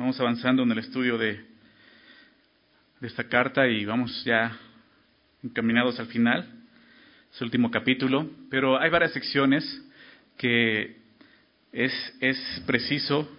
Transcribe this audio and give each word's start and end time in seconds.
Vamos 0.00 0.18
avanzando 0.18 0.62
en 0.62 0.72
el 0.72 0.78
estudio 0.78 1.18
de, 1.18 1.44
esta 3.02 3.28
carta 3.28 3.68
y 3.68 3.84
vamos 3.84 4.24
ya 4.24 4.56
encaminados 5.42 6.00
al 6.00 6.06
final, 6.06 6.48
es 7.30 7.38
el 7.42 7.48
último 7.48 7.70
capítulo, 7.70 8.26
pero 8.48 8.80
hay 8.80 8.88
varias 8.88 9.12
secciones 9.12 9.62
que 10.38 10.96
es, 11.70 11.92
es 12.18 12.62
preciso 12.66 13.30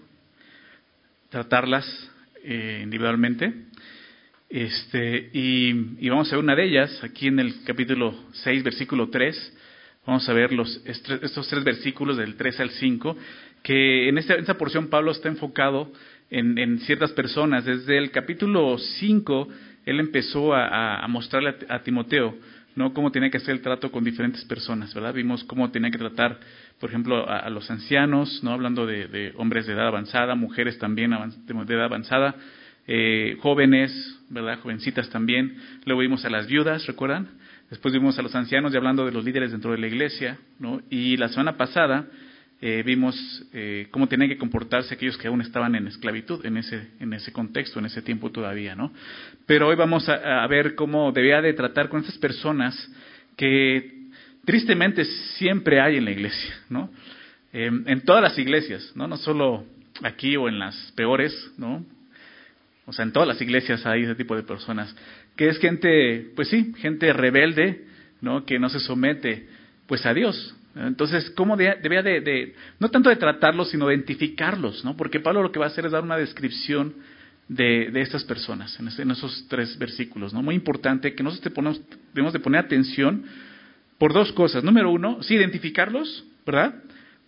tratarlas 1.31 2.11
eh, 2.43 2.81
individualmente. 2.83 3.51
Este, 4.47 5.31
y, 5.33 5.95
y, 5.97 6.09
vamos 6.09 6.31
a 6.31 6.35
ver 6.35 6.43
una 6.43 6.55
de 6.55 6.65
ellas 6.65 7.03
aquí 7.03 7.25
en 7.25 7.39
el 7.39 7.63
capítulo 7.63 8.13
6, 8.33 8.61
versículo 8.61 9.09
3. 9.09 9.57
Vamos 10.05 10.29
a 10.29 10.33
ver 10.33 10.53
los, 10.53 10.79
estos 10.85 11.47
tres 11.47 11.63
versículos 11.63 12.17
del 12.17 12.35
3 12.35 12.59
al 12.59 12.69
5, 12.69 13.17
que 13.63 14.09
en 14.09 14.19
esta, 14.19 14.35
en 14.35 14.41
esta 14.41 14.59
porción 14.59 14.89
Pablo 14.89 15.11
está 15.11 15.27
enfocado 15.27 15.91
en, 16.31 16.57
en, 16.57 16.79
ciertas 16.79 17.11
personas. 17.11 17.65
Desde 17.65 17.97
el 17.97 18.09
capítulo 18.09 18.77
5, 18.77 19.47
él 19.85 19.99
empezó 19.99 20.55
a, 20.55 21.05
mostrarle 21.07 21.55
a, 21.69 21.75
a, 21.75 21.83
Timoteo 21.83 22.35
¿no? 22.75 22.93
cómo 22.93 23.11
tenía 23.11 23.29
que 23.29 23.37
hacer 23.37 23.51
el 23.51 23.61
trato 23.61 23.91
con 23.91 24.03
diferentes 24.03 24.43
personas, 24.45 24.93
¿verdad? 24.93 25.13
Vimos 25.13 25.43
cómo 25.43 25.69
tenía 25.71 25.91
que 25.91 25.97
tratar, 25.97 26.39
por 26.79 26.89
ejemplo, 26.89 27.29
a, 27.29 27.39
a 27.39 27.49
los 27.49 27.69
ancianos, 27.69 28.41
¿no? 28.43 28.51
hablando 28.51 28.85
de, 28.85 29.07
de, 29.07 29.33
hombres 29.35 29.67
de 29.67 29.73
edad 29.73 29.87
avanzada, 29.87 30.33
mujeres 30.35 30.79
también 30.79 31.11
de 31.11 31.73
edad 31.73 31.85
avanzada, 31.85 32.35
eh, 32.87 33.37
jóvenes, 33.41 33.91
¿verdad? 34.29 34.59
Jovencitas 34.59 35.09
también. 35.09 35.55
Luego 35.85 36.01
vimos 36.01 36.25
a 36.25 36.29
las 36.29 36.47
viudas, 36.47 36.87
¿recuerdan? 36.87 37.27
Después 37.69 37.93
vimos 37.93 38.17
a 38.17 38.21
los 38.21 38.33
ancianos 38.35 38.73
y 38.73 38.77
hablando 38.77 39.05
de 39.05 39.11
los 39.11 39.23
líderes 39.23 39.51
dentro 39.51 39.71
de 39.71 39.77
la 39.77 39.87
iglesia, 39.87 40.37
¿no? 40.59 40.81
Y 40.89 41.15
la 41.17 41.29
semana 41.29 41.57
pasada 41.57 42.07
eh, 42.61 42.83
vimos 42.85 43.15
eh, 43.53 43.87
cómo 43.89 44.07
tenían 44.07 44.29
que 44.29 44.37
comportarse 44.37 44.93
aquellos 44.93 45.17
que 45.17 45.27
aún 45.27 45.41
estaban 45.41 45.73
en 45.73 45.87
esclavitud 45.87 46.45
en 46.45 46.57
ese, 46.57 46.89
en 46.99 47.11
ese 47.13 47.31
contexto, 47.31 47.79
en 47.79 47.87
ese 47.87 48.03
tiempo 48.03 48.29
todavía, 48.29 48.75
¿no? 48.75 48.93
Pero 49.47 49.67
hoy 49.67 49.75
vamos 49.75 50.07
a, 50.07 50.43
a 50.43 50.47
ver 50.47 50.75
cómo 50.75 51.11
debía 51.11 51.41
de 51.41 51.53
tratar 51.53 51.89
con 51.89 52.01
esas 52.01 52.19
personas 52.19 52.75
que 53.35 54.01
tristemente 54.45 55.05
siempre 55.37 55.81
hay 55.81 55.97
en 55.97 56.05
la 56.05 56.11
iglesia, 56.11 56.53
¿no? 56.69 56.91
Eh, 57.53 57.71
en 57.85 58.01
todas 58.01 58.21
las 58.21 58.37
iglesias, 58.37 58.91
¿no? 58.95 59.07
No 59.07 59.17
solo 59.17 59.65
aquí 60.03 60.37
o 60.37 60.47
en 60.47 60.59
las 60.59 60.93
peores, 60.95 61.33
¿no? 61.57 61.83
O 62.85 62.93
sea, 62.93 63.03
en 63.03 63.11
todas 63.11 63.27
las 63.27 63.41
iglesias 63.41 63.85
hay 63.85 64.03
ese 64.03 64.15
tipo 64.15 64.35
de 64.35 64.43
personas, 64.43 64.95
que 65.35 65.49
es 65.49 65.57
gente, 65.59 66.31
pues 66.35 66.49
sí, 66.49 66.73
gente 66.77 67.11
rebelde, 67.13 67.85
¿no? 68.21 68.45
Que 68.45 68.59
no 68.59 68.69
se 68.69 68.79
somete, 68.79 69.47
pues 69.87 70.05
a 70.05 70.13
Dios, 70.13 70.55
entonces, 70.75 71.29
¿cómo 71.31 71.57
debía 71.57 72.01
de, 72.01 72.21
de, 72.21 72.55
no 72.79 72.89
tanto 72.89 73.09
de 73.09 73.17
tratarlos, 73.17 73.69
sino 73.69 73.87
de 73.87 73.95
identificarlos, 73.95 74.85
¿no? 74.85 74.95
Porque 74.95 75.19
Pablo 75.19 75.43
lo 75.43 75.51
que 75.51 75.59
va 75.59 75.65
a 75.65 75.69
hacer 75.69 75.85
es 75.85 75.91
dar 75.91 76.03
una 76.03 76.17
descripción 76.17 76.95
de, 77.47 77.91
de 77.91 78.01
estas 78.01 78.23
personas 78.23 78.79
en, 78.79 79.11
esos 79.11 79.45
tres 79.49 79.77
versículos, 79.77 80.33
¿no? 80.33 80.41
Muy 80.41 80.55
importante 80.55 81.13
que 81.13 81.23
nosotros 81.23 81.53
ponemos, 81.53 81.81
debemos 82.13 82.31
de 82.31 82.39
poner 82.39 82.63
atención 82.63 83.25
por 83.97 84.13
dos 84.13 84.31
cosas. 84.31 84.63
Número 84.63 84.89
uno, 84.89 85.21
sí, 85.21 85.35
identificarlos, 85.35 86.23
¿verdad? 86.45 86.75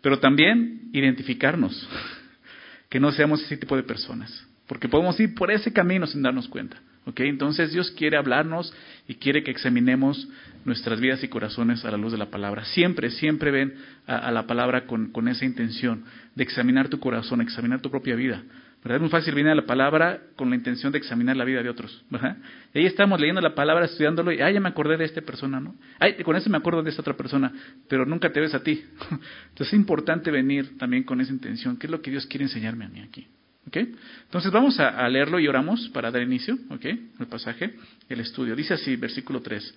Pero 0.02 0.20
también 0.20 0.90
identificarnos, 0.94 1.88
que 2.90 3.00
no 3.00 3.12
seamos 3.12 3.44
ese 3.44 3.58
tipo 3.58 3.76
de 3.76 3.84
personas, 3.84 4.48
porque 4.68 4.88
podemos 4.88 5.20
ir 5.20 5.36
por 5.36 5.52
ese 5.52 5.74
camino 5.74 6.08
sin 6.08 6.22
darnos 6.22 6.48
cuenta. 6.48 6.78
¿Okay? 7.06 7.28
Entonces 7.28 7.74
Dios 7.74 7.92
quiere 7.92 8.18
hablarnos 8.18 8.74
y 9.08 9.16
quiere 9.16 9.44
que 9.44 9.52
examinemos 9.52 10.28
nuestras 10.66 11.00
vidas 11.00 11.24
y 11.24 11.28
corazones 11.28 11.84
a 11.84 11.92
la 11.92 11.98
luz 11.98 12.14
de 12.14 12.18
la 12.18 12.30
palabra. 12.30 12.64
Siempre, 12.66 13.10
siempre 13.12 13.52
ven 13.52 13.74
a, 14.08 14.32
la 14.32 14.48
palabra 14.48 14.86
con, 14.86 15.12
con, 15.12 15.28
esa 15.28 15.46
intención 15.46 16.06
de 16.36 16.44
examinar 16.44 16.88
tu 16.88 17.00
corazón, 17.00 17.42
examinar 17.42 17.82
tu 17.82 17.92
propia 17.92 18.16
vida. 18.16 18.44
¿verdad? 18.84 18.98
Es 18.98 19.02
muy 19.02 19.10
fácil 19.10 19.34
venir 19.34 19.52
a 19.52 19.56
la 19.56 19.66
palabra 19.66 20.22
con 20.36 20.50
la 20.50 20.56
intención 20.56 20.92
de 20.92 20.98
examinar 20.98 21.36
la 21.36 21.46
vida 21.46 21.62
de 21.62 21.70
otros. 21.70 22.04
¿verdad? 22.10 22.38
Y 22.74 22.80
ahí 22.80 22.86
estamos 22.86 23.20
leyendo 23.20 23.42
la 23.42 23.56
palabra, 23.56 23.86
estudiándolo 23.86 24.32
y, 24.32 24.42
ay, 24.42 24.54
ya 24.54 24.60
me 24.60 24.70
acordé 24.70 24.98
de 24.98 25.06
esta 25.06 25.22
persona, 25.22 25.60
¿no? 25.60 25.76
Ay, 26.00 26.16
con 26.24 26.36
eso 26.36 26.50
me 26.50 26.58
acuerdo 26.58 26.84
de 26.84 26.90
esta 26.90 27.02
otra 27.02 27.16
persona, 27.16 27.52
pero 27.88 28.06
nunca 28.06 28.32
te 28.32 28.40
ves 28.40 28.54
a 28.54 28.64
ti. 28.64 28.84
Entonces 29.50 29.68
es 29.68 29.74
importante 29.74 30.32
venir 30.32 30.78
también 30.78 31.04
con 31.04 31.20
esa 31.22 31.32
intención. 31.32 31.78
¿Qué 31.78 31.88
es 31.88 31.92
lo 31.92 32.02
que 32.02 32.12
Dios 32.12 32.26
quiere 32.28 32.46
enseñarme 32.46 32.86
a 32.86 32.90
mí 32.90 33.02
aquí? 33.02 33.28
¿Okay? 33.68 33.96
Entonces 34.24 34.52
vamos 34.52 34.80
a, 34.80 35.08
leerlo 35.08 35.40
y 35.40 35.48
oramos 35.48 35.90
para 35.90 36.12
dar 36.12 36.22
inicio, 36.22 36.58
¿ok? 36.70 36.86
El 37.20 37.28
pasaje, 37.28 37.76
el 38.10 38.20
estudio. 38.20 38.56
Dice 38.56 38.74
así, 38.74 38.96
versículo 38.96 39.42
3. 39.42 39.76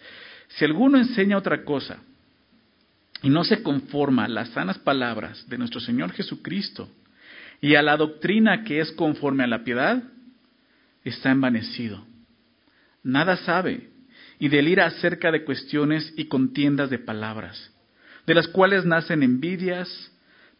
Si 0.48 0.64
alguno 0.64 0.98
enseña 0.98 1.38
otra 1.38 1.64
cosa 1.64 1.98
y 3.22 3.30
no 3.30 3.44
se 3.44 3.62
conforma 3.62 4.24
a 4.24 4.28
las 4.28 4.50
sanas 4.50 4.78
palabras 4.78 5.48
de 5.48 5.58
nuestro 5.58 5.80
Señor 5.80 6.12
Jesucristo 6.12 6.88
y 7.60 7.74
a 7.76 7.82
la 7.82 7.96
doctrina 7.96 8.64
que 8.64 8.80
es 8.80 8.92
conforme 8.92 9.44
a 9.44 9.48
la 9.48 9.64
piedad, 9.64 10.02
está 11.04 11.30
envanecido. 11.30 12.04
Nada 13.02 13.36
sabe 13.36 13.88
y 14.38 14.48
delira 14.48 14.86
acerca 14.86 15.30
de 15.30 15.44
cuestiones 15.44 16.12
y 16.16 16.26
contiendas 16.26 16.90
de 16.90 16.98
palabras, 16.98 17.72
de 18.26 18.34
las 18.34 18.48
cuales 18.48 18.84
nacen 18.84 19.22
envidias, 19.22 19.88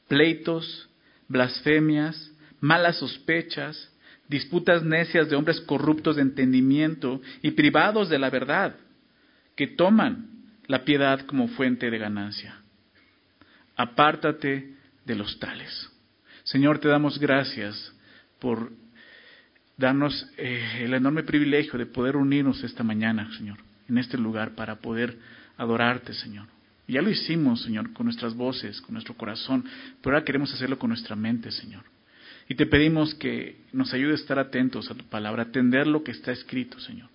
pleitos, 0.09 0.89
blasfemias, 1.29 2.31
malas 2.61 2.99
sospechas, 2.99 3.93
disputas 4.29 4.83
necias 4.83 5.29
de 5.29 5.37
hombres 5.37 5.61
corruptos 5.61 6.17
de 6.17 6.23
entendimiento 6.23 7.21
y 7.43 7.53
privados 7.53 8.09
de 8.09 8.19
la 8.19 8.31
verdad, 8.31 8.77
que 9.55 9.67
toman 9.67 10.31
la 10.67 10.85
piedad 10.85 11.21
como 11.27 11.49
fuente 11.49 11.91
de 11.91 11.99
ganancia. 11.99 12.57
Apártate 13.77 14.75
de 15.05 15.15
los 15.15 15.39
tales. 15.39 15.91
Señor, 16.45 16.79
te 16.79 16.89
damos 16.89 17.19
gracias 17.19 17.93
por 18.39 18.73
darnos 19.77 20.29
eh, 20.37 20.83
el 20.83 20.95
enorme 20.95 21.23
privilegio 21.23 21.79
de 21.79 21.87
poder 21.87 22.17
unirnos 22.17 22.63
esta 22.65 22.83
mañana, 22.83 23.31
Señor, 23.37 23.59
en 23.89 23.99
este 23.99 24.17
lugar 24.17 24.55
para 24.55 24.77
poder 24.77 25.19
adorarte, 25.57 26.13
Señor. 26.15 26.47
Ya 26.89 27.03
lo 27.03 27.11
hicimos, 27.11 27.63
Señor, 27.63 27.93
con 27.93 28.07
nuestras 28.07 28.35
voces, 28.35 28.81
con 28.81 28.95
nuestro 28.95 29.15
corazón, 29.15 29.65
pero 30.01 30.15
ahora 30.15 30.25
queremos 30.25 30.53
hacerlo 30.55 30.79
con 30.79 30.91
nuestra 30.91 31.17
mente, 31.17 31.51
Señor. 31.51 31.83
Y 32.49 32.55
te 32.55 32.67
pedimos 32.67 33.15
que 33.15 33.65
nos 33.73 33.93
ayude 33.93 34.13
a 34.13 34.17
estar 34.17 34.39
atentos 34.39 34.91
a 34.91 34.95
tu 34.95 35.05
palabra, 35.05 35.45
atender 35.45 35.87
lo 35.87 36.05
que 36.05 36.13
está 36.13 36.33
escrito, 36.33 36.79
Señor. 36.79 37.09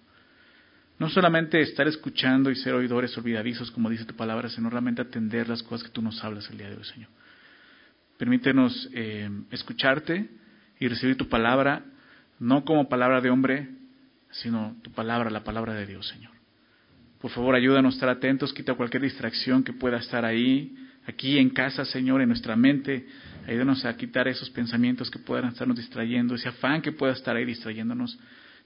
No 1.00 1.10
solamente 1.10 1.62
estar 1.62 1.88
escuchando 1.88 2.52
y 2.52 2.56
ser 2.56 2.74
oidores 2.74 3.18
olvidadizos, 3.18 3.72
como 3.72 3.90
dice 3.90 4.06
tu 4.06 4.16
palabra, 4.16 4.50
sino 4.50 4.70
realmente 4.70 5.02
atender 5.02 5.50
las 5.50 5.64
cosas 5.64 5.88
que 5.88 5.94
tú 5.94 6.02
nos 6.02 6.24
hablas 6.24 6.50
el 6.50 6.58
día 6.58 6.70
de 6.70 6.76
hoy, 6.76 6.84
Señor. 6.84 7.10
Permítenos 8.18 8.90
eh, 8.94 9.30
escucharte 9.50 10.30
y 10.80 10.88
recibir 10.88 11.18
tu 11.18 11.28
palabra, 11.28 11.84
no 12.40 12.66
como 12.66 12.88
palabra 12.88 13.22
de 13.22 13.30
hombre, 13.30 13.70
sino 14.32 14.76
tu 14.84 14.92
palabra, 14.92 15.30
la 15.30 15.44
palabra 15.44 15.74
de 15.74 15.86
Dios, 15.86 16.08
Señor. 16.08 16.32
Por 17.20 17.32
favor, 17.32 17.56
ayúdanos 17.56 17.94
a 17.94 17.98
estar 17.98 18.10
atentos, 18.10 18.54
quita 18.54 18.74
cualquier 18.74 19.04
distracción 19.04 19.64
que 19.64 19.74
pueda 19.74 19.98
estar 19.98 20.26
ahí, 20.26 20.76
aquí 21.12 21.38
en 21.38 21.50
casa, 21.50 21.86
Señor, 21.86 22.22
en 22.22 22.30
nuestra 22.30 22.56
mente. 22.56 23.06
Ayúdanos 23.48 23.86
a 23.86 23.96
quitar 23.96 24.28
esos 24.28 24.50
pensamientos 24.50 25.10
que 25.10 25.20
puedan 25.20 25.50
estarnos 25.50 25.78
distrayendo, 25.78 26.36
ese 26.36 26.50
afán 26.50 26.82
que 26.82 26.92
pueda 26.92 27.14
estar 27.14 27.36
ahí 27.36 27.46
distrayéndonos. 27.46 28.18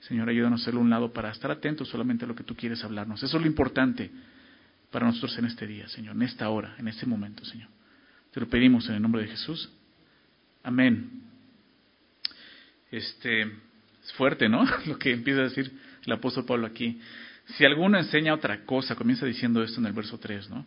Señor, 0.01 0.29
ayúdanos 0.29 0.67
a 0.67 0.72
un 0.72 0.89
lado 0.89 1.11
para 1.13 1.31
estar 1.31 1.51
atentos 1.51 1.89
solamente 1.89 2.25
a 2.25 2.28
lo 2.28 2.35
que 2.35 2.44
tú 2.44 2.55
quieres 2.55 2.84
hablarnos. 2.84 3.23
Eso 3.23 3.38
es 3.38 3.41
lo 3.41 3.47
importante 3.47 4.11
para 4.91 5.07
nosotros 5.07 5.38
en 5.38 5.45
este 5.45 5.67
día, 5.67 5.88
Señor, 5.88 6.16
en 6.16 6.22
esta 6.22 6.50
hora, 6.50 6.75
en 6.78 6.88
este 6.88 7.05
momento, 7.05 7.44
Señor. 7.45 7.69
Te 8.31 8.39
lo 8.39 8.47
pedimos 8.50 8.88
en 8.89 8.95
el 8.95 9.01
nombre 9.01 9.22
de 9.22 9.29
Jesús. 9.29 9.69
Amén. 10.63 11.22
Este, 12.91 13.41
es 13.41 14.13
fuerte, 14.17 14.47
¿no? 14.50 14.66
Lo 14.85 14.97
que 14.97 15.11
empieza 15.11 15.41
a 15.41 15.44
decir 15.45 15.72
el 16.05 16.11
apóstol 16.11 16.45
Pablo 16.45 16.67
aquí. 16.67 17.00
Si 17.45 17.66
alguno 17.66 17.97
enseña 17.97 18.33
otra 18.33 18.66
cosa, 18.66 18.95
comienza 18.95 19.25
diciendo 19.25 19.61
esto 19.61 19.79
en 19.79 19.85
el 19.85 19.94
verso 19.94 20.17
3, 20.17 20.50
¿no? 20.50 20.66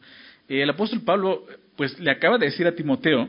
El 0.48 0.70
apóstol 0.70 1.02
Pablo, 1.02 1.44
pues 1.76 1.98
le 1.98 2.10
acaba 2.10 2.38
de 2.38 2.46
decir 2.46 2.66
a 2.66 2.74
Timoteo, 2.74 3.28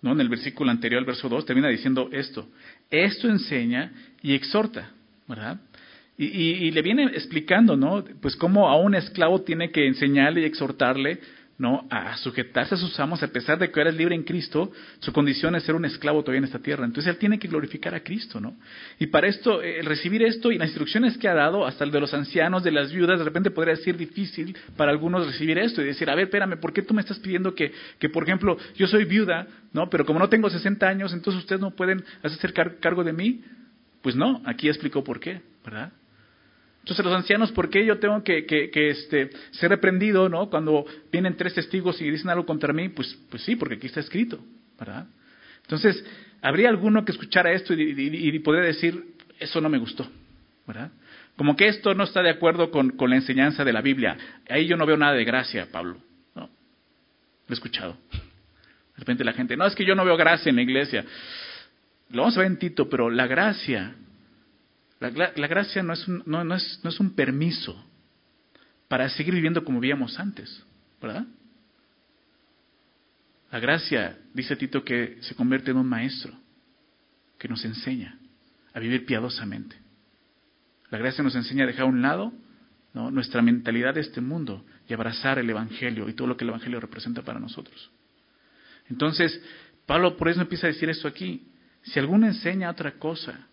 ¿no? 0.00 0.12
En 0.12 0.20
el 0.20 0.28
versículo 0.28 0.70
anterior, 0.70 1.00
el 1.00 1.06
verso 1.06 1.28
2, 1.28 1.44
termina 1.44 1.68
diciendo 1.68 2.08
esto. 2.12 2.48
Esto 2.90 3.28
enseña 3.28 3.92
y 4.22 4.34
exhorta, 4.34 4.92
¿verdad? 5.26 5.60
Y, 6.16 6.26
y, 6.26 6.54
y, 6.66 6.70
le 6.70 6.82
viene 6.82 7.04
explicando, 7.04 7.76
¿no? 7.76 8.04
Pues 8.20 8.34
cómo 8.36 8.68
a 8.68 8.76
un 8.76 8.94
esclavo 8.94 9.42
tiene 9.42 9.70
que 9.70 9.86
enseñarle 9.86 10.40
y 10.40 10.44
exhortarle 10.44 11.20
¿no? 11.58 11.86
a 11.90 12.16
sujetarse 12.16 12.76
a 12.76 12.78
sus 12.78 12.98
amos, 13.00 13.22
a 13.22 13.28
pesar 13.28 13.58
de 13.58 13.70
que 13.70 13.80
eres 13.80 13.94
libre 13.96 14.14
en 14.14 14.22
Cristo, 14.22 14.70
su 15.00 15.12
condición 15.12 15.56
es 15.56 15.64
ser 15.64 15.74
un 15.74 15.84
esclavo 15.84 16.22
todavía 16.22 16.38
en 16.38 16.44
esta 16.44 16.60
tierra. 16.60 16.84
Entonces 16.84 17.12
él 17.12 17.18
tiene 17.18 17.38
que 17.38 17.48
glorificar 17.48 17.94
a 17.96 18.00
Cristo, 18.00 18.40
¿no? 18.40 18.56
Y 19.00 19.08
para 19.08 19.26
esto, 19.26 19.60
el 19.60 19.84
recibir 19.84 20.22
esto 20.22 20.52
y 20.52 20.58
las 20.58 20.68
instrucciones 20.68 21.18
que 21.18 21.28
ha 21.28 21.34
dado, 21.34 21.66
hasta 21.66 21.82
el 21.82 21.90
de 21.90 21.98
los 21.98 22.14
ancianos, 22.14 22.62
de 22.62 22.70
las 22.70 22.92
viudas, 22.92 23.18
de 23.18 23.24
repente 23.24 23.50
podría 23.50 23.74
ser 23.76 23.96
difícil 23.96 24.56
para 24.76 24.92
algunos 24.92 25.26
recibir 25.26 25.58
esto 25.58 25.82
y 25.82 25.86
decir, 25.86 26.08
a 26.08 26.14
ver, 26.14 26.24
espérame, 26.24 26.58
¿por 26.60 26.72
qué 26.72 26.82
tú 26.82 26.94
me 26.94 27.00
estás 27.00 27.18
pidiendo 27.18 27.54
que, 27.54 27.72
que 27.98 28.08
por 28.08 28.22
ejemplo, 28.22 28.56
yo 28.76 28.86
soy 28.86 29.04
viuda, 29.04 29.48
¿no? 29.72 29.90
Pero 29.90 30.06
como 30.06 30.20
no 30.20 30.28
tengo 30.28 30.48
60 30.48 30.88
años, 30.88 31.12
entonces 31.12 31.42
ustedes 31.42 31.60
no 31.60 31.72
pueden 31.72 32.04
hacer 32.22 32.52
cargo 32.52 33.02
de 33.02 33.12
mí? 33.12 33.42
Pues 34.00 34.14
no, 34.14 34.42
aquí 34.44 34.68
explicó 34.68 35.02
por 35.02 35.18
qué, 35.18 35.42
¿verdad? 35.64 35.92
Entonces 36.88 37.04
los 37.04 37.14
ancianos, 37.14 37.52
¿por 37.52 37.68
qué 37.68 37.84
yo 37.84 37.98
tengo 37.98 38.24
que, 38.24 38.70
este, 38.72 39.28
ser 39.50 39.68
reprendido 39.68 40.30
¿no? 40.30 40.48
cuando 40.48 40.86
vienen 41.12 41.36
tres 41.36 41.52
testigos 41.52 42.00
y 42.00 42.10
dicen 42.10 42.30
algo 42.30 42.46
contra 42.46 42.72
mí? 42.72 42.88
Pues, 42.88 43.14
pues 43.28 43.42
sí, 43.42 43.56
porque 43.56 43.74
aquí 43.74 43.88
está 43.88 44.00
escrito, 44.00 44.42
¿verdad? 44.78 45.06
Entonces, 45.64 46.02
habría 46.40 46.70
alguno 46.70 47.04
que 47.04 47.12
escuchara 47.12 47.52
esto 47.52 47.74
y, 47.74 47.92
y, 47.92 48.38
podría 48.38 48.64
decir, 48.64 49.04
eso 49.38 49.60
no 49.60 49.68
me 49.68 49.76
gustó, 49.76 50.10
¿verdad? 50.66 50.90
Como 51.36 51.56
que 51.56 51.68
esto 51.68 51.92
no 51.92 52.04
está 52.04 52.22
de 52.22 52.30
acuerdo 52.30 52.70
con, 52.70 52.92
con, 52.92 53.10
la 53.10 53.16
enseñanza 53.16 53.66
de 53.66 53.72
la 53.74 53.82
Biblia. 53.82 54.16
Ahí 54.48 54.66
yo 54.66 54.78
no 54.78 54.86
veo 54.86 54.96
nada 54.96 55.12
de 55.12 55.26
gracia, 55.26 55.68
Pablo. 55.70 55.98
Lo 56.34 56.48
he 57.50 57.52
escuchado. 57.52 57.98
De 58.10 59.00
repente 59.00 59.24
la 59.24 59.34
gente, 59.34 59.58
no, 59.58 59.66
es 59.66 59.74
que 59.74 59.84
yo 59.84 59.94
no 59.94 60.06
veo 60.06 60.16
gracia 60.16 60.48
en 60.48 60.56
la 60.56 60.62
iglesia. 60.62 61.04
Lo 62.08 62.22
vamos 62.22 62.38
a 62.38 62.40
ver 62.40 62.46
en 62.46 62.58
Tito, 62.58 62.88
pero 62.88 63.10
la 63.10 63.26
gracia, 63.26 63.94
la, 65.00 65.10
gracia 65.46 65.82
no 65.82 65.92
es, 65.92 66.06
un, 66.08 66.22
no, 66.26 66.44
no, 66.44 66.54
es, 66.54 66.80
no 66.82 66.90
es 66.90 66.98
un 66.98 67.14
permiso 67.14 67.84
para 68.88 69.08
seguir 69.10 69.34
viviendo 69.34 69.64
como 69.64 69.80
vivíamos 69.80 70.18
antes, 70.18 70.64
¿verdad? 71.00 71.26
La 73.50 73.60
gracia, 73.60 74.18
dice 74.34 74.56
Tito, 74.56 74.84
que 74.84 75.18
se 75.20 75.34
convierte 75.34 75.70
en 75.70 75.76
un 75.78 75.86
maestro 75.86 76.34
que 77.38 77.48
nos 77.48 77.64
enseña 77.64 78.18
a 78.74 78.80
vivir 78.80 79.06
piadosamente. 79.06 79.76
La 80.90 80.98
gracia 80.98 81.22
nos 81.22 81.34
enseña 81.34 81.64
a 81.64 81.66
dejar 81.66 81.82
a 81.82 81.86
un 81.86 82.02
lado 82.02 82.32
nuestra 82.92 83.42
mentalidad 83.42 83.94
de 83.94 84.00
este 84.00 84.20
mundo 84.20 84.64
y 84.88 84.94
abrazar 84.94 85.38
el 85.38 85.48
Evangelio 85.48 86.08
y 86.08 86.14
todo 86.14 86.26
lo 86.26 86.36
que 86.36 86.44
el 86.44 86.50
Evangelio 86.50 86.80
representa 86.80 87.22
para 87.22 87.38
nosotros. 87.38 87.90
Entonces, 88.88 89.40
Pablo 89.86 90.16
por 90.16 90.28
eso 90.28 90.40
empieza 90.40 90.66
a 90.66 90.72
decir 90.72 90.90
esto 90.90 91.06
aquí. 91.06 91.46
Si 91.82 91.98
alguno 91.98 92.26
enseña 92.26 92.70
otra 92.70 92.92
cosa, 92.92 93.46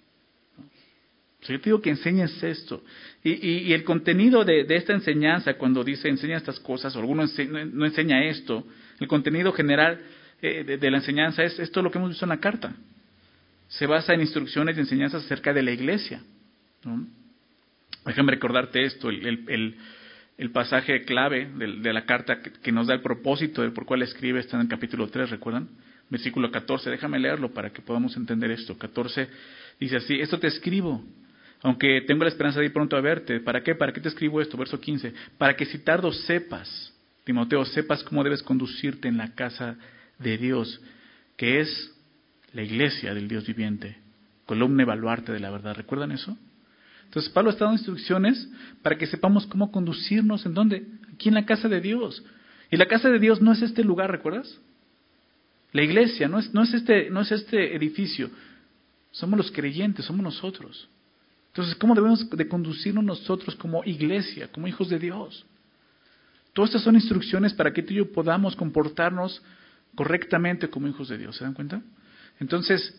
yo 1.53 1.59
te 1.59 1.69
digo 1.69 1.81
que 1.81 1.89
enseñes 1.89 2.41
esto. 2.43 2.83
Y, 3.23 3.73
el 3.73 3.83
contenido 3.83 4.43
de, 4.45 4.65
esta 4.69 4.93
enseñanza, 4.93 5.55
cuando 5.55 5.83
dice 5.83 6.07
enseña 6.09 6.37
estas 6.37 6.59
cosas, 6.59 6.95
o 6.95 6.99
alguno 6.99 7.25
no 7.73 7.85
enseña 7.85 8.23
esto, 8.25 8.65
el 8.99 9.07
contenido 9.07 9.51
general 9.51 9.99
eh, 10.41 10.77
de, 10.79 10.91
la 10.91 10.97
enseñanza 10.97 11.43
es, 11.43 11.57
esto 11.59 11.81
lo 11.81 11.91
que 11.91 11.97
hemos 11.97 12.11
visto 12.11 12.25
en 12.25 12.29
la 12.29 12.39
carta. 12.39 12.75
Se 13.67 13.87
basa 13.87 14.13
en 14.13 14.21
instrucciones 14.21 14.77
y 14.77 14.79
enseñanzas 14.79 15.25
acerca 15.25 15.53
de 15.53 15.63
la 15.63 15.71
iglesia. 15.71 16.21
Déjame 18.05 18.31
recordarte 18.33 18.83
esto, 18.83 19.09
el, 19.09 19.75
pasaje 20.53 21.01
clave 21.03 21.49
de, 21.57 21.93
la 21.93 22.05
carta 22.05 22.41
que, 22.41 22.71
nos 22.71 22.87
da 22.87 22.93
el 22.93 23.01
propósito 23.01 23.63
de 23.63 23.71
por 23.71 23.85
cuál 23.85 24.03
escribe 24.03 24.39
está 24.39 24.57
en 24.57 24.63
el 24.63 24.67
capítulo 24.67 25.07
3, 25.07 25.31
¿recuerdan? 25.31 25.69
Versículo 26.09 26.51
14, 26.51 26.91
déjame 26.91 27.17
leerlo 27.17 27.51
para 27.51 27.71
que 27.71 27.81
podamos 27.81 28.15
entender 28.15 28.51
esto. 28.51 28.77
14 28.77 29.27
dice 29.79 29.97
así, 29.97 30.19
esto 30.19 30.37
te 30.37 30.47
escribo, 30.47 31.03
aunque 31.65 32.01
tengo 32.01 32.23
la 32.23 32.29
esperanza 32.29 32.59
de 32.59 32.67
ir 32.67 32.73
pronto 32.73 32.95
a 32.95 33.01
verte. 33.01 33.39
¿Para 33.39 33.63
qué? 33.63 33.73
¿Para 33.73 33.91
qué 33.91 33.99
te 33.99 34.07
escribo 34.07 34.39
esto? 34.39 34.55
Verso 34.55 34.79
15, 34.79 35.11
para 35.39 35.55
que 35.55 35.65
si 35.65 35.79
tardo 35.79 36.11
sepas, 36.13 36.93
Timoteo, 37.23 37.65
sepas 37.65 38.03
cómo 38.03 38.23
debes 38.23 38.43
conducirte 38.43 39.07
en 39.07 39.17
la 39.17 39.33
casa 39.33 39.75
de 40.19 40.37
Dios, 40.37 40.79
que 41.35 41.61
es 41.61 41.91
la 42.53 42.61
iglesia 42.61 43.15
del 43.15 43.27
Dios 43.27 43.47
viviente, 43.47 43.97
columna 44.45 44.83
y 44.83 44.85
baluarte 44.85 45.31
de 45.31 45.39
la 45.39 45.49
verdad. 45.49 45.73
¿Recuerdan 45.75 46.11
eso? 46.11 46.37
Entonces 47.05 47.31
Pablo 47.31 47.49
está 47.49 47.65
dando 47.65 47.79
instrucciones 47.79 48.47
para 48.83 48.95
que 48.95 49.07
sepamos 49.07 49.47
cómo 49.47 49.71
conducirnos 49.71 50.45
en 50.45 50.53
dónde? 50.53 50.85
Aquí 51.15 51.29
en 51.29 51.33
la 51.33 51.47
casa 51.47 51.67
de 51.67 51.81
Dios. 51.81 52.23
Y 52.69 52.77
la 52.77 52.85
casa 52.85 53.09
de 53.09 53.17
Dios 53.17 53.41
no 53.41 53.51
es 53.53 53.63
este 53.63 53.83
lugar, 53.83 54.11
¿recuerdas? 54.11 54.55
La 55.71 55.81
iglesia 55.81 56.27
no 56.27 56.37
es, 56.37 56.53
no 56.53 56.61
es, 56.61 56.75
este, 56.75 57.09
no 57.09 57.21
es 57.21 57.31
este 57.31 57.75
edificio. 57.75 58.29
Somos 59.09 59.35
los 59.35 59.51
creyentes, 59.51 60.05
somos 60.05 60.23
nosotros. 60.23 60.89
Entonces, 61.55 61.75
¿cómo 61.75 61.95
debemos 61.95 62.29
de 62.29 62.47
conducirnos 62.49 63.01
nosotros 63.01 63.55
como 63.55 63.81
iglesia, 63.85 64.49
como 64.51 64.67
hijos 64.67 64.89
de 64.89 64.99
Dios? 64.99 65.45
Todas 66.51 66.71
estas 66.71 66.83
son 66.83 66.95
instrucciones 66.95 67.53
para 67.53 67.71
que 67.71 67.81
tú 67.81 67.93
y 67.93 67.97
yo 67.97 68.11
podamos 68.11 68.57
comportarnos 68.57 69.41
correctamente 69.95 70.69
como 70.69 70.89
hijos 70.89 71.07
de 71.07 71.17
Dios. 71.17 71.37
¿Se 71.37 71.45
dan 71.45 71.53
cuenta? 71.53 71.81
Entonces, 72.41 72.93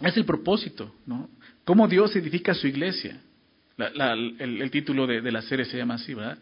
es 0.00 0.16
el 0.16 0.24
propósito, 0.24 0.94
¿no? 1.06 1.28
Cómo 1.64 1.88
Dios 1.88 2.14
edifica 2.14 2.54
su 2.54 2.68
iglesia. 2.68 3.20
el, 3.78 4.70
título 4.70 5.04
de, 5.08 5.32
la 5.32 5.42
serie 5.42 5.64
se 5.64 5.76
llama 5.76 5.94
así, 5.94 6.14
¿verdad? 6.14 6.38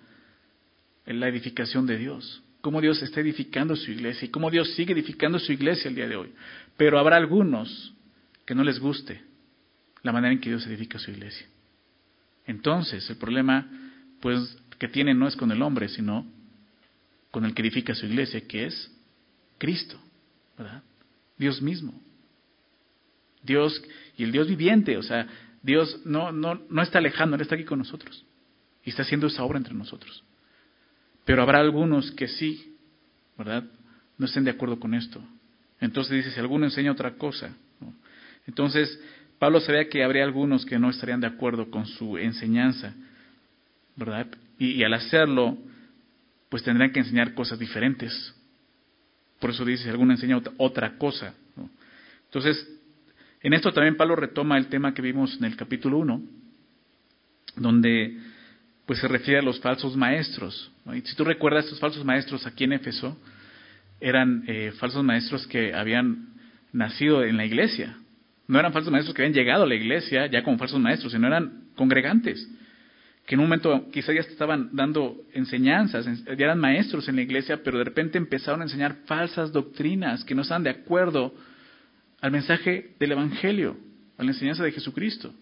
La 1.07 1.27
edificación 1.27 1.87
de 1.87 1.97
Dios. 1.97 2.43
Cómo 2.61 2.83
Dios 2.83 3.03
está 3.03 3.21
edificando 3.21 3.77
su 3.77 3.93
iglesia 3.93 4.27
y 4.27 4.29
cómo 4.31 4.51
Dios 4.51 4.75
sigue 4.75 4.93
edificando 4.93 5.39
su 5.39 5.53
iglesia 5.53 5.89
el 5.89 5.95
día 5.95 6.07
de 6.07 6.17
hoy. 6.17 6.35
Pero 6.77 6.99
habrá 6.99 7.17
algunos 7.17 7.95
que 8.45 8.55
no 8.55 8.63
les 8.63 8.79
guste 8.79 9.32
la 10.03 10.13
manera 10.13 10.33
en 10.33 10.41
que 10.41 10.51
Dios 10.51 10.67
edifica 10.67 10.99
su 10.99 11.11
iglesia. 11.11 11.47
Entonces, 12.47 13.09
el 13.09 13.17
problema, 13.17 13.69
pues, 14.21 14.57
que 14.79 14.89
tiene 14.89 15.15
no 15.15 15.29
es 15.29 15.37
con 15.37 15.51
el 15.53 15.63
hombre, 15.63 15.89
sino 15.89 16.27
con 17.31 17.45
el 17.45 17.55
que 17.55 17.63
edifica 17.63 17.95
su 17.95 18.07
iglesia, 18.07 18.47
que 18.47 18.67
es 18.67 18.91
Cristo, 19.59 20.01
¿verdad? 20.59 20.83
Dios 21.39 21.63
mismo. 21.63 21.95
Dios 23.43 23.83
y 24.17 24.25
el 24.25 24.33
Dios 24.33 24.49
viviente, 24.49 24.97
o 24.97 25.03
sea, 25.03 25.27
Dios 25.63 26.01
no, 26.05 26.33
no, 26.33 26.61
no 26.69 26.83
está 26.83 26.99
alejando, 26.99 27.37
Él 27.37 27.43
está 27.43 27.55
aquí 27.55 27.65
con 27.65 27.79
nosotros 27.79 28.25
y 28.85 28.91
está 28.91 29.03
haciendo 29.03 29.29
esa 29.29 29.45
obra 29.45 29.59
entre 29.59 29.75
nosotros. 29.75 30.25
Pero 31.25 31.43
habrá 31.43 31.61
algunos 31.61 32.11
que 32.13 32.29
sí, 32.29 32.77
¿verdad? 33.39 33.65
No 34.19 34.27
estén 34.27 34.45
de 34.45 34.51
acuerdo 34.51 34.79
con 34.79 34.95
esto. 34.95 35.23
Entonces 35.81 36.17
dice, 36.17 36.33
si 36.33 36.41
alguno 36.41 36.65
enseña 36.65 36.93
otra 36.93 37.15
cosa. 37.15 37.55
Entonces, 38.47 39.01
Pablo 39.43 39.59
sabía 39.59 39.89
que 39.89 40.05
habría 40.05 40.23
algunos 40.23 40.65
que 40.65 40.79
no 40.79 40.89
estarían 40.89 41.21
de 41.21 41.27
acuerdo 41.27 41.69
con 41.69 41.85
su 41.85 42.17
enseñanza, 42.17 42.95
¿verdad? 43.97 44.29
Y, 44.57 44.85
al 44.85 44.95
hacerlo, 44.95 45.59
pues 46.49 46.63
tendrán 46.63 46.93
que 46.93 47.01
enseñar 47.01 47.35
cosas 47.35 47.59
diferentes. 47.59 48.13
Por 49.41 49.51
eso 49.51 49.65
dice, 49.65 49.83
si 49.83 49.89
alguno 49.89 50.13
enseña 50.13 50.41
otra 50.59 50.97
cosa. 50.97 51.35
Entonces, 52.27 52.69
en 53.41 53.53
esto 53.55 53.73
también 53.73 53.97
Pablo 53.97 54.15
retoma 54.15 54.57
el 54.59 54.69
tema 54.69 54.95
que 54.95 55.03
vimos 55.03 55.37
en 55.37 55.47
el 55.47 55.57
capítulo 55.57 55.99
1, 55.99 56.23
donde 57.57 58.21
pues 58.87 59.01
se 59.01 59.09
refiere 59.09 59.41
a 59.41 59.43
los 59.43 59.59
falsos 59.59 59.97
maestros. 59.97 60.71
Y 60.95 61.01
si 61.01 61.17
tú 61.17 61.25
recuerdas, 61.25 61.65
estos 61.65 61.81
falsos 61.81 62.05
maestros 62.05 62.47
aquí 62.47 62.63
en 62.63 62.75
Éfeso 62.75 63.19
eran 63.99 64.45
eh, 64.47 64.71
falsos 64.79 65.03
maestros 65.03 65.49
que 65.49 65.75
habían 65.75 66.29
nacido 66.73 67.25
en 67.25 67.37
la 67.37 67.45
iglesia. 67.45 67.97
No 68.53 68.59
eran 68.59 68.75
falsos 68.75 68.93
maestros 68.93 69.15
que 69.15 69.23
habían 69.23 69.33
llegado 69.33 69.65
a 69.65 69.67
la 69.67 69.75
iglesia 69.75 70.27
ya 70.27 70.43
como 70.43 70.59
falsos 70.59 70.79
maestros, 70.79 71.11
sino 71.11 71.27
eran 71.27 71.71
congregantes, 71.75 72.47
que 73.27 73.35
en 73.35 73.41
un 73.41 73.47
momento 73.47 73.89
quizá 73.91 74.13
ya 74.13 74.21
estaban 74.21 74.69
dando 74.75 75.23
enseñanzas, 75.33 76.05
ya 76.27 76.45
eran 76.45 76.59
maestros 76.59 77.09
en 77.09 77.17
la 77.17 77.23
iglesia, 77.23 77.63
pero 77.65 77.79
de 77.79 77.85
repente 77.85 78.19
empezaron 78.19 78.61
a 78.61 78.65
enseñar 78.65 78.97
falsas 79.07 79.53
doctrinas 79.53 80.23
que 80.25 80.35
no 80.35 80.43
estaban 80.43 80.65
de 80.65 80.69
acuerdo 80.69 81.35
al 82.21 82.31
mensaje 82.31 82.91
del 83.01 83.13
Evangelio, 83.13 83.79
a 84.19 84.23
la 84.23 84.33
enseñanza 84.33 84.63
de 84.63 84.73
Jesucristo. 84.73 85.33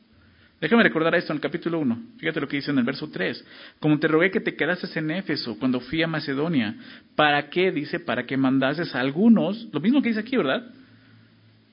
Déjame 0.60 0.84
recordar 0.84 1.12
esto 1.16 1.32
en 1.32 1.38
el 1.38 1.42
capítulo 1.42 1.80
1. 1.80 2.02
Fíjate 2.18 2.40
lo 2.40 2.46
que 2.46 2.58
dice 2.58 2.70
en 2.70 2.78
el 2.78 2.84
verso 2.84 3.10
3. 3.10 3.44
Como 3.80 3.98
te 3.98 4.06
rogué 4.06 4.30
que 4.30 4.38
te 4.38 4.54
quedases 4.54 4.96
en 4.96 5.10
Éfeso 5.10 5.58
cuando 5.58 5.80
fui 5.80 6.00
a 6.04 6.06
Macedonia, 6.06 6.76
¿para 7.16 7.50
qué? 7.50 7.72
Dice, 7.72 7.98
para 7.98 8.24
que 8.24 8.36
mandases 8.36 8.94
a 8.94 9.00
algunos, 9.00 9.66
lo 9.72 9.80
mismo 9.80 10.00
que 10.00 10.10
dice 10.10 10.20
aquí, 10.20 10.36
¿verdad? 10.36 10.64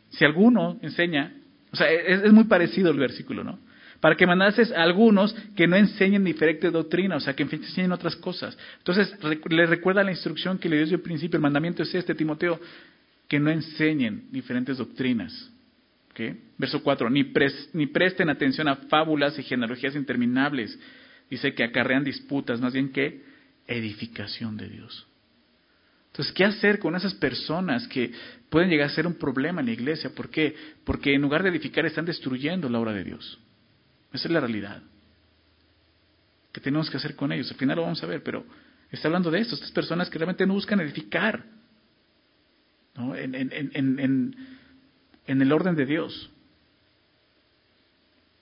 Si 0.09 0.25
alguno 0.25 0.79
enseña, 0.81 1.33
o 1.71 1.75
sea, 1.75 1.91
es, 1.91 2.31
muy 2.31 2.45
parecido 2.45 2.91
el 2.91 2.97
versículo, 2.97 3.43
¿no? 3.43 3.59
Para 3.99 4.15
que 4.15 4.27
mandases 4.27 4.71
a 4.71 4.83
algunos 4.83 5.33
que 5.55 5.67
no 5.67 5.75
enseñen 5.75 6.23
diferente 6.23 6.69
doctrina, 6.69 7.15
o 7.15 7.19
sea, 7.19 7.35
que 7.35 7.43
enseñen 7.43 7.91
otras 7.91 8.15
cosas. 8.15 8.57
Entonces, 8.77 9.15
le 9.49 9.65
recuerda 9.65 10.03
la 10.03 10.11
instrucción 10.11 10.59
que 10.59 10.69
le 10.69 10.85
dio 10.85 10.95
el 10.95 11.01
principio, 11.01 11.37
el 11.37 11.41
mandamiento 11.41 11.81
es 11.81 11.93
este, 11.95 12.13
Timoteo, 12.13 12.59
que 13.27 13.39
no 13.39 13.49
enseñen 13.49 14.27
diferentes 14.31 14.77
doctrinas. 14.77 15.51
Verso 16.57 16.81
4, 16.81 17.09
ni, 17.09 17.31
ni 17.73 17.87
presten 17.87 18.29
atención 18.29 18.67
a 18.67 18.75
fábulas 18.75 19.37
y 19.37 19.43
genealogías 19.43 19.95
interminables. 19.95 20.77
Dice 21.29 21.53
que 21.53 21.63
acarrean 21.63 22.03
disputas, 22.03 22.59
más 22.59 22.73
bien 22.73 22.91
que 22.91 23.21
edificación 23.67 24.57
de 24.57 24.69
Dios. 24.69 25.07
Entonces, 26.07 26.33
¿qué 26.33 26.45
hacer 26.45 26.79
con 26.79 26.95
esas 26.95 27.13
personas 27.13 27.87
que 27.87 28.11
pueden 28.49 28.69
llegar 28.69 28.87
a 28.87 28.91
ser 28.91 29.05
un 29.05 29.15
problema 29.15 29.59
en 29.59 29.67
la 29.67 29.73
iglesia? 29.73 30.09
¿Por 30.15 30.29
qué? 30.29 30.55
Porque 30.83 31.13
en 31.13 31.21
lugar 31.21 31.43
de 31.43 31.49
edificar 31.49 31.85
están 31.85 32.05
destruyendo 32.05 32.69
la 32.69 32.79
obra 32.79 32.93
de 32.93 33.03
Dios. 33.03 33.39
Esa 34.11 34.27
es 34.27 34.33
la 34.33 34.39
realidad. 34.39 34.81
¿Qué 36.51 36.61
tenemos 36.61 36.89
que 36.89 36.97
hacer 36.97 37.15
con 37.15 37.31
ellos? 37.31 37.51
Al 37.51 37.57
final 37.57 37.75
lo 37.75 37.83
vamos 37.83 38.01
a 38.01 38.07
ver, 38.07 38.23
pero 38.23 38.45
está 38.89 39.07
hablando 39.07 39.29
de 39.29 39.39
esto, 39.39 39.53
estas 39.55 39.71
personas 39.71 40.09
que 40.09 40.17
realmente 40.17 40.45
no 40.47 40.53
buscan 40.53 40.79
edificar, 40.79 41.45
en, 43.15 44.35
el 45.27 45.51
orden 45.51 45.75
de 45.75 45.85
Dios. 45.85 46.31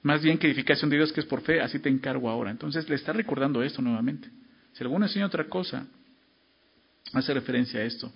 Más 0.02 0.22
bien 0.22 0.38
que 0.38 0.48
edificación 0.48 0.90
de 0.90 0.98
Dios 0.98 1.12
que 1.12 1.20
es 1.20 1.26
por 1.26 1.42
fe, 1.42 1.60
así 1.62 1.80
te 1.80 1.90
encargo 1.90 2.30
ahora. 2.30 2.52
Entonces 2.52 2.88
le 2.88 2.96
está 2.96 3.12
recordando 3.12 3.64
esto 3.64 3.82
nuevamente. 3.82 4.30
Si 4.74 4.84
alguno 4.84 5.06
enseña 5.06 5.26
otra 5.26 5.46
cosa, 5.46 5.88
hace 7.14 7.34
referencia 7.34 7.80
a 7.80 7.84
esto. 7.84 8.12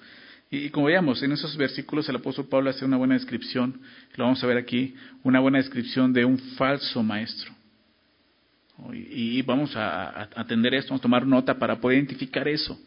Y, 0.51 0.69
como 0.69 0.87
veíamos, 0.87 1.21
en 1.21 1.31
esos 1.31 1.55
versículos 1.57 2.09
el 2.09 2.15
apóstol 2.15 2.47
Pablo 2.47 2.71
hace 2.71 2.83
una 2.83 2.97
buena 2.97 3.13
descripción, 3.13 3.79
lo 4.15 4.23
vamos 4.23 4.43
a 4.43 4.47
ver 4.47 4.57
aquí, 4.57 4.95
una 5.23 5.39
buena 5.39 5.59
descripción 5.59 6.11
de 6.11 6.25
un 6.25 6.39
falso 6.39 7.03
maestro. 7.03 7.53
Y, 8.93 9.41
vamos 9.43 9.75
a 9.75 10.29
atender 10.35 10.73
esto, 10.73 10.89
vamos 10.89 11.01
a 11.01 11.03
tomar 11.03 11.27
nota 11.27 11.59
para 11.59 11.79
poder 11.79 11.97
identificar 11.97 12.47
eso. 12.47 12.79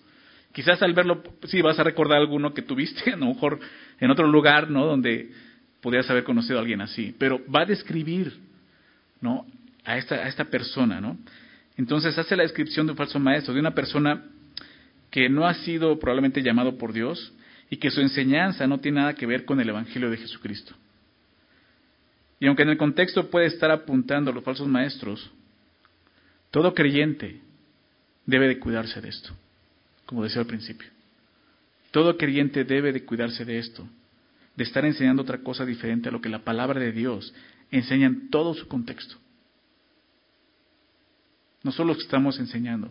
Quizás 0.52 0.82
al 0.82 0.92
verlo, 0.92 1.22
sí, 1.44 1.62
vas 1.62 1.78
a 1.78 1.84
recordar 1.84 2.18
alguno 2.18 2.52
que 2.52 2.62
tuviste, 2.62 3.10
a 3.12 3.16
lo 3.16 3.26
mejor 3.26 3.60
en 4.00 4.10
otro 4.10 4.26
lugar, 4.26 4.70
¿no? 4.70 4.86
Donde 4.86 5.30
podrías 5.80 6.08
haber 6.10 6.24
conocido 6.24 6.58
a 6.58 6.62
alguien 6.62 6.80
así, 6.80 7.14
pero 7.18 7.40
va 7.52 7.62
a 7.62 7.66
describir, 7.66 8.32
¿no? 9.20 9.46
A 9.84 9.98
esta, 9.98 10.16
a 10.16 10.28
esta 10.28 10.44
persona, 10.44 11.00
¿no? 11.00 11.18
Entonces 11.76 12.16
hace 12.18 12.36
la 12.36 12.42
descripción 12.42 12.86
de 12.86 12.92
un 12.92 12.98
falso 12.98 13.18
maestro, 13.18 13.54
de 13.54 13.60
una 13.60 13.74
persona 13.74 14.22
que 15.12 15.28
no 15.28 15.46
ha 15.46 15.52
sido 15.54 15.98
probablemente 16.00 16.42
llamado 16.42 16.78
por 16.78 16.92
Dios 16.92 17.32
y 17.68 17.76
que 17.76 17.90
su 17.90 18.00
enseñanza 18.00 18.66
no 18.66 18.80
tiene 18.80 19.00
nada 19.00 19.14
que 19.14 19.26
ver 19.26 19.44
con 19.44 19.60
el 19.60 19.68
Evangelio 19.68 20.10
de 20.10 20.16
Jesucristo. 20.16 20.74
Y 22.40 22.46
aunque 22.46 22.62
en 22.62 22.70
el 22.70 22.78
contexto 22.78 23.30
puede 23.30 23.46
estar 23.46 23.70
apuntando 23.70 24.30
a 24.30 24.34
los 24.34 24.42
falsos 24.42 24.66
maestros, 24.66 25.30
todo 26.50 26.74
creyente 26.74 27.40
debe 28.24 28.48
de 28.48 28.58
cuidarse 28.58 29.02
de 29.02 29.10
esto, 29.10 29.34
como 30.06 30.24
decía 30.24 30.40
al 30.40 30.46
principio. 30.46 30.88
Todo 31.90 32.16
creyente 32.16 32.64
debe 32.64 32.90
de 32.90 33.04
cuidarse 33.04 33.44
de 33.44 33.58
esto, 33.58 33.86
de 34.56 34.64
estar 34.64 34.84
enseñando 34.86 35.22
otra 35.22 35.42
cosa 35.42 35.66
diferente 35.66 36.08
a 36.08 36.12
lo 36.12 36.22
que 36.22 36.30
la 36.30 36.42
palabra 36.42 36.80
de 36.80 36.90
Dios 36.90 37.34
enseña 37.70 38.06
en 38.06 38.30
todo 38.30 38.54
su 38.54 38.66
contexto. 38.66 39.16
No 41.62 41.70
solo 41.70 41.92
estamos 41.92 42.38
enseñando, 42.38 42.90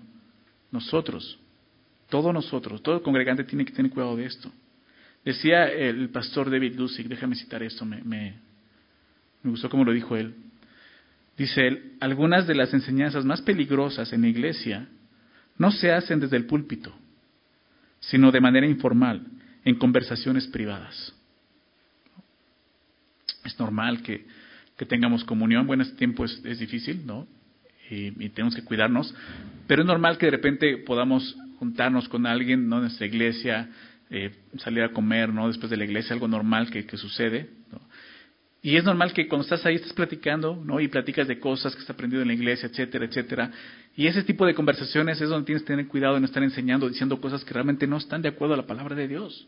nosotros, 0.72 1.40
todos 2.12 2.32
nosotros, 2.34 2.84
todo 2.84 2.96
el 2.96 3.02
congregante 3.02 3.44
tiene 3.46 3.66
que 3.66 3.72
tener 3.72 3.90
cuidado 3.90 4.16
de 4.16 4.26
esto. 4.26 4.52
Decía 5.26 5.66
el 5.66 6.10
pastor 6.10 6.52
David 6.52 6.76
Lusick, 6.76 7.08
déjame 7.08 7.36
citar 7.36 7.64
esto, 7.64 7.86
me, 7.86 8.04
me, 8.04 8.36
me 9.42 9.50
gustó 9.50 9.70
como 9.70 9.86
lo 9.86 9.94
dijo 9.94 10.16
él. 10.16 10.36
Dice 11.38 11.66
él, 11.68 11.94
algunas 12.00 12.46
de 12.46 12.54
las 12.54 12.74
enseñanzas 12.74 13.26
más 13.26 13.42
peligrosas 13.42 14.12
en 14.14 14.22
la 14.22 14.28
iglesia 14.28 14.88
no 15.58 15.72
se 15.72 15.92
hacen 15.92 16.20
desde 16.20 16.38
el 16.38 16.46
púlpito, 16.46 16.94
sino 18.00 18.32
de 18.32 18.42
manera 18.42 18.68
informal, 18.68 19.26
en 19.64 19.76
conversaciones 19.76 20.48
privadas. 20.48 21.16
Es 23.46 23.58
normal 23.60 24.04
que, 24.04 24.26
que 24.78 24.86
tengamos 24.86 25.24
comunión, 25.24 25.66
bueno, 25.66 25.84
este 25.84 25.96
tiempo 25.96 26.26
es 26.26 26.60
difícil, 26.60 27.06
¿no? 27.06 27.28
Y, 27.92 28.30
tenemos 28.30 28.56
que 28.56 28.64
cuidarnos, 28.64 29.14
pero 29.68 29.82
es 29.82 29.86
normal 29.86 30.18
que 30.18 30.28
de 30.28 30.32
repente 30.32 30.78
podamos 30.78 31.36
juntarnos 31.62 32.10
con 32.10 32.26
alguien, 32.26 32.68
¿no? 32.68 32.78
En 32.78 32.82
nuestra 32.82 33.06
iglesia, 33.06 33.70
eh, 34.10 34.32
salir 34.58 34.82
a 34.82 34.90
comer, 34.90 35.30
¿no? 35.30 35.48
Después 35.48 35.70
de 35.70 35.78
la 35.78 35.84
iglesia, 35.84 36.16
algo 36.16 36.28
normal 36.28 36.72
que, 36.72 36.98
sucede. 36.98 37.52
Y 38.64 38.78
es 38.78 38.84
normal 38.84 39.14
que 39.14 39.28
cuando 39.28 39.44
estás 39.44 39.64
ahí 39.68 39.76
estás 39.76 39.94
platicando, 39.94 40.60
¿no? 40.66 40.80
Y 40.80 40.88
platicas 40.88 41.28
de 41.28 41.38
cosas 41.38 41.76
que 41.76 41.84
has 41.84 41.90
aprendido 41.92 42.24
en 42.24 42.30
la 42.30 42.34
iglesia, 42.34 42.68
etcétera, 42.68 43.06
etcétera. 43.06 43.52
Y 43.96 44.08
ese 44.08 44.24
tipo 44.24 44.44
de 44.48 44.56
conversaciones 44.56 45.22
es 45.22 45.30
donde 45.30 45.46
tienes 45.46 45.62
que 45.62 45.68
tener 45.68 45.88
cuidado 45.88 46.16
de 46.16 46.22
no 46.22 46.26
estar 46.26 46.42
enseñando, 46.42 46.90
diciendo 46.90 47.22
cosas 47.22 47.46
que 47.46 47.54
realmente 47.54 47.86
no 47.86 47.98
están 47.98 48.24
de 48.24 48.30
acuerdo 48.30 48.56
a 48.56 48.58
la 48.58 48.66
palabra 48.66 48.96
de 48.96 49.08
Dios. 49.08 49.48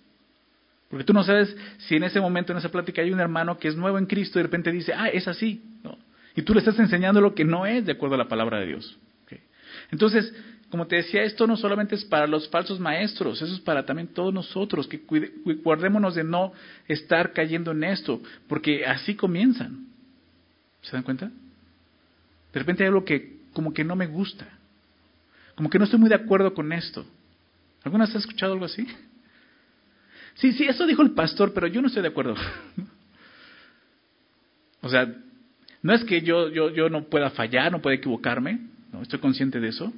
Porque 0.92 1.06
tú 1.06 1.14
no 1.14 1.24
sabes 1.24 1.58
si 1.80 1.96
en 1.96 2.04
ese 2.04 2.22
momento, 2.22 2.52
en 2.52 2.60
esa 2.60 2.70
plática, 2.70 3.02
hay 3.02 3.10
un 3.10 3.22
hermano 3.22 3.58
que 3.58 3.70
es 3.70 3.76
nuevo 3.76 3.98
en 3.98 4.06
Cristo 4.06 4.38
y 4.38 4.42
de 4.42 4.44
repente 4.44 4.72
dice, 4.72 4.94
ah, 4.96 5.10
es 5.10 5.28
así. 5.28 5.64
¿no? 5.84 5.98
Y 6.36 6.44
tú 6.44 6.54
le 6.54 6.60
estás 6.60 6.78
enseñando 6.78 7.22
lo 7.22 7.34
que 7.34 7.44
no 7.44 7.66
es 7.66 7.88
de 7.88 7.94
acuerdo 7.94 8.14
a 8.14 8.20
la 8.20 8.28
palabra 8.28 8.60
de 8.60 8.68
Dios. 8.68 9.00
Entonces, 9.92 10.34
como 10.74 10.88
te 10.88 10.96
decía, 10.96 11.22
esto 11.22 11.46
no 11.46 11.56
solamente 11.56 11.94
es 11.94 12.04
para 12.04 12.26
los 12.26 12.50
falsos 12.50 12.80
maestros, 12.80 13.40
eso 13.40 13.54
es 13.54 13.60
para 13.60 13.86
también 13.86 14.08
todos 14.08 14.34
nosotros, 14.34 14.88
que 14.88 15.04
guardémonos 15.64 16.16
de 16.16 16.24
no 16.24 16.52
estar 16.88 17.32
cayendo 17.32 17.74
en 17.74 17.84
esto, 17.84 18.20
porque 18.48 18.84
así 18.84 19.14
comienzan. 19.14 19.86
¿Se 20.82 20.94
dan 20.94 21.04
cuenta? 21.04 21.30
De 22.52 22.60
repente 22.60 22.82
hay 22.82 22.88
algo 22.88 23.06
que 23.06 23.38
como 23.54 23.72
que 23.72 23.84
no 23.84 23.96
me 23.96 24.08
gusta, 24.08 24.48
como 25.54 25.70
que 25.70 25.78
no 25.78 25.86
estoy 25.86 26.00
muy 26.00 26.10
de 26.10 26.16
acuerdo 26.16 26.56
con 26.56 26.74
esto. 26.74 27.06
¿Alguna 27.84 28.06
vez 28.06 28.16
has 28.16 28.22
escuchado 28.22 28.54
algo 28.54 28.66
así? 28.66 28.88
Sí, 30.34 30.54
sí, 30.54 30.66
eso 30.66 30.88
dijo 30.88 31.04
el 31.04 31.12
pastor, 31.12 31.54
pero 31.54 31.68
yo 31.68 31.84
no 31.84 31.88
estoy 31.88 32.02
de 32.02 32.10
acuerdo. 32.10 32.34
o 34.82 34.90
sea, 34.90 35.08
no 35.84 35.94
es 35.94 36.04
que 36.04 36.24
yo, 36.24 36.50
yo, 36.50 36.72
yo 36.72 36.90
no 36.90 37.04
pueda 37.04 37.30
fallar, 37.30 37.72
no 37.72 37.80
pueda 37.80 37.96
equivocarme, 37.96 38.60
no, 38.92 39.04
estoy 39.04 39.20
consciente 39.20 39.60
de 39.60 39.68
eso, 39.68 39.94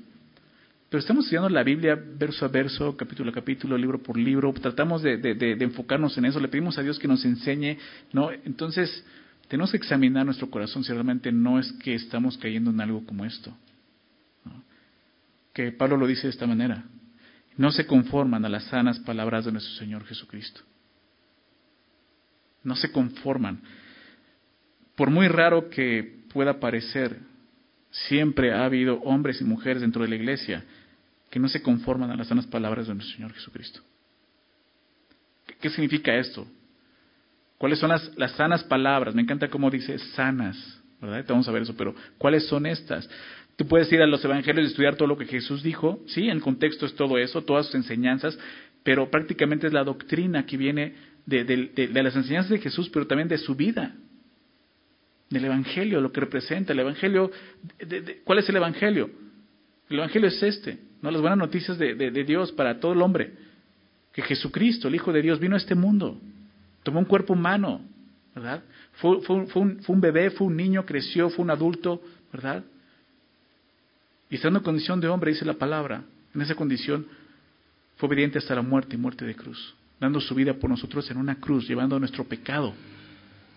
pero 0.95 1.01
estamos 1.01 1.25
estudiando 1.25 1.49
la 1.49 1.61
Biblia 1.61 2.01
verso 2.01 2.45
a 2.45 2.47
verso, 2.47 2.95
capítulo 2.95 3.29
a 3.29 3.33
capítulo, 3.33 3.77
libro 3.77 4.01
por 4.01 4.15
libro. 4.15 4.53
Tratamos 4.53 5.01
de, 5.01 5.57
enfocarnos 5.59 6.17
en 6.17 6.23
eso. 6.23 6.39
Le 6.39 6.47
pedimos 6.47 6.77
a 6.77 6.83
Dios 6.83 6.97
que 6.99 7.05
nos 7.09 7.25
enseñe, 7.25 7.77
¿no? 8.13 8.31
Entonces, 8.31 9.03
tenemos 9.49 9.71
que 9.71 9.75
examinar 9.75 10.23
nuestro 10.23 10.49
corazón 10.49 10.85
si 10.85 10.93
realmente 10.93 11.33
no 11.33 11.59
es 11.59 11.69
que 11.83 11.95
estamos 11.95 12.37
cayendo 12.37 12.71
en 12.71 12.79
algo 12.79 13.05
como 13.05 13.25
esto. 13.25 13.53
Que 15.53 15.73
Pablo 15.73 15.97
lo 15.97 16.07
dice 16.07 16.27
de 16.27 16.29
esta 16.29 16.47
manera. 16.47 16.85
No 17.57 17.71
se 17.71 17.85
conforman 17.85 18.45
a 18.45 18.49
las 18.49 18.63
sanas 18.63 18.97
palabras 18.99 19.43
de 19.43 19.51
nuestro 19.51 19.73
Señor 19.73 20.05
Jesucristo. 20.05 20.61
No 22.63 22.77
se 22.77 22.89
conforman. 22.89 23.59
Por 24.95 25.09
muy 25.09 25.27
raro 25.27 25.69
que 25.69 26.23
pueda 26.31 26.57
parecer, 26.61 27.19
Siempre 27.95 28.51
ha 28.51 28.65
habido 28.65 28.99
hombres 29.03 29.39
y 29.39 29.45
mujeres 29.45 29.81
dentro 29.81 30.03
de 30.03 30.09
la 30.09 30.15
iglesia 30.15 30.65
que 31.35 31.39
no 31.41 31.49
se 31.49 31.61
conforman 31.61 32.09
a 32.11 32.15
las 32.15 32.29
sanas 32.29 32.47
palabras 32.47 32.87
de 32.87 32.93
nuestro 32.93 33.13
Señor 33.13 33.33
Jesucristo. 33.33 33.81
¿Qué, 35.59 35.69
significa 35.69 36.15
esto? 36.15 36.47
¿Cuáles 37.57 37.77
son 37.77 37.89
las, 37.89 38.09
las, 38.15 38.31
sanas 38.37 38.63
palabras? 38.63 39.13
Me 39.13 39.21
encanta 39.21 39.49
cómo 39.49 39.69
dice 39.69 39.99
sanas, 40.15 40.55
¿verdad? 41.01 41.25
vamos 41.27 41.45
a 41.49 41.51
ver 41.51 41.63
eso, 41.63 41.75
pero 41.75 41.93
¿cuáles 42.17 42.47
son 42.47 42.65
estas? 42.65 43.09
Tú 43.57 43.67
puedes 43.67 43.91
ir 43.91 44.01
a 44.01 44.07
los 44.07 44.23
evangelios 44.23 44.65
y 44.65 44.69
estudiar 44.69 44.95
todo 44.95 45.09
lo 45.09 45.17
que 45.17 45.25
Jesús 45.25 45.61
dijo, 45.61 45.99
sí, 46.07 46.29
en 46.29 46.39
contexto 46.39 46.85
es 46.85 46.95
todo 46.95 47.17
eso, 47.17 47.43
todas 47.43 47.65
sus 47.65 47.75
enseñanzas, 47.75 48.39
pero 48.83 49.11
prácticamente 49.11 49.67
es 49.67 49.73
la 49.73 49.83
doctrina 49.83 50.45
que 50.45 50.55
viene 50.55 50.95
de, 51.25 51.43
de 51.43 52.01
las 52.01 52.15
enseñanzas 52.15 52.51
de 52.51 52.59
Jesús, 52.59 52.89
pero 52.93 53.07
también 53.07 53.27
de 53.27 53.39
su 53.39 53.55
vida 53.55 53.93
del 55.29 55.43
Evangelio, 55.43 55.99
lo 55.99 56.13
que 56.13 56.21
representa. 56.21 56.71
El 56.71 56.79
Evangelio, 56.79 57.29
¿cuál 58.23 58.39
es 58.39 58.47
el 58.47 58.55
Evangelio? 58.55 59.09
El 59.89 59.97
Evangelio 59.97 60.29
es 60.29 60.41
este, 60.41 60.79
¿no? 61.05 61.11
Las 61.11 61.21
buenas 61.21 61.39
noticias 61.39 61.77
de, 61.77 62.23
Dios 62.25 62.51
para 62.51 62.79
todo 62.79 62.93
el 62.93 63.01
hombre. 63.01 63.33
Que 64.11 64.21
Jesucristo, 64.23 64.87
el 64.87 64.95
Hijo 64.95 65.13
de 65.13 65.21
Dios, 65.21 65.39
vino 65.39 65.55
a 65.55 65.57
este 65.57 65.75
mundo, 65.75 66.19
tomó 66.83 66.99
un 66.99 67.05
cuerpo 67.05 67.33
humano, 67.33 67.81
¿verdad? 68.33 68.63
Fue, 68.93 69.21
fue, 69.21 69.35
un, 69.35 69.47
fue 69.47 69.95
un 69.95 70.01
bebé, 70.01 70.31
fue 70.31 70.47
un 70.47 70.55
niño, 70.55 70.85
creció, 70.85 71.29
fue 71.29 71.43
un 71.43 71.51
adulto, 71.51 72.01
¿verdad? 72.33 72.63
Y 74.29 74.35
estando 74.35 74.59
en 74.59 74.65
condición 74.65 74.99
de 74.99 75.07
hombre, 75.07 75.31
dice 75.31 75.45
la 75.45 75.53
palabra, 75.53 76.03
en 76.33 76.41
esa 76.41 76.55
condición 76.55 77.05
fue 77.97 78.07
obediente 78.07 78.39
hasta 78.39 78.55
la 78.55 78.61
muerte 78.61 78.95
y 78.95 78.97
muerte 78.97 79.25
de 79.25 79.35
cruz, 79.35 79.75
dando 79.99 80.19
su 80.19 80.33
vida 80.33 80.53
por 80.53 80.69
nosotros 80.69 81.09
en 81.11 81.17
una 81.17 81.35
cruz, 81.35 81.67
llevando 81.67 81.99
nuestro 81.99 82.23
pecado 82.23 82.73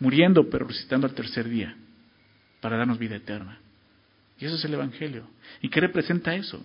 muriendo 0.01 0.49
pero 0.49 0.67
resucitando 0.67 1.07
al 1.07 1.15
tercer 1.15 1.49
día 1.49 1.77
para 2.61 2.77
darnos 2.77 2.99
vida 2.99 3.17
eterna. 3.17 3.59
Y 4.39 4.45
eso 4.45 4.57
es 4.57 4.65
el 4.65 4.75
Evangelio. 4.75 5.29
¿Y 5.61 5.69
qué 5.69 5.81
representa 5.81 6.35
eso? 6.35 6.65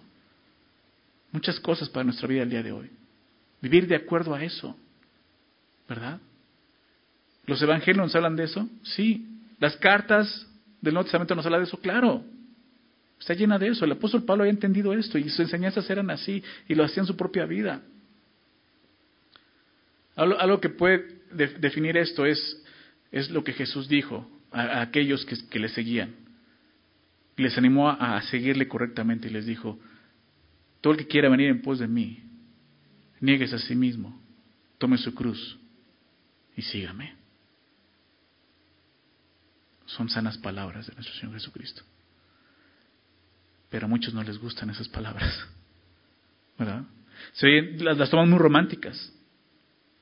Muchas 1.33 1.59
cosas 1.59 1.89
para 1.89 2.05
nuestra 2.05 2.27
vida 2.29 2.43
el 2.43 2.49
día 2.49 2.63
de 2.63 2.71
hoy. 2.71 2.89
Vivir 3.61 3.87
de 3.87 3.95
acuerdo 3.95 4.33
a 4.33 4.41
eso. 4.41 4.77
¿Verdad? 5.89 6.21
¿Los 7.45 7.61
evangelios 7.61 8.05
nos 8.05 8.15
hablan 8.15 8.37
de 8.37 8.45
eso? 8.45 8.69
Sí. 8.83 9.27
¿Las 9.59 9.75
cartas 9.75 10.47
del 10.79 10.93
Nuevo 10.93 11.03
Testamento 11.03 11.35
nos 11.35 11.45
hablan 11.45 11.61
de 11.61 11.67
eso? 11.67 11.77
Claro. 11.79 12.23
Está 13.19 13.33
llena 13.33 13.59
de 13.59 13.67
eso. 13.67 13.83
El 13.83 13.91
apóstol 13.91 14.23
Pablo 14.23 14.43
había 14.43 14.53
entendido 14.53 14.93
esto 14.93 15.17
y 15.17 15.23
sus 15.23 15.41
enseñanzas 15.41 15.89
eran 15.89 16.09
así 16.09 16.41
y 16.69 16.75
lo 16.75 16.85
hacían 16.85 17.03
en 17.03 17.07
su 17.07 17.17
propia 17.17 17.45
vida. 17.45 17.81
Algo, 20.15 20.61
que 20.61 20.69
puede 20.69 21.23
definir 21.59 21.97
esto 21.97 22.25
es 22.25 22.63
es 23.13 23.29
lo 23.29 23.43
que 23.43 23.53
Jesús 23.53 23.87
dijo 23.87 24.27
a, 24.51 24.81
aquellos 24.81 25.25
que, 25.25 25.59
le 25.59 25.69
seguían. 25.69 26.15
Les 27.37 27.57
animó 27.57 27.89
a, 27.89 28.21
seguirle 28.23 28.67
correctamente 28.67 29.27
y 29.27 29.31
les 29.31 29.45
dijo, 29.45 29.79
todo 30.83 30.91
el 30.91 30.99
que 30.99 31.07
quiera 31.07 31.29
venir 31.29 31.47
en 31.47 31.61
pos 31.61 31.79
de 31.79 31.87
mí, 31.87 32.21
niegues 33.21 33.53
a 33.53 33.57
sí 33.57 33.73
mismo, 33.73 34.21
tome 34.77 34.97
su 34.97 35.15
cruz 35.15 35.57
y 36.57 36.61
sígame. 36.61 37.15
Son 39.85 40.09
sanas 40.09 40.37
palabras 40.37 40.85
de 40.87 40.93
nuestro 40.93 41.15
Señor 41.15 41.35
Jesucristo. 41.35 41.83
Pero 43.69 43.85
a 43.85 43.87
muchos 43.87 44.13
no 44.13 44.23
les 44.23 44.37
gustan 44.37 44.71
esas 44.71 44.89
palabras. 44.89 45.47
¿Verdad? 46.59 46.83
Se 47.31 47.61
las, 47.77 47.97
las 47.97 48.09
toman 48.09 48.29
muy 48.29 48.39
románticas. 48.39 49.13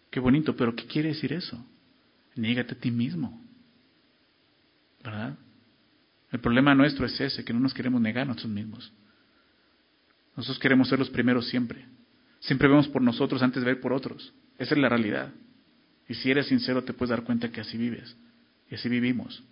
Qué 0.10 0.20
bonito, 0.20 0.56
pero 0.56 0.76
¿qué 0.76 0.88
quiere 0.88 1.10
decir 1.10 1.32
eso? 1.32 1.64
Niégate 2.36 2.74
a 2.74 2.80
ti 2.80 2.90
mismo. 2.90 3.40
¿Verdad? 5.04 5.38
El 6.32 6.40
problema 6.40 6.74
nuestro 6.74 7.06
es 7.06 7.22
ese, 7.22 7.46
que 7.46 7.54
no 7.54 7.60
nos 7.60 7.76
queremos 7.76 8.02
negar 8.02 8.24
a 8.24 8.26
nosotros 8.26 8.52
mismos. 8.52 8.92
Nosotros 10.42 10.58
queremos 10.58 10.90
ser 10.90 10.98
los 10.98 11.12
primeros 11.12 11.48
siempre. 11.50 11.86
Siempre 12.40 12.68
vemos 12.68 12.88
por 12.88 13.04
nosotros 13.04 13.44
antes 13.44 13.62
de 13.62 13.74
ver 13.74 13.80
por 13.80 13.94
otros. 13.94 14.34
Esa 14.58 14.74
es 14.74 14.82
la 14.82 14.90
realidad. 14.90 15.32
Y 16.10 16.16
si 16.16 16.32
eres 16.32 16.48
sincero 16.48 16.84
te 16.84 16.94
puedes 16.94 17.12
dar 17.12 17.24
cuenta 17.24 17.52
que 17.52 17.62
así 17.62 17.78
vives. 17.78 18.18
Y 18.68 18.74
así 18.74 18.90
vivimos. 18.90 19.44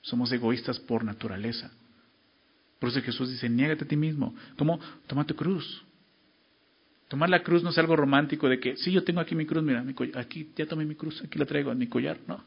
Somos 0.00 0.32
egoístas 0.32 0.80
por 0.80 1.04
naturaleza. 1.04 1.70
Por 2.78 2.88
eso 2.88 3.02
Jesús 3.02 3.28
dice, 3.28 3.50
niégate 3.50 3.84
a 3.84 3.88
ti 3.88 3.94
mismo. 3.94 4.34
¿Cómo? 4.56 4.80
Toma 5.06 5.26
tu 5.26 5.36
cruz. 5.36 5.84
Tomar 7.08 7.28
la 7.28 7.42
cruz 7.42 7.62
no 7.62 7.68
es 7.68 7.76
algo 7.76 7.94
romántico 7.94 8.48
de 8.48 8.58
que, 8.58 8.78
sí, 8.78 8.90
yo 8.90 9.04
tengo 9.04 9.20
aquí 9.20 9.34
mi 9.34 9.44
cruz, 9.44 9.62
mira, 9.62 9.82
mi 9.82 9.94
aquí 10.14 10.48
ya 10.56 10.64
tomé 10.64 10.86
mi 10.86 10.94
cruz, 10.94 11.22
aquí 11.22 11.38
la 11.38 11.44
traigo 11.44 11.74
mi 11.74 11.88
collar, 11.88 12.16
no. 12.26 12.42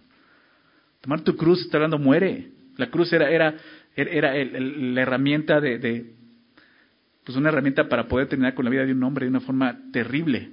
Tomar 1.01 1.21
tu 1.21 1.35
cruz 1.35 1.61
está 1.61 1.77
hablando 1.77 1.99
muere. 1.99 2.49
La 2.77 2.89
cruz 2.89 3.13
era, 3.13 3.29
era, 3.29 3.55
era 3.95 4.33
la 4.33 5.01
herramienta 5.03 5.61
de, 5.61 5.77
pues 7.25 7.35
una 7.37 7.49
herramienta 7.49 7.89
para 7.89 8.07
poder 8.07 8.27
terminar 8.27 8.53
con 8.53 8.65
la 8.65 8.71
vida 8.71 8.85
de 8.85 8.93
un 8.93 9.03
hombre 9.03 9.25
de 9.25 9.31
una 9.31 9.41
forma 9.41 9.77
terrible, 9.91 10.51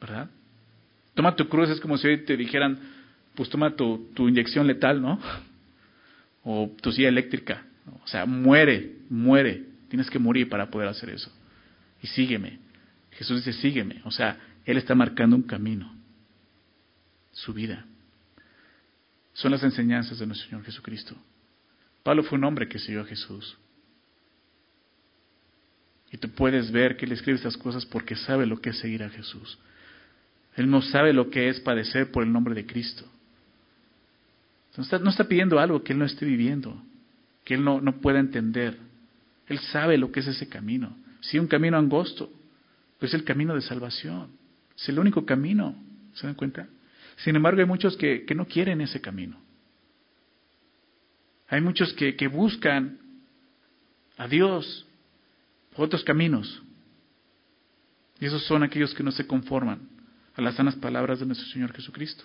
¿verdad? 0.00 0.30
Toma 1.14 1.36
tu 1.36 1.46
cruz 1.48 1.68
es 1.68 1.80
como 1.80 1.98
si 1.98 2.08
hoy 2.08 2.24
te 2.24 2.36
dijeran, 2.36 2.78
pues 3.34 3.50
toma 3.50 3.76
tu, 3.76 4.10
tu 4.14 4.28
inyección 4.28 4.66
letal, 4.66 5.02
¿no? 5.02 5.20
O 6.42 6.74
tu 6.80 6.90
silla 6.90 7.08
eléctrica. 7.08 7.64
O 8.02 8.06
sea, 8.06 8.24
muere, 8.24 8.96
muere. 9.10 9.64
Tienes 9.88 10.08
que 10.08 10.18
morir 10.18 10.48
para 10.48 10.70
poder 10.70 10.88
hacer 10.88 11.10
eso. 11.10 11.30
Y 12.02 12.06
sígueme. 12.06 12.58
Jesús 13.10 13.44
dice, 13.44 13.60
sígueme. 13.60 14.00
O 14.04 14.10
sea, 14.10 14.38
Él 14.64 14.78
está 14.78 14.94
marcando 14.94 15.36
un 15.36 15.42
camino. 15.42 15.92
Su 17.32 17.52
vida. 17.52 17.84
Son 19.34 19.50
las 19.50 19.62
enseñanzas 19.62 20.18
de 20.18 20.26
nuestro 20.26 20.48
Señor 20.48 20.64
Jesucristo. 20.64 21.14
Pablo 22.02 22.22
fue 22.22 22.38
un 22.38 22.44
hombre 22.44 22.68
que 22.68 22.78
siguió 22.78 23.02
a 23.02 23.04
Jesús. 23.04 23.58
Y 26.12 26.18
tú 26.18 26.28
puedes 26.30 26.70
ver 26.70 26.96
que 26.96 27.06
él 27.06 27.12
escribe 27.12 27.36
estas 27.36 27.56
cosas 27.56 27.86
porque 27.86 28.16
sabe 28.16 28.46
lo 28.46 28.60
que 28.60 28.70
es 28.70 28.78
seguir 28.78 29.02
a 29.02 29.10
Jesús. 29.10 29.58
Él 30.56 30.68
no 30.68 30.82
sabe 30.82 31.12
lo 31.12 31.30
que 31.30 31.48
es 31.48 31.60
padecer 31.60 32.10
por 32.10 32.24
el 32.24 32.32
nombre 32.32 32.54
de 32.54 32.66
Cristo. 32.66 33.04
No 34.76 34.82
está, 34.82 34.98
no 34.98 35.10
está 35.10 35.24
pidiendo 35.24 35.58
algo 35.58 35.82
que 35.82 35.92
él 35.92 35.98
no 35.98 36.04
esté 36.04 36.26
viviendo, 36.26 36.82
que 37.44 37.54
él 37.54 37.64
no, 37.64 37.80
no 37.80 38.00
pueda 38.00 38.18
entender. 38.18 38.76
Él 39.46 39.58
sabe 39.58 39.98
lo 39.98 40.10
que 40.10 40.20
es 40.20 40.26
ese 40.26 40.48
camino. 40.48 40.96
Sí, 41.20 41.38
un 41.38 41.46
camino 41.46 41.76
angosto, 41.76 42.30
pero 42.98 43.08
es 43.08 43.14
el 43.14 43.24
camino 43.24 43.54
de 43.54 43.62
salvación. 43.62 44.30
Es 44.76 44.88
el 44.88 44.98
único 44.98 45.24
camino. 45.24 45.76
¿Se 46.14 46.26
dan 46.26 46.34
cuenta? 46.34 46.66
Sin 47.16 47.36
embargo, 47.36 47.60
hay 47.60 47.66
muchos 47.66 47.96
que, 47.96 48.24
que 48.24 48.34
no 48.34 48.46
quieren 48.46 48.80
ese 48.80 49.00
camino. 49.00 49.38
Hay 51.48 51.60
muchos 51.60 51.92
que, 51.92 52.16
que 52.16 52.28
buscan 52.28 52.98
a 54.16 54.28
Dios 54.28 54.86
otros 55.76 56.04
caminos. 56.04 56.62
Y 58.20 58.26
esos 58.26 58.44
son 58.44 58.62
aquellos 58.62 58.94
que 58.94 59.02
no 59.02 59.12
se 59.12 59.26
conforman 59.26 59.88
a 60.34 60.42
las 60.42 60.56
sanas 60.56 60.76
palabras 60.76 61.20
de 61.20 61.26
nuestro 61.26 61.48
Señor 61.48 61.72
Jesucristo. 61.72 62.24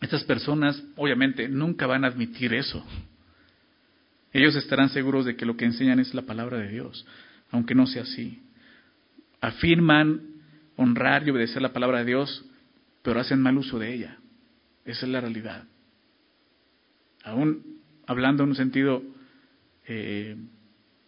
Estas 0.00 0.22
personas, 0.24 0.80
obviamente, 0.96 1.48
nunca 1.48 1.86
van 1.86 2.04
a 2.04 2.08
admitir 2.08 2.54
eso. 2.54 2.84
Ellos 4.32 4.54
estarán 4.54 4.90
seguros 4.90 5.24
de 5.24 5.36
que 5.36 5.46
lo 5.46 5.56
que 5.56 5.64
enseñan 5.64 5.98
es 5.98 6.14
la 6.14 6.22
palabra 6.22 6.58
de 6.58 6.68
Dios, 6.68 7.04
aunque 7.50 7.74
no 7.74 7.86
sea 7.86 8.02
así. 8.02 8.40
Afirman 9.40 10.22
honrar 10.76 11.26
y 11.26 11.30
obedecer 11.30 11.60
la 11.60 11.72
palabra 11.72 11.98
de 11.98 12.04
Dios, 12.04 12.44
pero 13.02 13.18
hacen 13.18 13.40
mal 13.40 13.58
uso 13.58 13.78
de 13.78 13.92
ella. 13.92 14.18
Esa 14.84 15.06
es 15.06 15.12
la 15.12 15.20
realidad. 15.20 15.64
Aún 17.24 17.80
hablando 18.06 18.44
en 18.44 18.50
un 18.50 18.56
sentido, 18.56 19.02
eh, 19.88 20.36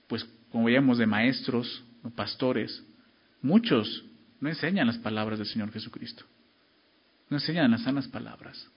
pues 0.08 0.26
como 0.50 0.64
veíamos, 0.64 0.98
de 0.98 1.06
maestros, 1.06 1.84
pastores, 2.14 2.82
muchos 3.42 4.04
no 4.40 4.48
enseñan 4.48 4.86
las 4.86 4.98
palabras 4.98 5.38
del 5.38 5.46
Señor 5.46 5.70
Jesucristo. 5.70 6.24
No 7.28 7.36
enseñan 7.36 7.70
las 7.70 7.82
sanas 7.82 8.08
palabras. 8.08 8.68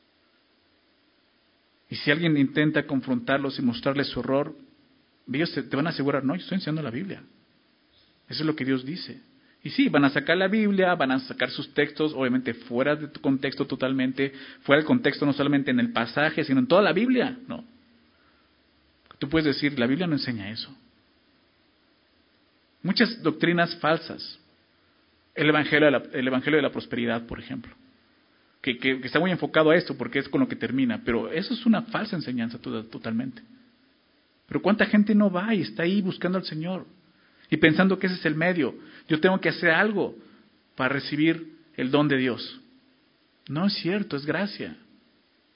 Y 1.89 1.95
si 1.95 2.11
alguien 2.11 2.37
intenta 2.37 2.85
confrontarlos 2.85 3.57
y 3.57 3.61
mostrarles 3.61 4.07
su 4.07 4.19
horror, 4.19 4.55
ellos 5.31 5.51
te, 5.53 5.75
van 5.75 5.87
a 5.87 5.91
asegurar, 5.91 6.23
no, 6.23 6.35
yo 6.35 6.41
estoy 6.41 6.57
enseñando 6.57 6.83
la 6.83 6.91
Biblia. 6.91 7.23
Eso 8.27 8.41
es 8.41 8.45
lo 8.45 8.55
que 8.55 8.65
Dios 8.65 8.85
dice. 8.85 9.21
Y 9.63 9.69
sí, 9.69 9.89
van 9.89 10.03
a 10.03 10.09
sacar 10.09 10.37
la 10.37 10.47
Biblia, 10.47 10.93
van 10.95 11.11
a 11.11 11.19
sacar 11.19 11.49
sus 11.49 11.73
textos, 11.73 12.13
obviamente 12.13 12.53
fuera 12.53 12.95
de 12.95 13.07
tu 13.07 13.21
contexto 13.21 13.65
totalmente, 13.65 14.33
fuera 14.61 14.79
del 14.79 14.85
contexto 14.85 15.25
no 15.25 15.33
solamente 15.33 15.71
en 15.71 15.79
el 15.79 15.91
pasaje, 15.91 16.43
sino 16.43 16.59
en 16.59 16.67
toda 16.67 16.81
la 16.81 16.91
Biblia. 16.91 17.37
No. 17.47 17.63
Tú 19.23 19.29
puedes 19.29 19.45
decir, 19.45 19.79
la 19.79 19.87
Biblia 19.87 20.05
no 20.05 20.15
enseña 20.15 20.49
eso. 20.49 20.69
Muchas 22.81 23.23
doctrinas 23.23 23.73
falsas. 23.77 24.37
El 25.33 25.47
evangelio 25.47 25.85
de 25.85 25.91
la, 25.91 26.03
el 26.11 26.27
evangelio 26.27 26.57
de 26.57 26.63
la 26.63 26.71
prosperidad, 26.73 27.25
por 27.25 27.39
ejemplo 27.39 27.73
que, 28.63 29.01
está 29.03 29.19
muy 29.19 29.31
enfocado 29.31 29.71
a 29.71 29.75
esto 29.75 29.97
porque 29.97 30.19
es 30.19 30.29
con 30.29 30.39
lo 30.39 30.47
que 30.47 30.55
termina, 30.55 31.01
pero 31.03 31.29
eso 31.31 31.53
es 31.53 31.65
una 31.65 31.83
falsa 31.83 32.15
enseñanza 32.15 32.57
totalmente. 32.59 33.41
Pero 34.47 34.61
cuánta 34.61 34.85
gente 34.85 35.13
no 35.13 35.29
va 35.29 35.53
y 35.53 35.61
está 35.61 35.83
ahí 35.83 36.01
buscando 36.01 36.37
al 36.37 36.45
Señor 36.45 36.85
y 37.49 37.57
pensando 37.57 37.99
que 37.99 38.07
ese 38.07 38.15
es 38.15 38.25
el 38.25 38.35
medio. 38.35 38.75
Yo 39.09 39.19
tengo 39.19 39.39
que 39.41 39.49
hacer 39.49 39.69
algo 39.69 40.15
para 40.75 40.93
recibir 40.93 41.57
el 41.75 41.91
don 41.91 42.07
de 42.07 42.17
Dios. 42.17 42.61
No 43.49 43.65
es 43.67 43.73
cierto, 43.73 44.15
es 44.15 44.25
gracia, 44.25 44.77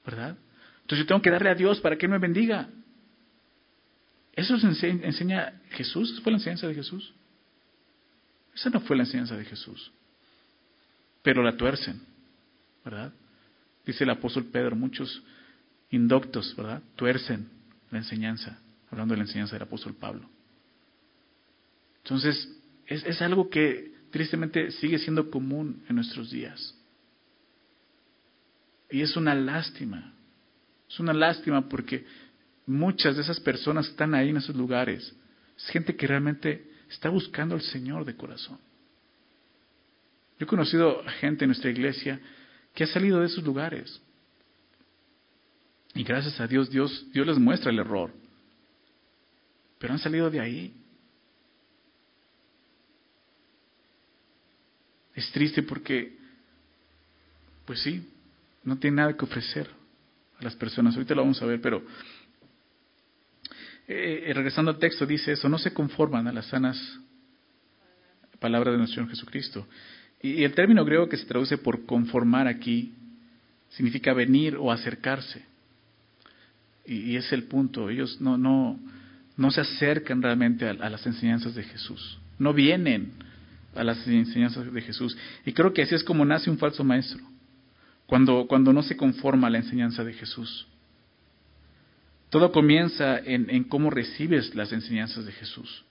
¿verdad? 0.05 0.37
Entonces 0.81 0.99
yo 0.99 1.07
tengo 1.07 1.21
que 1.21 1.31
darle 1.31 1.49
a 1.49 1.55
Dios 1.55 1.79
para 1.79 1.97
que 1.97 2.05
Él 2.05 2.11
me 2.11 2.17
bendiga. 2.17 2.69
¿Eso 4.37 4.55
enseña, 4.55 5.05
enseña 5.05 5.61
Jesús? 5.71 6.13
¿Esa 6.13 6.21
fue 6.21 6.31
la 6.31 6.37
enseñanza 6.37 6.67
de 6.67 6.75
Jesús? 6.75 7.13
Esa 8.55 8.69
no 8.69 8.79
fue 8.79 8.95
la 8.95 9.03
enseñanza 9.03 9.35
de 9.35 9.43
Jesús. 9.43 9.91
Pero 11.23 11.43
la 11.43 11.57
tuercen. 11.57 11.99
¿verdad? 12.89 13.11
Dice 13.85 14.05
el 14.05 14.09
apóstol 14.11 14.45
Pedro, 14.45 14.73
muchos 14.73 15.21
indoctos, 15.89 16.55
¿verdad? 16.55 16.81
Tuercen 16.95 17.49
la 17.91 17.97
enseñanza, 17.97 18.59
hablando 18.89 19.13
de 19.13 19.17
la 19.17 19.23
enseñanza 19.25 19.55
del 19.55 19.63
apóstol 19.63 19.93
Pablo. 19.93 20.29
Entonces, 22.03 22.49
es, 22.85 23.05
es 23.05 23.21
algo 23.21 23.49
que 23.49 23.91
tristemente 24.09 24.71
sigue 24.71 24.99
siendo 24.99 25.29
común 25.29 25.83
en 25.89 25.97
nuestros 25.97 26.31
días. 26.31 26.73
Y 28.89 29.01
es 29.01 29.17
una 29.17 29.35
lástima, 29.35 30.13
es 30.89 30.97
una 31.01 31.11
lástima 31.11 31.67
porque 31.67 32.05
muchas 32.67 33.15
de 33.15 33.23
esas 33.23 33.39
personas 33.39 33.87
están 33.87 34.13
ahí 34.13 34.29
en 34.29 34.37
esos 34.37 34.55
lugares 34.55 35.15
es 35.57 35.67
gente 35.69 35.95
que 35.95 36.07
realmente 36.07 36.69
está 36.89 37.09
buscando 37.09 37.55
al 37.55 37.61
Señor 37.61 38.05
de 38.05 38.15
corazón. 38.15 38.59
Yo 40.39 40.45
he 40.45 40.47
conocido 40.47 41.03
gente 41.19 41.45
en 41.45 41.49
nuestra 41.49 41.71
iglesia 41.71 42.19
que 42.73 42.83
ha 42.83 42.87
salido 42.87 43.19
de 43.19 43.25
esos 43.25 43.43
lugares. 43.43 43.99
Y 45.95 46.03
gracias 46.03 46.39
a 46.39 46.45
Dios, 46.45 46.69
Dios, 46.69 47.07
Dios 47.11 47.25
les 47.25 47.39
muestra 47.39 47.71
el 47.71 47.79
error. 47.79 48.13
Pero 49.79 49.93
han 49.93 49.99
salido 49.99 50.29
de 50.29 50.39
ahí. 50.39 50.75
Es 55.15 55.31
triste 55.31 55.63
porque, 55.63 56.15
pues 57.65 57.81
sí, 57.81 58.07
no 58.63 58.77
tiene 58.77 58.97
nada 58.97 59.17
que 59.17 59.25
ofrecer 59.25 59.67
a 60.39 60.43
las 60.43 60.55
personas. 60.55 60.93
Ahorita 60.93 61.15
lo 61.15 61.23
vamos 61.23 61.41
a 61.41 61.47
ver, 61.47 61.59
pero 61.59 61.83
eh, 63.87 64.25
eh, 64.27 64.33
regresando 64.33 64.71
al 64.71 64.79
texto, 64.79 65.05
dice 65.05 65.31
eso, 65.31 65.47
no 65.47 65.57
se 65.57 65.73
conforman 65.73 66.27
a 66.27 66.33
las 66.33 66.47
sanas 66.47 66.77
palabras 68.39 68.73
de 68.73 68.77
nuestro 68.79 68.95
Señor 68.95 69.09
Jesucristo. 69.09 69.67
Y 70.21 70.43
el 70.43 70.53
término 70.53 70.83
griego 70.83 71.07
que 71.07 71.17
se 71.17 71.25
traduce 71.25 71.57
por 71.57 71.85
conformar 71.85 72.47
aquí 72.47 72.93
significa 73.69 74.13
venir 74.13 74.57
o 74.57 74.71
acercarse. 74.71 75.45
Y, 76.85 77.15
es 77.15 77.31
el 77.31 77.43
punto. 77.43 77.89
Ellos 77.89 78.19
no, 78.19 78.37
no, 78.37 78.79
no 79.35 79.51
se 79.51 79.61
acercan 79.61 80.21
realmente 80.21 80.67
a, 80.67 80.73
las 80.73 81.05
enseñanzas 81.05 81.55
de 81.55 81.63
Jesús. 81.63 82.19
No 82.39 82.53
vienen 82.53 83.11
a 83.75 83.83
las 83.83 84.05
enseñanzas 84.07 84.71
de 84.71 84.81
Jesús. 84.81 85.17
Y 85.45 85.53
creo 85.53 85.73
que 85.73 85.83
así 85.83 85.95
es 85.95 86.03
como 86.03 86.25
nace 86.25 86.49
un 86.49 86.57
falso 86.57 86.83
maestro. 86.83 87.23
Cuando, 88.05 88.47
cuando 88.47 88.73
no 88.73 88.81
se 88.83 88.97
conforma 88.97 89.47
a 89.47 89.49
la 89.49 89.59
enseñanza 89.59 90.03
de 90.03 90.13
Jesús. 90.13 90.67
Todo 92.29 92.51
comienza 92.51 93.19
en, 93.19 93.63
cómo 93.65 93.89
recibes 93.89 94.53
las 94.53 94.71
enseñanzas 94.73 95.25
de 95.25 95.31
Jesús. 95.31 95.85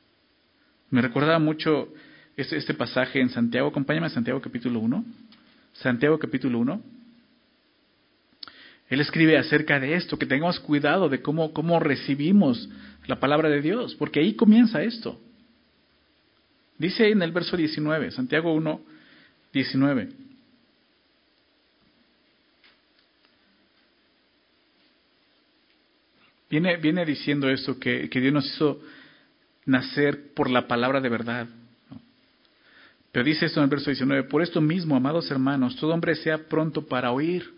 Me 0.90 1.00
recordaba 1.00 1.38
mucho 1.38 1.88
este, 2.36 2.56
este 2.56 2.74
pasaje 2.74 3.20
en 3.20 3.30
Santiago. 3.30 3.68
Acompáñame 3.68 4.06
a 4.06 4.10
Santiago 4.10 4.40
capítulo 4.40 4.80
1. 4.80 5.04
Santiago 5.72 6.18
capítulo 6.18 6.58
1. 6.58 6.82
Él 8.88 9.00
escribe 9.00 9.38
acerca 9.38 9.80
de 9.80 9.94
esto, 9.94 10.18
que 10.18 10.26
tengamos 10.26 10.60
cuidado 10.60 11.08
de 11.08 11.20
cómo, 11.20 11.52
cómo 11.52 11.80
recibimos 11.80 12.68
la 13.06 13.18
palabra 13.18 13.48
de 13.48 13.60
Dios, 13.60 13.94
porque 13.96 14.20
ahí 14.20 14.34
comienza 14.34 14.82
esto. 14.82 15.18
Dice 16.78 17.08
en 17.10 17.22
el 17.22 17.32
verso 17.32 17.56
19, 17.56 18.10
Santiago 18.10 18.52
1, 18.52 18.80
19. 19.52 20.25
Viene, 26.48 26.76
viene 26.76 27.04
diciendo 27.04 27.48
esto, 27.48 27.78
que, 27.78 28.08
que 28.08 28.20
Dios 28.20 28.32
nos 28.32 28.46
hizo 28.46 28.80
nacer 29.64 30.32
por 30.34 30.48
la 30.48 30.66
palabra 30.66 31.00
de 31.00 31.08
verdad. 31.08 31.48
Pero 33.12 33.24
dice 33.24 33.46
esto 33.46 33.60
en 33.60 33.64
el 33.64 33.70
verso 33.70 33.90
19, 33.90 34.24
por 34.24 34.42
esto 34.42 34.60
mismo, 34.60 34.94
amados 34.94 35.30
hermanos, 35.30 35.76
todo 35.76 35.94
hombre 35.94 36.14
sea 36.16 36.38
pronto 36.38 36.86
para 36.86 37.10
oír. 37.12 37.50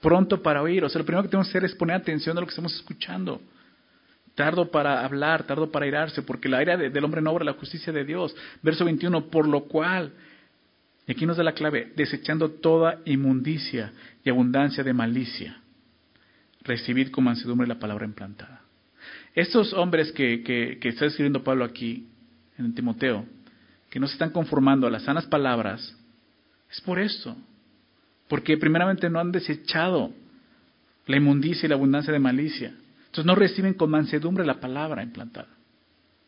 Pronto 0.00 0.42
para 0.42 0.62
oír. 0.62 0.84
O 0.84 0.88
sea, 0.88 1.00
lo 1.00 1.04
primero 1.04 1.24
que 1.24 1.28
tenemos 1.28 1.48
que 1.48 1.58
hacer 1.58 1.64
es 1.64 1.74
poner 1.74 1.96
atención 1.96 2.36
a 2.36 2.40
lo 2.40 2.46
que 2.46 2.50
estamos 2.50 2.74
escuchando. 2.74 3.40
Tardo 4.34 4.70
para 4.70 5.04
hablar, 5.04 5.44
tardo 5.44 5.70
para 5.70 5.86
irarse, 5.86 6.22
porque 6.22 6.48
la 6.48 6.62
ira 6.62 6.76
del 6.76 7.04
hombre 7.04 7.20
no 7.20 7.32
obra 7.32 7.44
la 7.44 7.54
justicia 7.54 7.92
de 7.92 8.04
Dios. 8.04 8.36
Verso 8.62 8.84
21, 8.84 9.26
por 9.26 9.48
lo 9.48 9.64
cual 9.64 10.12
Y 11.06 11.12
aquí 11.12 11.24
nos 11.24 11.36
da 11.36 11.44
la 11.44 11.52
clave, 11.52 11.92
desechando 11.96 12.50
toda 12.50 13.00
inmundicia 13.04 13.92
y 14.24 14.30
abundancia 14.30 14.82
de 14.82 14.92
malicia. 14.92 15.60
Recibid 16.66 17.10
con 17.10 17.24
mansedumbre 17.24 17.66
la 17.66 17.78
palabra 17.78 18.04
implantada. 18.04 18.62
Estos 19.34 19.72
hombres 19.72 20.12
que, 20.12 20.42
que, 20.42 20.88
está 20.88 21.06
escribiendo 21.06 21.44
Pablo 21.44 21.64
aquí, 21.64 22.08
en 22.58 22.74
Timoteo, 22.74 23.24
que 23.90 24.00
no 24.00 24.06
se 24.06 24.14
están 24.14 24.30
conformando 24.30 24.86
a 24.86 24.90
las 24.90 25.04
sanas 25.04 25.26
palabras, 25.26 25.96
es 26.70 26.80
por 26.80 26.98
esto. 26.98 27.36
Porque 28.28 28.56
primeramente 28.56 29.08
no 29.08 29.20
han 29.20 29.30
desechado 29.30 30.12
la 31.06 31.16
inmundicia 31.16 31.66
y 31.66 31.68
la 31.68 31.76
abundancia 31.76 32.12
de 32.12 32.18
malicia. 32.18 32.74
Entonces 33.06 33.24
no 33.26 33.36
reciben 33.36 33.74
con 33.74 33.90
mansedumbre 33.90 34.44
la 34.44 34.58
palabra 34.58 35.02
implantada. 35.02 35.48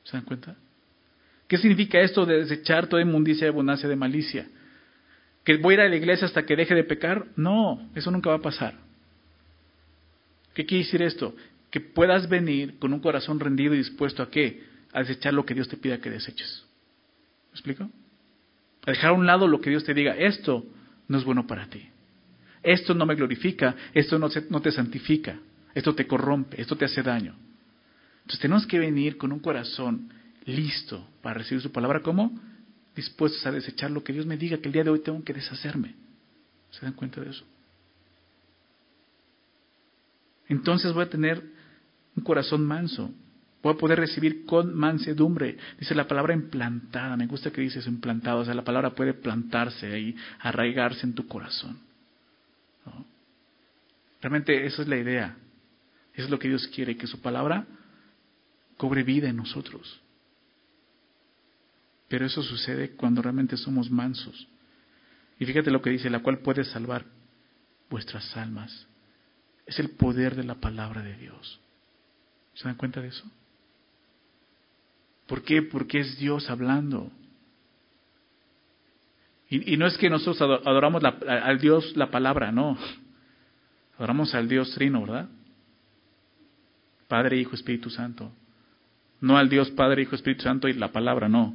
¿Se 0.04 0.16
dan 0.16 0.24
cuenta? 0.24 0.54
¿Qué 1.48 1.58
significa 1.58 1.98
esto 2.00 2.24
de 2.24 2.44
desechar 2.44 2.86
toda 2.86 3.02
inmundicia 3.02 3.46
y 3.46 3.48
abundancia 3.48 3.88
de 3.88 3.96
malicia? 3.96 4.46
¿Que 5.44 5.56
voy 5.56 5.74
a 5.74 5.78
ir 5.78 5.80
a 5.80 5.88
la 5.88 5.96
iglesia 5.96 6.26
hasta 6.26 6.44
que 6.44 6.54
deje 6.54 6.74
de 6.74 6.84
pecar? 6.84 7.26
No, 7.34 7.90
eso 7.94 8.10
nunca 8.10 8.30
va 8.30 8.36
a 8.36 8.42
pasar. 8.42 8.87
¿Qué 10.58 10.66
quiere 10.66 10.82
decir 10.82 11.02
esto? 11.02 11.36
Que 11.70 11.78
puedas 11.78 12.28
venir 12.28 12.80
con 12.80 12.92
un 12.92 12.98
corazón 12.98 13.38
rendido 13.38 13.74
y 13.74 13.78
dispuesto 13.78 14.24
a 14.24 14.28
qué? 14.28 14.64
A 14.92 14.98
desechar 14.98 15.32
lo 15.32 15.46
que 15.46 15.54
Dios 15.54 15.68
te 15.68 15.76
pida 15.76 16.00
que 16.00 16.10
deseches. 16.10 16.64
¿Me 17.44 17.52
explico? 17.52 17.88
A 18.84 18.90
dejar 18.90 19.10
a 19.10 19.12
un 19.12 19.24
lado 19.24 19.46
lo 19.46 19.60
que 19.60 19.70
Dios 19.70 19.84
te 19.84 19.94
diga. 19.94 20.16
Esto 20.16 20.66
no 21.06 21.16
es 21.16 21.22
bueno 21.22 21.46
para 21.46 21.70
ti. 21.70 21.88
Esto 22.60 22.92
no 22.92 23.06
me 23.06 23.14
glorifica, 23.14 23.76
esto 23.94 24.18
no, 24.18 24.28
no 24.50 24.60
te 24.60 24.72
santifica, 24.72 25.38
esto 25.76 25.94
te 25.94 26.08
corrompe, 26.08 26.60
esto 26.60 26.74
te 26.74 26.86
hace 26.86 27.04
daño. 27.04 27.36
Entonces 28.22 28.40
tenemos 28.40 28.66
que 28.66 28.80
venir 28.80 29.16
con 29.16 29.30
un 29.30 29.38
corazón 29.38 30.12
listo 30.44 31.08
para 31.22 31.38
recibir 31.38 31.62
su 31.62 31.70
palabra. 31.70 32.02
¿Cómo? 32.02 32.36
Dispuestos 32.96 33.46
a 33.46 33.52
desechar 33.52 33.92
lo 33.92 34.02
que 34.02 34.12
Dios 34.12 34.26
me 34.26 34.36
diga 34.36 34.58
que 34.58 34.66
el 34.66 34.72
día 34.72 34.82
de 34.82 34.90
hoy 34.90 35.02
tengo 35.04 35.22
que 35.22 35.34
deshacerme. 35.34 35.94
¿Se 36.72 36.84
dan 36.84 36.94
cuenta 36.94 37.20
de 37.20 37.30
eso? 37.30 37.44
Entonces 40.48 40.92
voy 40.92 41.04
a 41.04 41.10
tener 41.10 41.42
un 42.16 42.24
corazón 42.24 42.64
manso. 42.66 43.10
Voy 43.62 43.74
a 43.74 43.76
poder 43.76 43.98
recibir 43.98 44.44
con 44.46 44.74
mansedumbre. 44.74 45.56
Dice 45.78 45.94
la 45.94 46.08
palabra 46.08 46.34
implantada. 46.34 47.16
Me 47.16 47.26
gusta 47.26 47.50
que 47.50 47.60
dices 47.60 47.86
implantado. 47.86 48.40
O 48.40 48.44
sea, 48.44 48.54
la 48.54 48.64
palabra 48.64 48.94
puede 48.94 49.14
plantarse 49.14 49.92
ahí, 49.92 50.16
arraigarse 50.40 51.06
en 51.06 51.14
tu 51.14 51.26
corazón. 51.26 51.78
Realmente 54.20 54.66
esa 54.66 54.82
es 54.82 54.88
la 54.88 54.96
idea. 54.96 55.36
Eso 56.14 56.24
es 56.24 56.30
lo 56.30 56.38
que 56.38 56.48
Dios 56.48 56.66
quiere, 56.68 56.96
que 56.96 57.06
su 57.06 57.20
palabra 57.20 57.66
cobre 58.76 59.02
vida 59.02 59.28
en 59.28 59.36
nosotros. 59.36 60.00
Pero 62.08 62.26
eso 62.26 62.42
sucede 62.42 62.92
cuando 62.92 63.22
realmente 63.22 63.56
somos 63.56 63.90
mansos. 63.90 64.48
Y 65.38 65.46
fíjate 65.46 65.70
lo 65.70 65.82
que 65.82 65.90
dice, 65.90 66.10
la 66.10 66.20
cual 66.20 66.38
puede 66.38 66.64
salvar 66.64 67.04
vuestras 67.88 68.36
almas. 68.36 68.87
Es 69.68 69.78
el 69.78 69.90
poder 69.90 70.34
de 70.34 70.44
la 70.44 70.54
palabra 70.54 71.02
de 71.02 71.14
Dios. 71.18 71.60
¿Se 72.54 72.64
dan 72.64 72.76
cuenta 72.76 73.02
de 73.02 73.08
eso? 73.08 73.30
¿Por 75.26 75.42
qué? 75.42 75.60
Porque 75.60 76.00
es 76.00 76.16
Dios 76.16 76.48
hablando. 76.48 77.12
Y, 79.50 79.76
no 79.76 79.86
es 79.86 79.98
que 79.98 80.08
nosotros 80.08 80.40
adoramos 80.40 81.02
al 81.04 81.58
Dios 81.58 81.94
la 81.96 82.10
palabra, 82.10 82.50
no. 82.50 82.78
Adoramos 83.98 84.34
al 84.34 84.48
Dios 84.48 84.74
trino, 84.74 85.02
¿verdad? 85.02 85.28
Padre, 87.06 87.38
Hijo, 87.38 87.54
Espíritu 87.54 87.90
Santo. 87.90 88.32
No 89.20 89.36
al 89.36 89.50
Dios 89.50 89.70
Padre, 89.72 90.02
Hijo, 90.02 90.14
Espíritu 90.14 90.44
Santo 90.44 90.66
y 90.66 90.72
la 90.72 90.92
palabra, 90.92 91.28
no. 91.28 91.54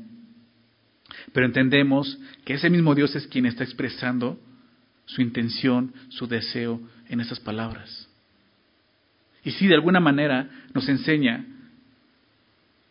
Pero 1.33 1.47
entendemos 1.47 2.19
que 2.45 2.53
ese 2.53 2.69
mismo 2.69 2.93
Dios 2.93 3.15
es 3.15 3.25
quien 3.25 3.47
está 3.47 3.63
expresando 3.63 4.39
su 5.05 5.21
intención, 5.21 5.93
su 6.09 6.27
deseo 6.27 6.81
en 7.09 7.19
esas 7.19 7.39
palabras. 7.39 8.07
Y 9.43 9.51
si 9.51 9.67
de 9.67 9.75
alguna 9.75 9.99
manera 9.99 10.49
nos 10.73 10.87
enseña 10.87 11.45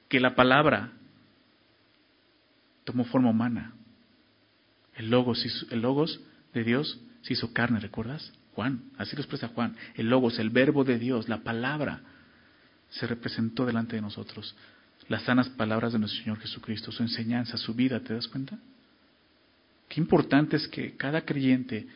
que 0.09 0.20
la 0.20 0.35
palabra 0.35 0.92
tomó 2.85 3.05
forma 3.05 3.31
humana. 3.31 3.72
El 4.94 5.11
logos, 5.11 5.42
el 5.70 5.81
logos 5.81 6.20
de 6.53 6.64
Dios 6.64 7.01
se 7.22 7.33
hizo 7.33 7.53
carne, 7.53 7.81
¿recuerdas? 7.81 8.33
Juan, 8.55 8.83
así 8.98 9.16
lo 9.16 9.22
expresa 9.22 9.48
Juan. 9.48 9.77
El 9.94 10.11
logos, 10.11 10.38
el 10.38 10.51
verbo 10.51 10.85
de 10.85 10.98
Dios, 10.98 11.29
la 11.29 11.38
palabra, 11.38 12.03
se 12.90 13.07
representó 13.07 13.64
delante 13.64 13.96
de 13.96 14.03
nosotros. 14.03 14.55
Las 15.09 15.22
sanas 15.22 15.48
palabras 15.48 15.94
de 15.94 15.98
nuestro 15.98 16.22
Señor 16.22 16.38
Jesucristo, 16.40 16.92
su 16.92 17.03
enseñanza, 17.03 17.57
su 17.57 17.75
vida, 17.75 18.01
¿te 18.01 18.12
das 18.12 18.29
cuenta? 18.29 18.59
Qué 19.88 20.01
importante 20.01 20.57
es 20.57 20.68
que 20.68 20.96
cada 20.96 21.22
creyente 21.22 21.87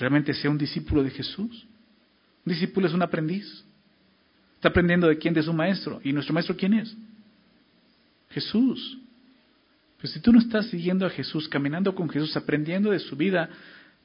realmente 0.00 0.34
sea 0.34 0.50
un 0.50 0.58
discípulo 0.58 1.04
de 1.04 1.10
Jesús. 1.10 1.66
Un 2.44 2.52
discípulo 2.52 2.88
es 2.88 2.94
un 2.94 3.02
aprendiz. 3.02 3.46
Está 4.56 4.68
aprendiendo 4.68 5.06
de 5.06 5.18
quién, 5.18 5.34
de 5.34 5.42
su 5.42 5.52
maestro. 5.52 6.00
¿Y 6.02 6.12
nuestro 6.12 6.34
maestro 6.34 6.56
quién 6.56 6.74
es? 6.74 6.96
Jesús. 8.30 8.98
Pero 9.98 10.12
si 10.12 10.20
tú 10.20 10.32
no 10.32 10.38
estás 10.38 10.66
siguiendo 10.68 11.06
a 11.06 11.10
Jesús, 11.10 11.48
caminando 11.48 11.94
con 11.94 12.08
Jesús, 12.08 12.34
aprendiendo 12.36 12.90
de 12.90 12.98
su 12.98 13.14
vida, 13.14 13.50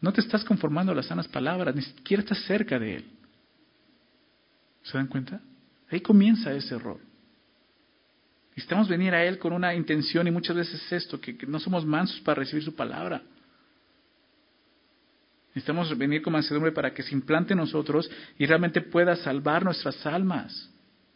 no 0.01 0.11
te 0.11 0.19
estás 0.21 0.43
conformando 0.43 0.91
a 0.91 0.95
las 0.95 1.05
sanas 1.05 1.27
palabras, 1.27 1.73
ni 1.73 1.81
siquiera 1.81 2.21
estás 2.21 2.43
cerca 2.43 2.77
de 2.77 2.97
Él. 2.97 3.05
¿Se 4.83 4.97
dan 4.97 5.07
cuenta? 5.07 5.41
Ahí 5.89 6.01
comienza 6.01 6.53
ese 6.53 6.75
error. 6.75 6.99
Necesitamos 8.49 8.87
venir 8.87 9.13
a 9.13 9.23
Él 9.23 9.37
con 9.37 9.53
una 9.53 9.73
intención 9.73 10.27
y 10.27 10.31
muchas 10.31 10.55
veces 10.55 10.81
es 10.85 10.91
esto, 10.91 11.19
que, 11.19 11.37
no 11.47 11.59
somos 11.59 11.85
mansos 11.85 12.19
para 12.21 12.39
recibir 12.39 12.63
su 12.63 12.75
palabra. 12.75 13.21
Necesitamos 15.55 15.97
venir 15.97 16.21
con 16.21 16.33
mansedumbre 16.33 16.73
para 16.73 16.93
que 16.93 17.01
se 17.01 17.15
implante 17.15 17.53
en 17.53 17.59
nosotros 17.59 18.11
y 18.37 18.45
realmente 18.45 18.81
pueda 18.81 19.15
salvar 19.15 19.63
nuestras 19.63 20.05
almas. 20.05 20.69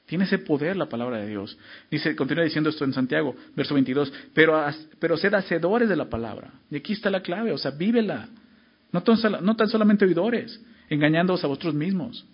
Tiene 0.05 0.23
ese 0.23 0.39
poder 0.39 0.77
la 0.77 0.87
palabra 0.87 1.17
de 1.17 1.27
Dios. 1.27 1.57
Dice, 1.91 2.15
continúa 2.15 2.45
diciendo 2.45 2.69
esto 2.69 2.85
en 2.85 2.93
Santiago, 2.93 3.35
verso 3.53 3.73
22, 3.73 4.11
pero, 4.33 4.65
pero 4.97 5.17
sed 5.17 5.33
hacedores 5.33 5.89
de 5.89 5.97
la 5.97 6.09
palabra. 6.09 6.53
Y 6.71 6.77
aquí 6.77 6.93
está 6.93 7.09
la 7.09 7.21
clave, 7.21 7.51
o 7.51 7.57
sea, 7.57 7.71
vívela. 7.71 8.29
No 8.93 9.03
tan, 9.03 9.17
solamente 9.67 10.05
oidores, 10.05 10.59
engañándoos 10.89 11.43
a 11.43 11.47
vosotros 11.47 11.73
mismos. 11.73 12.25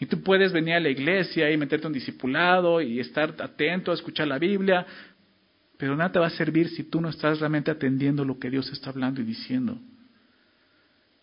Y 0.00 0.06
tú 0.06 0.22
puedes 0.22 0.52
venir 0.52 0.72
a 0.72 0.80
la 0.80 0.88
iglesia 0.88 1.50
y 1.50 1.58
meterte 1.58 1.86
un 1.86 1.92
discipulado 1.92 2.80
y 2.80 2.98
estar 2.98 3.34
atento 3.38 3.90
a 3.90 3.94
escuchar 3.94 4.26
la 4.26 4.38
Biblia, 4.38 4.86
pero 5.76 5.94
nada 5.94 6.10
te 6.10 6.18
va 6.18 6.28
a 6.28 6.30
servir 6.30 6.70
si 6.70 6.84
tú 6.84 6.98
no 6.98 7.10
estás 7.10 7.40
realmente 7.40 7.70
atendiendo 7.70 8.24
lo 8.24 8.38
que 8.38 8.48
Dios 8.48 8.72
está 8.72 8.88
hablando 8.88 9.20
y 9.20 9.24
diciendo. 9.24 9.78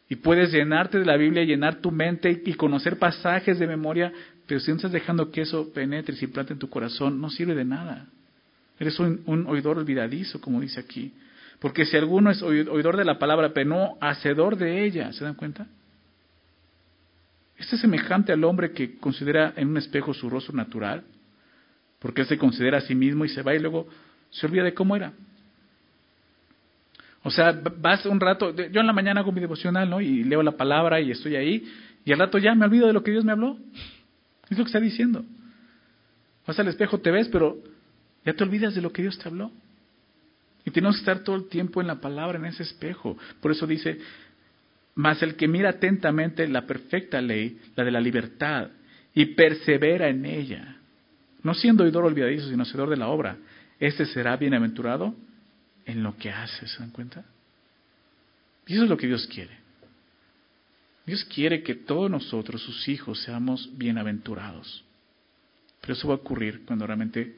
Y 0.09 0.15
puedes 0.17 0.51
llenarte 0.51 0.99
de 0.99 1.05
la 1.05 1.17
Biblia, 1.17 1.43
llenar 1.43 1.81
tu 1.81 1.91
mente 1.91 2.41
y 2.45 2.53
conocer 2.53 2.97
pasajes 2.97 3.59
de 3.59 3.67
memoria, 3.67 4.11
pero 4.45 4.59
si 4.59 4.71
no 4.71 4.77
estás 4.77 4.91
dejando 4.91 5.31
que 5.31 5.41
eso 5.41 5.73
penetre 5.73 6.15
y 6.15 6.17
se 6.17 6.25
implante 6.25 6.53
en 6.53 6.59
tu 6.59 6.69
corazón, 6.69 7.19
no 7.19 7.29
sirve 7.29 7.55
de 7.55 7.65
nada. 7.65 8.07
Eres 8.79 8.99
un, 8.99 9.21
un 9.25 9.47
oidor 9.47 9.77
olvidadizo, 9.77 10.39
como 10.39 10.61
dice 10.61 10.79
aquí. 10.79 11.13
Porque 11.59 11.85
si 11.85 11.97
alguno 11.97 12.29
es 12.29 12.41
oidor 12.41 12.97
de 12.97 13.05
la 13.05 13.17
palabra, 13.17 13.51
pero 13.53 13.69
no 13.69 13.97
hacedor 13.99 14.57
de 14.57 14.85
ella, 14.85 15.11
¿se 15.11 15.23
dan 15.23 15.33
cuenta? 15.33 15.67
Este 17.57 17.75
es 17.75 17.81
semejante 17.81 18.31
al 18.31 18.43
hombre 18.43 18.71
que 18.71 18.97
considera 18.97 19.53
en 19.55 19.69
un 19.69 19.77
espejo 19.77 20.13
su 20.13 20.29
rostro 20.29 20.53
natural, 20.55 21.03
porque 21.99 22.21
él 22.21 22.27
se 22.27 22.37
considera 22.37 22.77
a 22.77 22.81
sí 22.81 22.93
mismo 22.93 23.25
y 23.25 23.29
se 23.29 23.41
va 23.41 23.55
y 23.55 23.59
luego 23.59 23.87
se 24.29 24.45
olvida 24.45 24.63
de 24.63 24.75
cómo 24.75 24.95
era. 24.95 25.13
O 27.23 27.32
sea, 27.32 27.51
vas 27.51 28.06
un 28.06 28.19
rato, 28.19 28.56
yo 28.56 28.82
en 28.82 28.88
la 28.88 28.93
mañana 28.93 29.21
hago 29.21 29.32
mi 29.32 29.41
devocional, 29.41 29.89
¿no? 29.89 29.99
Y 29.99 30.23
leo 30.23 30.43
la 30.43 30.53
palabra 30.53 31.01
y 31.01 31.12
estoy 31.12 31.36
ahí, 31.36 31.67
y 32.06 32.13
al 32.13 32.19
rato 32.19 32.38
ya 32.38 32.56
me 32.56 32.65
olvido 32.65 32.88
de 32.88 32.93
lo 32.93 33.03
que 33.03 33.12
Dios 33.12 33.25
me 33.25 33.32
habló. 33.32 33.58
Es 34.49 34.58
lo 34.58 34.63
que 34.63 34.69
está 34.69 34.80
diciendo. 34.80 35.25
Vas 36.45 36.58
al 36.58 36.69
espejo, 36.69 36.99
te 36.99 37.12
ves, 37.12 37.27
pero 37.27 37.58
ya 38.25 38.34
te 38.34 38.43
olvidas 38.43 38.75
de 38.75 38.82
lo 38.82 38.93
que 38.93 39.01
Dios 39.01 39.17
te 39.19 39.27
habló. 39.27 39.51
Y 40.63 40.71
tenemos 40.71 40.95
que 40.95 41.01
estar 41.01 41.19
todo 41.19 41.36
el 41.36 41.49
tiempo 41.49 41.82
en 41.82 41.88
la 41.88 41.99
palabra, 41.99 42.38
en 42.38 42.45
ese 42.45 42.63
espejo. 42.63 43.17
Por 43.41 43.51
eso 43.51 43.67
dice, 43.67 43.99
mas 44.95 45.21
el 45.21 45.36
que 45.36 45.47
mira 45.47 45.69
atentamente 45.69 46.47
la 46.47 46.65
perfecta 46.65 47.21
ley, 47.21 47.60
la 47.75 47.84
de 47.84 47.91
la 47.91 47.99
libertad, 47.99 48.69
y 49.13 49.25
persevera 49.27 50.10
en 50.10 50.25
ella, 50.25 50.77
no 51.43 51.53
siendo 51.53 51.84
oidor 51.84 52.06
olvidadizo, 52.06 52.49
sino 52.49 52.63
hacedor 52.63 52.89
de 52.89 52.97
la 52.97 53.08
obra, 53.08 53.38
ese 53.80 54.06
será 54.06 54.38
bienaventurado 54.38 55.15
en 55.88 56.04
lo 56.04 56.17
que 56.17 56.30
hace, 56.30 56.67
¿se 56.67 56.80
dan 56.80 56.91
cuenta? 56.91 57.23
Y 58.67 58.73
eso 58.73 58.84
es 58.84 58.89
lo 58.89 58.97
que 58.97 59.08
Dios 59.08 59.26
quiere. 59.28 59.58
Dios 61.06 61.23
quiere 61.23 61.63
que 61.63 61.73
todos 61.76 62.12
nosotros, 62.12 62.62
sus 62.62 62.88
hijos, 62.89 63.23
seamos 63.23 63.69
bienaventurados. 63.78 64.84
Pero 65.80 65.93
eso 65.93 66.10
va 66.10 66.15
a 66.15 66.17
ocurrir 66.17 66.65
cuando 66.65 66.86
realmente 66.86 67.38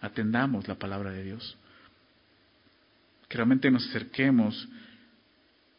atendamos 0.00 0.66
la 0.66 0.74
palabra 0.74 1.12
de 1.12 1.22
Dios. 1.22 1.56
Que 3.28 3.36
realmente 3.36 3.70
nos 3.70 3.86
acerquemos 3.88 4.68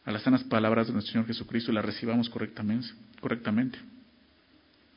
a 0.06 0.10
las 0.10 0.22
sanas 0.22 0.42
palabras 0.44 0.86
de 0.86 0.94
nuestro 0.94 1.12
Señor 1.12 1.26
Jesucristo 1.26 1.70
y 1.70 1.74
las 1.74 1.84
recibamos 1.84 2.30
correctamente. 2.30 3.78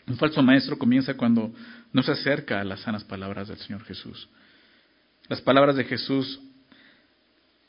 Un 0.08 0.16
falso 0.16 0.42
maestro 0.42 0.80
comienza 0.80 1.16
cuando 1.16 1.54
no 1.92 2.04
se 2.04 2.14
acerca 2.14 2.62
a 2.62 2.64
las 2.64 2.80
sanas 2.80 3.04
palabras 3.04 3.50
del 3.50 3.58
Señor 3.58 3.84
Jesús. 3.84 4.30
Las 5.28 5.42
palabras 5.42 5.76
de 5.76 5.84
Jesús 5.84 6.40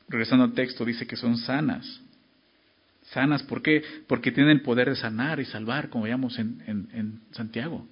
regresando 0.09 0.45
al 0.45 0.53
texto, 0.53 0.85
dice 0.85 1.07
que 1.07 1.17
son 1.17 1.37
sanas. 1.37 2.01
Sanas, 3.03 3.43
¿por 3.43 3.63
qué? 3.63 3.83
Porque 4.07 4.33
tienen 4.33 4.53
el 4.53 4.63
poder 4.63 4.89
de 4.89 4.97
sanar 4.97 5.41
y 5.41 5.45
salvar, 5.45 5.89
como 5.89 6.05
veíamos 6.05 6.39
en, 6.39 6.63
en 6.67 7.21
Santiago. 7.33 7.87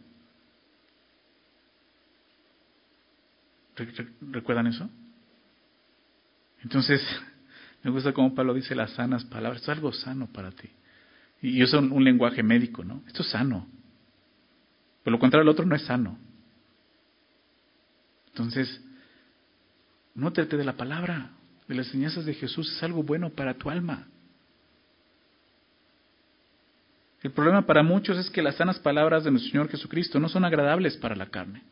¿Recuerdan 4.20 4.66
eso? 4.66 4.88
Entonces, 6.62 7.03
me 7.83 7.90
gusta 7.90 8.12
cómo 8.12 8.35
Pablo 8.35 8.55
dice 8.55 8.75
las 8.75 8.92
sanas 8.92 9.25
palabras. 9.25 9.61
Esto 9.61 9.73
es 9.73 9.79
algo 9.79 9.92
sano 9.92 10.27
para 10.27 10.51
ti. 10.51 10.68
Y 11.42 11.62
usa 11.62 11.79
un, 11.79 11.92
un 11.92 12.05
lenguaje 12.05 12.42
médico, 12.42 12.85
¿no? 12.85 13.03
Esto 13.07 13.23
es 13.23 13.31
sano. 13.31 13.66
Por 15.03 15.12
lo 15.12 15.18
contrario, 15.18 15.42
el 15.42 15.49
otro 15.49 15.64
no 15.64 15.75
es 15.75 15.83
sano. 15.83 16.18
Entonces, 18.29 18.81
no 20.14 20.31
de 20.31 20.64
la 20.64 20.77
palabra, 20.77 21.31
de 21.70 21.76
las 21.76 21.87
enseñanzas 21.87 22.24
de 22.24 22.35
Jesús. 22.35 22.68
Es 22.68 22.83
algo 22.83 23.04
bueno 23.04 23.30
para 23.30 23.54
tu 23.54 23.70
alma. 23.70 24.09
El 27.22 27.30
problema 27.30 27.64
para 27.64 27.85
muchos 27.85 28.18
es 28.18 28.28
que 28.28 28.42
las 28.42 28.56
sanas 28.56 28.80
palabras 28.80 29.22
de 29.22 29.30
nuestro 29.30 29.52
Señor 29.52 29.68
Jesucristo 29.68 30.18
no 30.18 30.28
son 30.28 30.44
agradables 30.44 30.96
para 30.96 31.14
la 31.14 31.26
carne. 31.26 31.62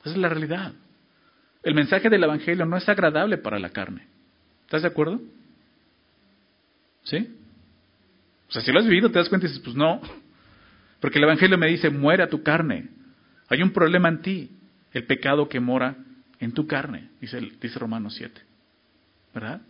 Esa 0.00 0.10
es 0.10 0.16
la 0.16 0.30
realidad. 0.30 0.72
El 1.62 1.74
mensaje 1.74 2.08
del 2.08 2.24
Evangelio 2.24 2.64
no 2.64 2.78
es 2.78 2.88
agradable 2.88 3.36
para 3.36 3.58
la 3.58 3.68
carne. 3.68 4.06
¿Estás 4.64 4.82
de 4.82 4.88
acuerdo? 4.88 5.20
¿Sí? 7.02 7.36
O 8.48 8.52
sea, 8.52 8.62
si 8.62 8.72
lo 8.72 8.78
has 8.78 8.86
vivido, 8.86 9.10
te 9.10 9.18
das 9.18 9.28
cuenta 9.28 9.46
y 9.46 9.50
dices, 9.50 9.62
pues 9.62 9.76
no. 9.76 10.00
Porque 11.00 11.18
el 11.18 11.24
Evangelio 11.24 11.58
me 11.58 11.66
dice, 11.66 11.90
muere 11.90 12.22
a 12.22 12.30
tu 12.30 12.42
carne. 12.42 12.88
Hay 13.50 13.60
un 13.60 13.72
problema 13.72 14.08
en 14.08 14.22
ti, 14.22 14.50
el 14.92 15.04
pecado 15.04 15.46
que 15.46 15.60
mora 15.60 15.96
en 16.40 16.52
tu 16.52 16.66
carne, 16.66 17.10
dice, 17.20 17.40
dice 17.60 17.78
Romanos 17.78 18.14
7. 18.16 18.40
¿Verdad? 19.34 19.60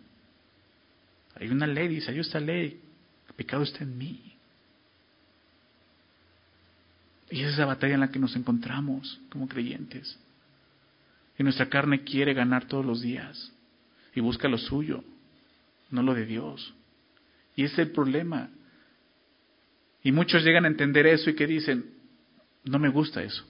Hay 1.36 1.48
una 1.48 1.66
ley, 1.66 1.88
dice, 1.88 2.10
hay 2.10 2.18
esta 2.18 2.40
ley, 2.40 2.80
el 3.28 3.34
pecado 3.34 3.62
está 3.62 3.84
en 3.84 3.96
mí. 3.96 4.34
Y 7.30 7.40
esa 7.40 7.50
es 7.50 7.58
la 7.58 7.66
batalla 7.66 7.94
en 7.94 8.00
la 8.00 8.10
que 8.10 8.18
nos 8.18 8.34
encontramos 8.36 9.20
como 9.30 9.48
creyentes. 9.48 10.18
Y 11.38 11.42
nuestra 11.42 11.68
carne 11.68 12.02
quiere 12.02 12.34
ganar 12.34 12.66
todos 12.66 12.84
los 12.84 13.02
días 13.02 13.52
y 14.14 14.20
busca 14.20 14.48
lo 14.48 14.58
suyo, 14.58 15.04
no 15.90 16.02
lo 16.02 16.14
de 16.14 16.26
Dios. 16.26 16.74
Y 17.54 17.64
ese 17.64 17.74
es 17.74 17.88
el 17.88 17.92
problema. 17.92 18.50
Y 20.02 20.12
muchos 20.12 20.42
llegan 20.42 20.64
a 20.64 20.68
entender 20.68 21.06
eso 21.06 21.30
y 21.30 21.34
que 21.34 21.46
dicen, 21.46 21.94
no 22.64 22.78
me 22.78 22.88
gusta 22.88 23.22
eso. 23.22 23.44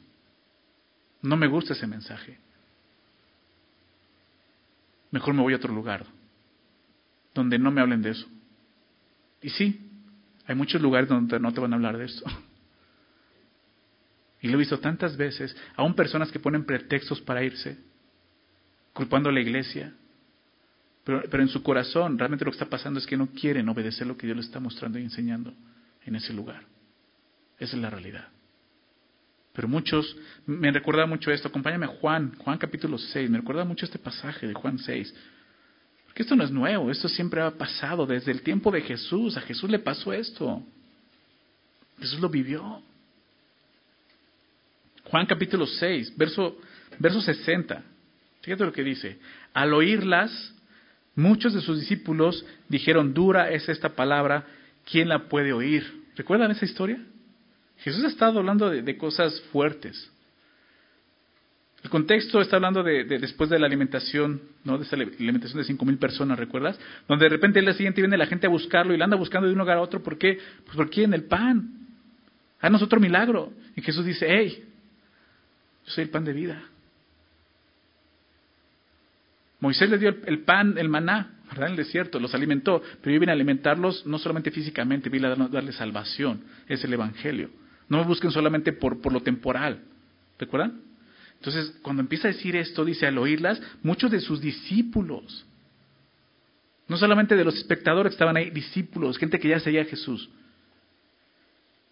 No 1.23 1.37
me 1.37 1.47
gusta 1.47 1.73
ese 1.73 1.87
mensaje. 1.87 2.39
Mejor 5.11 5.35
me 5.35 5.43
voy 5.43 5.53
a 5.53 5.57
otro 5.57 5.73
lugar 5.73 6.07
donde 7.35 7.59
no 7.59 7.71
me 7.71 7.81
hablen 7.81 8.03
de 8.03 8.11
eso. 8.11 8.27
Y 9.43 9.51
sí, 9.51 9.91
hay 10.47 10.55
muchos 10.55 10.81
lugares 10.83 11.09
donde 11.09 11.39
no 11.39 11.53
te 11.53 11.61
van 11.61 11.73
a 11.73 11.77
hablar 11.77 11.97
de 11.99 12.07
eso. 12.07 12.25
Y 14.41 14.47
lo 14.47 14.55
he 14.55 14.59
visto 14.59 14.79
tantas 14.79 15.17
veces, 15.17 15.57
aún 15.75 15.95
personas 15.95 16.31
que 16.31 16.39
ponen 16.39 16.65
pretextos 16.65 17.21
para 17.21 17.43
irse, 17.43 17.77
culpando 18.93 19.31
a 19.31 19.33
la 19.33 19.41
iglesia, 19.41 19.93
pero, 21.03 21.25
pero, 21.29 21.43
en 21.43 21.49
su 21.49 21.61
corazón 21.61 22.17
realmente 22.17 22.45
lo 22.45 22.53
que 22.53 22.55
está 22.55 22.71
pasando 22.71 23.01
es 23.01 23.07
que 23.09 23.17
no 23.17 23.27
quieren 23.33 23.69
obedecer 23.69 24.07
lo 24.07 24.17
que 24.17 24.29
Dios 24.29 24.37
les 24.37 24.47
está 24.47 24.61
mostrando 24.61 24.97
y 25.01 25.03
enseñando 25.03 25.53
en 26.05 26.15
ese 26.15 26.33
lugar. 26.33 26.63
Esa 27.59 27.75
es 27.75 27.83
la 27.83 27.91
realidad. 27.91 28.29
Pero 29.53 29.69
muchos, 29.69 30.17
me 30.47 30.71
recuerda 30.71 31.07
mucho 31.07 31.31
esto, 31.31 31.49
acompáñame 31.49 31.87
a 31.87 31.89
Juan, 31.89 32.35
Juan 32.39 32.59
capítulo 32.59 32.97
6, 32.99 33.29
me 33.31 33.39
recuerda 33.39 33.65
mucho 33.65 33.85
este 33.85 33.99
pasaje 33.99 34.47
de 34.47 34.55
Juan 34.55 34.79
6. 34.79 35.15
Porque 36.07 36.23
esto 36.23 36.37
no 36.37 36.45
es 36.45 36.51
nuevo, 36.51 36.91
esto 36.91 37.09
siempre 37.09 37.41
ha 37.41 37.51
pasado 37.51 38.07
desde 38.07 38.31
el 38.31 38.43
tiempo 38.43 38.71
de 38.71 38.83
Jesús, 38.83 39.37
a 39.37 39.41
Jesús 39.41 39.69
le 39.71 39.79
pasó 39.79 40.13
esto. 40.13 40.63
Jesús 41.99 42.21
lo 42.21 42.29
vivió. 42.29 42.83
Juan 45.05 45.27
capítulo 45.27 45.67
6, 45.67 46.17
verso, 46.17 46.59
verso 46.99 47.21
60. 47.21 47.83
Fíjate 48.43 48.65
lo 48.65 48.73
que 48.73 48.85
dice. 48.85 49.19
Al 49.55 49.73
oírlas, 49.75 50.55
muchos 51.15 51.55
de 51.55 51.61
sus 51.61 51.81
discípulos 51.81 52.45
dijeron, 52.69 53.15
dura 53.15 53.51
es 53.51 53.69
esta 53.69 53.91
palabra, 53.91 54.47
¿quién 54.91 55.09
la 55.09 55.29
puede 55.29 55.53
oír? 55.53 56.05
¿Recuerdan 56.15 56.51
esa 56.51 56.65
historia? 56.65 56.99
Jesús 57.79 58.05
ha 58.05 58.09
estado 58.09 58.39
hablando 58.41 58.71
de, 58.71 58.97
cosas 58.97 59.41
fuertes. 59.53 60.11
El 61.83 61.91
contexto 61.91 62.41
está 62.41 62.57
hablando 62.57 62.83
de, 62.83 63.05
después 63.05 63.49
de 63.51 63.59
la 63.59 63.67
alimentación, 63.67 64.43
¿no? 64.65 64.79
De 64.79 64.85
esa 64.85 64.97
alimentación 64.97 65.59
de 65.59 65.65
cinco 65.65 65.85
mil 65.85 65.97
personas, 65.97 66.39
¿recuerdas? 66.39 66.79
Donde 67.07 67.27
de 67.27 67.29
repente 67.29 67.61
el 67.61 67.67
día 67.67 67.75
siguiente 67.75 68.01
viene 68.01 68.17
la 68.17 68.27
gente 68.27 68.49
a 68.49 68.51
buscarlo 68.51 68.93
y 68.93 68.99
la 68.99 69.05
anda 69.05 69.17
buscando 69.17 69.47
de 69.47 69.53
un 69.53 69.61
lugar 69.61 69.77
a 69.77 69.81
otro. 69.81 70.03
¿Por 70.03 70.19
qué? 70.19 70.39
Pues 70.65 70.77
porque 70.77 71.05
en 71.05 71.15
el 71.15 71.25
pan. 71.25 71.71
Haznos 72.61 72.83
otro 72.83 72.99
milagro. 72.99 73.53
Y 73.77 73.83
Jesús 73.83 74.05
dice, 74.05 74.27
hey, 74.29 74.65
yo 75.87 75.93
soy 75.93 76.05
el 76.05 76.11
pan 76.11 76.25
de 76.25 76.33
vida. 76.33 76.65
Moisés 79.61 79.89
le 79.89 79.99
dio 79.99 80.17
el, 80.27 80.41
pan, 80.41 80.77
el 80.79 80.89
maná, 80.89 81.39
¿verdad? 81.49 81.67
En 81.67 81.73
el 81.73 81.77
desierto, 81.77 82.19
los 82.19 82.35
alimentó, 82.35 82.83
pero 83.01 83.15
yo 83.15 83.21
vine 83.21 83.33
a 83.33 83.35
alimentarlos 83.35 84.05
no 84.07 84.19
solamente 84.19 84.51
físicamente, 84.51 85.09
vine 85.09 85.29
a 85.29 85.35
darles 85.35 85.77
salvación, 85.77 86.43
es 86.69 86.83
el 86.85 86.93
Evangelio. 86.93 87.51
No 87.89 87.99
me 87.99 88.05
busquen 88.05 88.31
solamente 88.31 88.73
por, 88.73 89.01
por 89.01 89.13
lo 89.13 89.21
temporal, 89.21 89.83
¿recuerdan? 90.39 90.83
Entonces, 91.37 91.73
cuando 91.83 92.03
empieza 92.03 92.29
a 92.29 92.33
decir 92.33 92.57
esto, 92.57 92.85
dice 92.85 93.07
al 93.07 93.19
oírlas, 93.19 93.61
muchos 93.83 94.11
de 94.11 94.21
sus 94.21 94.41
discípulos, 94.41 95.47
no 96.89 96.97
solamente 96.97 97.37
de 97.37 97.45
los 97.45 97.57
espectadores 97.57 98.11
que 98.11 98.15
estaban 98.15 98.37
ahí, 98.37 98.51
discípulos, 98.51 99.19
gente 99.19 99.39
que 99.39 99.49
ya 99.49 99.61
seguía 99.61 99.83
a 99.83 99.87
Jesús, 99.87 100.29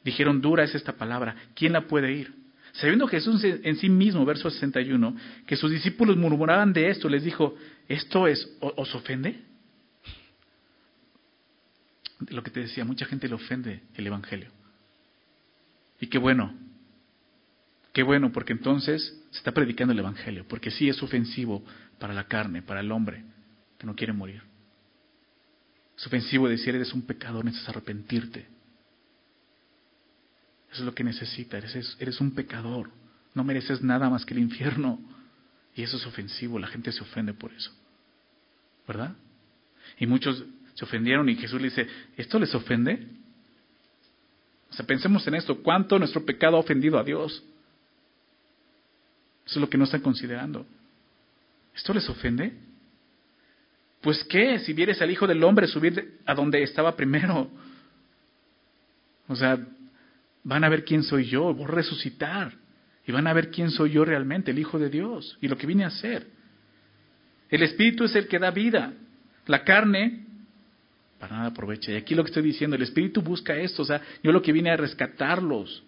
dijeron, 0.05 0.41
dura 0.41 0.65
es 0.65 0.75
esta 0.75 0.93
palabra, 0.93 1.37
¿quién 1.55 1.73
la 1.73 1.87
puede 1.87 2.13
ir? 2.13 2.35
Sabiendo 2.73 3.07
Jesús 3.07 3.43
en 3.45 3.77
sí 3.77 3.89
mismo, 3.89 4.25
verso 4.25 4.51
61, 4.51 5.17
que 5.47 5.57
sus 5.57 5.71
discípulos 5.71 6.17
murmuraban 6.17 6.73
de 6.73 6.91
esto, 6.91 7.09
les 7.09 7.25
dijo, 7.25 7.55
¿esto 7.89 8.27
es, 8.27 8.51
os 8.61 8.95
ofende? 8.95 9.41
Lo 12.29 12.43
que 12.43 12.51
te 12.51 12.61
decía, 12.61 12.85
mucha 12.85 13.07
gente 13.07 13.29
le 13.29 13.35
ofende 13.35 13.81
el 13.95 14.07
Evangelio. 14.07 14.51
Y 16.01 16.09
qué 16.09 16.19
bueno, 16.19 16.55
qué 17.93 18.03
bueno, 18.03 18.33
porque 18.33 18.53
entonces 18.53 19.17
se 19.31 19.39
está 19.39 19.53
predicando 19.53 19.93
el 19.93 19.99
Evangelio, 19.99 20.47
porque 20.49 20.71
sí 20.71 20.89
es 20.89 21.03
ofensivo 21.03 21.65
para 21.99 22.13
la 22.13 22.25
carne, 22.25 22.63
para 22.63 22.81
el 22.81 22.93
hombre 22.93 23.25
que 23.79 23.87
no 23.87 23.95
quiere 23.95 24.13
morir. 24.13 24.43
Es 25.97 26.07
ofensivo 26.07 26.49
decir, 26.49 26.75
eres 26.75 26.93
un 26.93 27.03
pecador, 27.03 27.45
necesitas 27.45 27.71
arrepentirte. 27.71 28.41
Eso 30.71 30.83
es 30.83 30.85
lo 30.85 30.95
que 30.95 31.05
necesitas. 31.05 31.75
Eres, 31.75 31.97
eres 31.99 32.21
un 32.21 32.33
pecador. 32.33 32.91
No 33.35 33.45
mereces 33.45 33.83
nada 33.83 34.11
más 34.11 34.27
que 34.27 34.35
el 34.35 34.41
infierno. 34.41 35.01
Y 35.75 35.83
eso 35.83 35.97
es 35.97 36.07
ofensivo. 36.07 36.59
La 36.59 36.67
gente 36.67 36.93
se 36.93 37.03
ofende 37.03 37.33
por 37.33 37.53
eso. 37.53 37.71
¿Verdad? 38.87 39.15
Y 39.99 40.07
muchos 40.07 40.45
se 40.75 40.85
ofendieron 40.85 41.29
y 41.31 41.37
Jesús 41.37 41.61
le 41.61 41.69
dice, 41.69 41.87
¿esto 42.17 42.39
les 42.39 42.55
ofende? 42.55 43.07
O 44.71 44.73
sea, 44.75 44.87
pensemos 44.87 45.27
en 45.27 45.35
esto. 45.35 45.63
¿Cuánto 45.63 45.99
nuestro 45.99 46.25
pecado 46.25 46.57
ha 46.57 46.61
ofendido 46.61 46.99
a 46.99 47.05
Dios? 47.05 47.43
Eso 49.47 49.55
es 49.55 49.61
lo 49.61 49.71
que 49.71 49.79
no 49.79 49.85
están 49.85 50.01
considerando. 50.01 50.67
¿Esto 51.75 51.95
les 51.95 52.09
ofende? 52.09 52.53
Pues 54.01 54.25
qué, 54.25 54.59
si 54.59 54.73
vieres 54.73 55.01
al 55.01 55.11
Hijo 55.11 55.27
del 55.27 55.43
Hombre 55.45 55.67
subir 55.67 56.21
a 56.27 56.35
donde 56.35 56.63
estaba 56.63 56.97
primero. 56.97 57.51
O 59.29 59.37
sea, 59.37 59.59
van 60.43 60.65
a 60.65 60.69
ver 60.69 60.85
quién 60.85 61.03
soy 61.03 61.27
yo, 61.27 61.53
voy 61.55 61.65
a 61.65 61.69
resucitar 61.69 62.53
y 63.07 63.13
van 63.13 63.27
a 63.27 63.33
ver 63.33 63.51
quién 63.51 63.71
soy 63.71 63.93
yo 63.93 64.05
realmente, 64.05 64.51
el 64.51 64.59
Hijo 64.59 64.79
de 64.79 64.91
Dios 64.91 65.39
y 65.41 65.49
lo 65.49 65.57
que 65.57 65.67
vine 65.67 65.85
a 65.85 65.89
hacer. 65.89 66.27
El 67.49 67.63
Espíritu 67.63 68.05
es 68.05 68.15
el 68.17 68.27
que 68.29 68.39
da 68.39 68.51
vida, 68.51 68.93
la 69.47 69.65
carne 69.65 70.26
para 71.19 71.37
nada 71.37 71.49
aprovecha. 71.49 71.93
Y 71.93 71.97
aquí 71.97 72.15
lo 72.15 72.23
que 72.23 72.29
estoy 72.29 72.43
diciendo, 72.43 72.77
el 72.77 72.83
Espíritu 72.83 73.23
busca 73.23 73.57
esto, 73.57 73.83
o 73.83 73.85
sea, 73.85 74.01
yo 74.23 74.33
lo 74.33 74.43
que 74.43 74.53
vine 74.53 74.71
a 74.71 74.77
rescatarlos, 74.77 75.83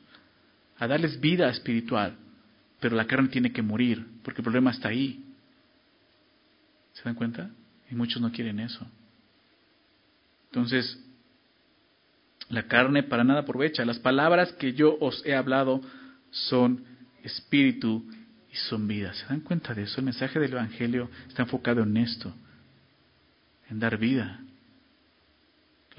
a 0.79 0.87
darles 0.87 1.21
vida 1.21 1.49
espiritual, 1.51 2.17
pero 2.81 2.97
la 2.97 3.07
carne 3.07 3.29
tiene 3.29 3.53
que 3.53 3.63
morir, 3.63 4.07
porque 4.23 4.41
el 4.41 4.45
problema 4.45 4.71
está 4.71 4.89
ahí. 4.89 5.25
¿Se 6.93 7.03
dan 7.05 7.15
cuenta? 7.15 7.51
Y 7.91 7.95
muchos 7.95 8.21
no 8.21 8.31
quieren 8.33 8.61
eso. 8.61 8.87
Entonces, 10.47 10.99
la 12.49 12.65
carne 12.65 13.03
para 13.03 13.25
nada 13.25 13.41
aprovecha. 13.41 13.85
Las 13.85 13.99
palabras 13.99 14.53
que 14.55 14.73
yo 14.73 14.97
os 15.01 15.25
he 15.27 15.35
hablado 15.35 15.81
son 16.31 16.85
espíritu 17.23 18.05
y 18.51 18.57
son 18.57 18.89
vida. 18.89 19.13
¿Se 19.15 19.27
dan 19.27 19.41
cuenta 19.41 19.75
de 19.75 19.83
eso? 19.83 20.01
El 20.01 20.07
mensaje 20.07 20.39
del 20.39 20.53
Evangelio 20.53 21.11
está 21.29 21.43
enfocado 21.43 21.83
en 21.83 21.97
esto, 21.97 22.35
en 23.69 23.79
dar 23.79 23.99
vida. 23.99 24.41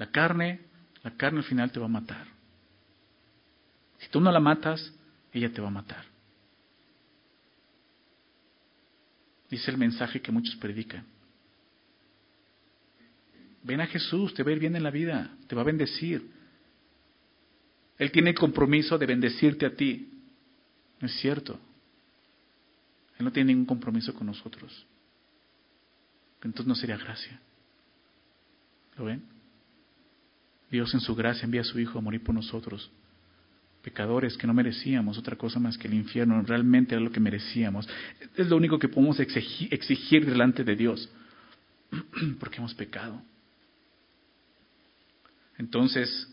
La 0.00 0.10
carne, 0.10 0.60
la 1.02 1.10
carne 1.10 1.40
al 1.40 1.44
final 1.44 1.70
te 1.70 1.78
va 1.78 1.84
a 1.84 1.90
matar. 1.90 2.26
Si 3.98 4.08
tú 4.08 4.18
no 4.18 4.32
la 4.32 4.40
matas, 4.40 4.94
ella 5.30 5.52
te 5.52 5.60
va 5.60 5.68
a 5.68 5.70
matar. 5.70 6.06
Dice 9.50 9.70
el 9.70 9.76
mensaje 9.76 10.22
que 10.22 10.32
muchos 10.32 10.56
predican. 10.56 11.04
Ven 13.62 13.82
a 13.82 13.86
Jesús, 13.88 14.32
te 14.32 14.42
va 14.42 14.48
a 14.48 14.52
ir 14.54 14.58
bien 14.58 14.74
en 14.74 14.84
la 14.84 14.90
vida, 14.90 15.36
te 15.46 15.54
va 15.54 15.60
a 15.60 15.66
bendecir. 15.66 16.30
Él 17.98 18.10
tiene 18.10 18.30
el 18.30 18.36
compromiso 18.36 18.96
de 18.96 19.04
bendecirte 19.04 19.66
a 19.66 19.76
ti. 19.76 20.08
No 20.98 21.08
es 21.08 21.14
cierto. 21.20 21.60
Él 23.18 23.24
no 23.26 23.32
tiene 23.32 23.52
ningún 23.52 23.66
compromiso 23.66 24.14
con 24.14 24.28
nosotros. 24.28 24.86
Entonces 26.42 26.66
no 26.66 26.74
sería 26.74 26.96
gracia. 26.96 27.38
¿Lo 28.96 29.04
ven? 29.04 29.39
Dios 30.70 30.94
en 30.94 31.00
su 31.00 31.14
gracia 31.14 31.44
envía 31.44 31.62
a 31.62 31.64
su 31.64 31.78
Hijo 31.80 31.98
a 31.98 32.02
morir 32.02 32.22
por 32.22 32.34
nosotros. 32.34 32.90
Pecadores 33.82 34.36
que 34.36 34.46
no 34.46 34.54
merecíamos 34.54 35.18
otra 35.18 35.36
cosa 35.36 35.58
más 35.58 35.78
que 35.78 35.88
el 35.88 35.94
infierno, 35.94 36.42
realmente 36.42 36.94
era 36.94 37.02
lo 37.02 37.10
que 37.10 37.20
merecíamos. 37.20 37.88
Es 38.36 38.48
lo 38.48 38.56
único 38.56 38.78
que 38.78 38.88
podemos 38.88 39.18
exigir, 39.18 40.26
delante 40.26 40.64
de 40.64 40.76
Dios, 40.76 41.08
porque 42.38 42.58
hemos 42.58 42.74
pecado. 42.74 43.22
Entonces, 45.58 46.28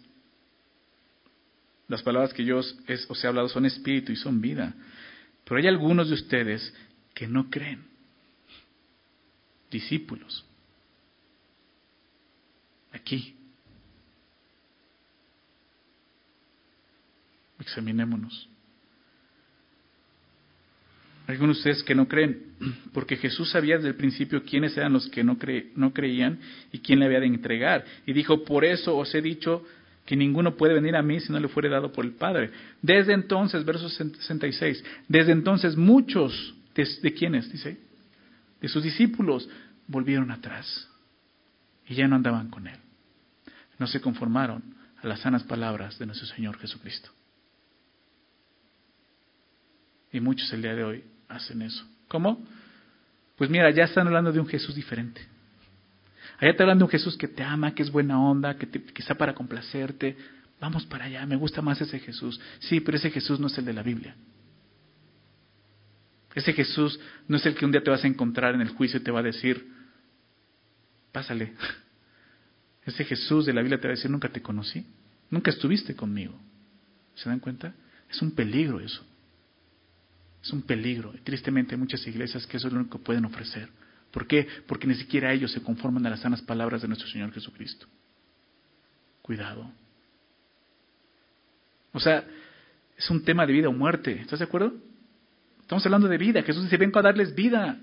las 1.87 2.03
palabras 2.03 2.33
que 2.33 2.43
yo 2.43 2.57
os 2.57 3.23
he 3.23 3.27
hablado 3.27 3.47
son 3.49 3.65
espíritu 3.65 4.11
y 4.11 4.17
son 4.17 4.41
vida. 4.41 4.73
Pero 5.45 5.59
hay 5.59 5.67
algunos 5.67 6.09
de 6.09 6.15
ustedes 6.15 6.73
que 7.13 7.27
no 7.27 7.49
creen. 7.49 7.85
Discípulos. 9.71 10.45
Aquí. 12.91 13.36
Examinémonos. 17.67 18.47
Algunos 21.27 21.57
de 21.57 21.59
ustedes 21.59 21.83
que 21.83 21.93
no 21.93 22.07
creen, 22.07 22.53
porque 22.93 23.17
Jesús 23.17 23.49
sabía 23.51 23.75
desde 23.75 23.89
el 23.89 23.95
principio 23.95 24.43
quiénes 24.43 24.77
eran 24.77 24.93
los 24.93 25.09
que 25.09 25.21
no, 25.25 25.37
no 25.75 25.93
creían 25.93 26.39
y 26.71 26.79
quién 26.79 26.99
le 26.99 27.05
había 27.05 27.19
de 27.19 27.25
entregar. 27.25 27.83
Y 28.05 28.13
dijo, 28.13 28.45
por 28.45 28.63
eso 28.63 28.95
os 28.95 29.13
he 29.13 29.21
dicho 29.21 29.65
que 30.05 30.15
ninguno 30.15 30.55
puede 30.55 30.73
venir 30.73 30.95
a 30.95 31.01
mí 31.01 31.19
si 31.19 31.33
no 31.33 31.39
le 31.41 31.49
fuere 31.49 31.67
dado 31.67 31.91
por 31.91 32.05
el 32.05 32.13
Padre. 32.13 32.51
Desde 32.81 33.11
entonces, 33.11 33.65
verso 33.65 33.89
66, 33.89 34.81
desde 35.09 35.33
entonces 35.33 35.75
muchos, 35.75 36.55
de, 36.73 36.87
¿de 37.01 37.13
quiénes? 37.13 37.51
Dice, 37.51 37.77
de 38.61 38.67
sus 38.69 38.81
discípulos, 38.81 39.49
volvieron 39.87 40.31
atrás 40.31 40.89
y 41.85 41.95
ya 41.95 42.07
no 42.07 42.15
andaban 42.15 42.49
con 42.49 42.67
Él. 42.67 42.79
No 43.77 43.87
se 43.87 43.99
conformaron 43.99 44.63
a 45.03 45.07
las 45.07 45.19
sanas 45.19 45.43
palabras 45.43 45.99
de 45.99 46.05
nuestro 46.05 46.27
Señor 46.27 46.57
Jesucristo. 46.57 47.09
Y 50.11 50.19
muchos 50.19 50.51
el 50.53 50.61
día 50.61 50.75
de 50.75 50.83
hoy 50.83 51.03
hacen 51.27 51.61
eso. 51.61 51.85
¿Cómo? 52.07 52.45
Pues 53.35 53.49
mira, 53.49 53.69
ya 53.71 53.83
están 53.83 54.07
hablando 54.07 54.31
de 54.31 54.39
un 54.39 54.47
Jesús 54.47 54.75
diferente. 54.75 55.21
Allá 56.39 56.55
te 56.55 56.63
hablan 56.63 56.77
de 56.77 56.83
un 56.83 56.89
Jesús 56.89 57.17
que 57.17 57.27
te 57.27 57.43
ama, 57.43 57.73
que 57.73 57.83
es 57.83 57.91
buena 57.91 58.21
onda, 58.21 58.57
que, 58.57 58.67
está 58.95 59.15
para 59.15 59.33
complacerte. 59.33 60.17
Vamos 60.59 60.85
para 60.85 61.05
allá, 61.05 61.25
me 61.25 61.35
gusta 61.35 61.61
más 61.61 61.81
ese 61.81 61.99
Jesús. 61.99 62.39
Sí, 62.59 62.79
pero 62.79 62.97
ese 62.97 63.09
Jesús 63.09 63.39
no 63.39 63.47
es 63.47 63.57
el 63.57 63.65
de 63.65 63.73
la 63.73 63.83
Biblia. 63.83 64.15
Ese 66.33 66.53
Jesús 66.53 66.99
no 67.27 67.37
es 67.37 67.45
el 67.45 67.55
que 67.55 67.65
un 67.65 67.71
día 67.71 67.83
te 67.83 67.89
vas 67.89 68.03
a 68.03 68.07
encontrar 68.07 68.53
en 68.53 68.61
el 68.61 68.69
juicio 68.69 68.99
y 68.99 69.03
te 69.03 69.11
va 69.11 69.21
a 69.21 69.23
decir, 69.23 69.67
pásale. 71.11 71.53
Ese 72.85 73.03
Jesús 73.03 73.45
de 73.45 73.53
la 73.53 73.61
Biblia 73.61 73.79
te 73.79 73.87
va 73.87 73.93
a 73.93 73.95
decir, 73.95 74.09
nunca 74.09 74.29
te 74.29 74.41
conocí, 74.41 74.85
nunca 75.29 75.49
estuviste 75.49 75.95
conmigo. 75.95 76.39
¿Se 77.15 77.27
dan 77.27 77.39
cuenta? 77.39 77.73
Es 78.09 78.21
un 78.21 78.31
peligro 78.31 78.79
eso. 78.79 79.03
Es 80.43 80.51
un 80.51 80.61
peligro. 80.61 81.13
Y 81.15 81.19
tristemente 81.19 81.75
hay 81.75 81.79
muchas 81.79 82.05
iglesias 82.07 82.45
que 82.45 82.57
eso 82.57 82.67
es 82.67 82.73
lo 82.73 82.79
único 82.79 82.97
que 82.97 83.03
pueden 83.03 83.25
ofrecer. 83.25 83.69
¿Por 84.11 84.27
qué? 84.27 84.47
Porque 84.67 84.87
ni 84.87 84.95
siquiera 84.95 85.33
ellos 85.33 85.51
se 85.51 85.61
conforman 85.61 86.05
a 86.05 86.09
las 86.09 86.21
sanas 86.21 86.41
palabras 86.41 86.81
de 86.81 86.87
nuestro 86.87 87.07
Señor 87.09 87.31
Jesucristo. 87.33 87.87
Cuidado. 89.21 89.69
O 91.91 91.99
sea, 91.99 92.23
es 92.95 93.09
un 93.09 93.23
tema 93.23 93.45
de 93.45 93.53
vida 93.53 93.69
o 93.69 93.73
muerte. 93.73 94.13
¿Estás 94.21 94.39
de 94.39 94.45
acuerdo? 94.45 94.73
Estamos 95.61 95.85
hablando 95.85 96.07
de 96.07 96.17
vida. 96.17 96.41
Jesús 96.43 96.63
dice, 96.63 96.77
vengo 96.77 96.99
a 96.99 97.03
darles 97.03 97.35
vida. 97.35 97.77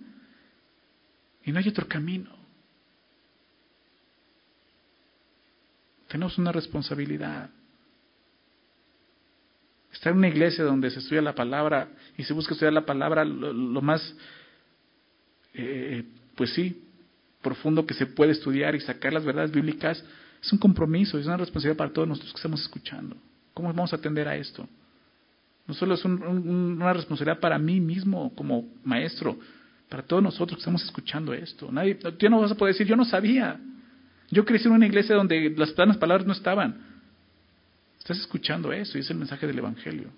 Y 1.44 1.52
no 1.52 1.58
hay 1.58 1.68
otro 1.68 1.86
camino. 1.86 2.30
Tenemos 6.08 6.38
una 6.38 6.52
responsabilidad. 6.52 7.50
Estar 9.94 10.12
en 10.12 10.18
una 10.18 10.28
iglesia 10.28 10.64
donde 10.64 10.90
se 10.90 10.98
estudia 10.98 11.22
la 11.22 11.34
palabra 11.34 11.88
y 12.18 12.24
se 12.24 12.32
busca 12.32 12.52
estudiar 12.52 12.72
la 12.72 12.84
palabra 12.84 13.24
lo, 13.24 13.80
más 13.80 14.14
eh, 15.54 16.04
pues 16.34 16.52
sí, 16.52 16.82
profundo 17.40 17.86
que 17.86 17.94
se 17.94 18.06
puede 18.06 18.32
estudiar 18.32 18.74
y 18.74 18.80
sacar 18.80 19.12
las 19.12 19.24
verdades 19.24 19.52
bíblicas, 19.52 20.04
es 20.42 20.52
un 20.52 20.58
compromiso, 20.58 21.16
es 21.16 21.26
una 21.26 21.36
responsabilidad 21.36 21.78
para 21.78 21.92
todos 21.92 22.08
nosotros 22.08 22.32
que 22.32 22.38
estamos 22.38 22.60
escuchando. 22.60 23.16
¿Cómo 23.54 23.72
vamos 23.72 23.92
a 23.92 23.96
atender 23.96 24.26
a 24.26 24.36
esto? 24.36 24.68
No 25.66 25.74
solo 25.74 25.94
es 25.94 26.04
una 26.04 26.92
responsabilidad 26.92 27.38
para 27.38 27.56
mí 27.58 27.80
mismo 27.80 28.34
como 28.34 28.66
maestro, 28.82 29.38
para 29.88 30.02
todos 30.02 30.22
nosotros 30.22 30.56
que 30.56 30.60
estamos 30.60 30.82
escuchando 30.82 31.32
esto. 31.32 31.70
Nadie, 31.70 31.94
tú 31.94 32.28
no 32.28 32.40
vas 32.40 32.50
a 32.50 32.56
poder 32.56 32.74
decir, 32.74 32.86
yo 32.86 32.96
no 32.96 33.04
sabía. 33.04 33.60
Yo 34.30 34.44
crecí 34.44 34.66
en 34.66 34.74
una 34.74 34.86
iglesia 34.86 35.14
donde 35.14 35.54
las 35.56 35.70
planas 35.70 35.98
palabras 35.98 36.26
no 36.26 36.32
estaban. 36.32 36.93
Estás 38.04 38.18
escuchando 38.18 38.70
eso 38.70 38.98
y 38.98 39.00
es 39.00 39.08
el 39.08 39.16
mensaje 39.16 39.46
del 39.46 39.58
Evangelio. 39.58 40.10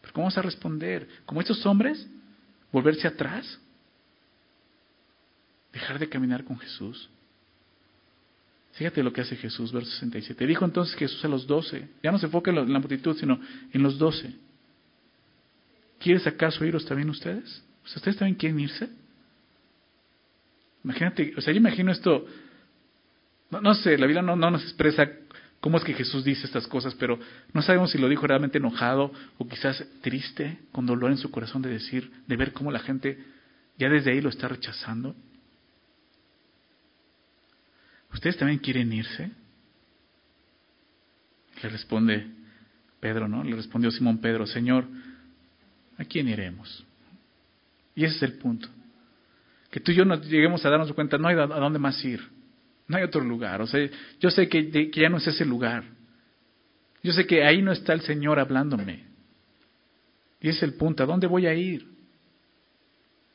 Pero 0.00 0.14
¿cómo 0.14 0.28
vas 0.28 0.38
a 0.38 0.42
responder? 0.42 1.06
¿Como 1.26 1.42
estos 1.42 1.66
hombres? 1.66 2.08
¿Volverse 2.72 3.06
atrás? 3.06 3.60
Dejar 5.74 5.98
de 5.98 6.08
caminar 6.08 6.42
con 6.42 6.58
Jesús. 6.58 7.10
Fíjate 8.72 9.02
lo 9.02 9.12
que 9.12 9.20
hace 9.20 9.36
Jesús, 9.36 9.70
verso 9.72 9.90
67. 9.90 10.46
Dijo 10.46 10.64
entonces 10.64 10.96
Jesús 10.96 11.22
a 11.22 11.28
los 11.28 11.46
doce, 11.46 11.86
ya 12.02 12.10
no 12.10 12.18
se 12.18 12.24
enfoca 12.24 12.50
en 12.50 12.72
la 12.72 12.78
multitud, 12.78 13.14
sino 13.14 13.38
en 13.70 13.82
los 13.82 13.98
doce. 13.98 14.34
¿Quieres 15.98 16.26
acaso 16.26 16.64
iros 16.64 16.86
también 16.86 17.10
ustedes? 17.10 17.62
¿Ustedes 17.94 18.16
también 18.16 18.36
quieren 18.36 18.58
irse? 18.58 18.88
Imagínate, 20.82 21.34
o 21.36 21.42
sea, 21.42 21.52
yo 21.52 21.58
imagino 21.58 21.92
esto, 21.92 22.26
no, 23.50 23.74
sé, 23.74 23.98
la 23.98 24.06
Biblia 24.06 24.22
no, 24.22 24.34
no, 24.34 24.50
nos 24.50 24.62
expresa 24.62 25.06
cómo 25.62 25.78
es 25.78 25.84
que 25.84 25.94
Jesús 25.94 26.24
dice 26.24 26.44
estas 26.44 26.66
cosas, 26.66 26.92
pero 26.96 27.20
no 27.52 27.62
sabemos 27.62 27.92
si 27.92 27.98
lo 27.98 28.08
dijo 28.08 28.26
realmente 28.26 28.58
enojado 28.58 29.12
o 29.38 29.48
quizás 29.48 29.86
triste, 30.00 30.58
con 30.72 30.86
dolor 30.86 31.12
en 31.12 31.18
su 31.18 31.30
corazón 31.30 31.62
de 31.62 31.70
decir, 31.70 32.10
de 32.26 32.36
ver 32.36 32.52
cómo 32.52 32.72
la 32.72 32.80
gente 32.80 33.16
ya 33.78 33.88
desde 33.88 34.10
ahí 34.10 34.20
lo 34.20 34.28
está 34.28 34.48
rechazando. 34.48 35.14
¿Ustedes 38.12 38.36
también 38.36 38.58
quieren 38.58 38.92
irse? 38.92 39.30
Le 41.62 41.68
responde 41.68 42.26
Pedro, 42.98 43.28
¿no? 43.28 43.44
Le 43.44 43.54
respondió 43.54 43.92
Simón 43.92 44.18
Pedro, 44.18 44.48
Señor, 44.48 44.84
¿a 45.96 46.04
quién 46.04 46.28
iremos? 46.28 46.84
Y 47.94 48.04
ese 48.04 48.16
es 48.16 48.22
el 48.24 48.32
punto. 48.34 48.68
Que 49.70 49.78
tú 49.78 49.92
y 49.92 49.94
yo 49.94 50.04
nos 50.04 50.28
lleguemos 50.28 50.66
a 50.66 50.70
darnos 50.70 50.92
cuenta, 50.92 51.18
no 51.18 51.28
hay 51.28 51.36
a 51.36 51.46
dónde 51.46 51.78
más 51.78 52.04
ir. 52.04 52.41
No 52.88 52.96
hay 52.96 53.04
otro 53.04 53.22
lugar. 53.22 53.60
O 53.62 53.66
sea, 53.66 53.88
yo 54.20 54.30
sé 54.30 54.48
que, 54.48 54.90
ya 54.92 55.08
no 55.08 55.18
es 55.18 55.26
ese 55.26 55.44
lugar. 55.44 55.84
Yo 57.02 57.12
sé 57.12 57.26
que 57.26 57.44
ahí 57.44 57.62
no 57.62 57.72
está 57.72 57.92
el 57.92 58.02
Señor 58.02 58.38
hablándome. 58.38 59.06
Y 60.40 60.48
es 60.48 60.62
el 60.62 60.74
punto. 60.74 61.02
¿A 61.02 61.06
dónde 61.06 61.26
voy 61.26 61.46
a 61.46 61.54
ir? 61.54 61.86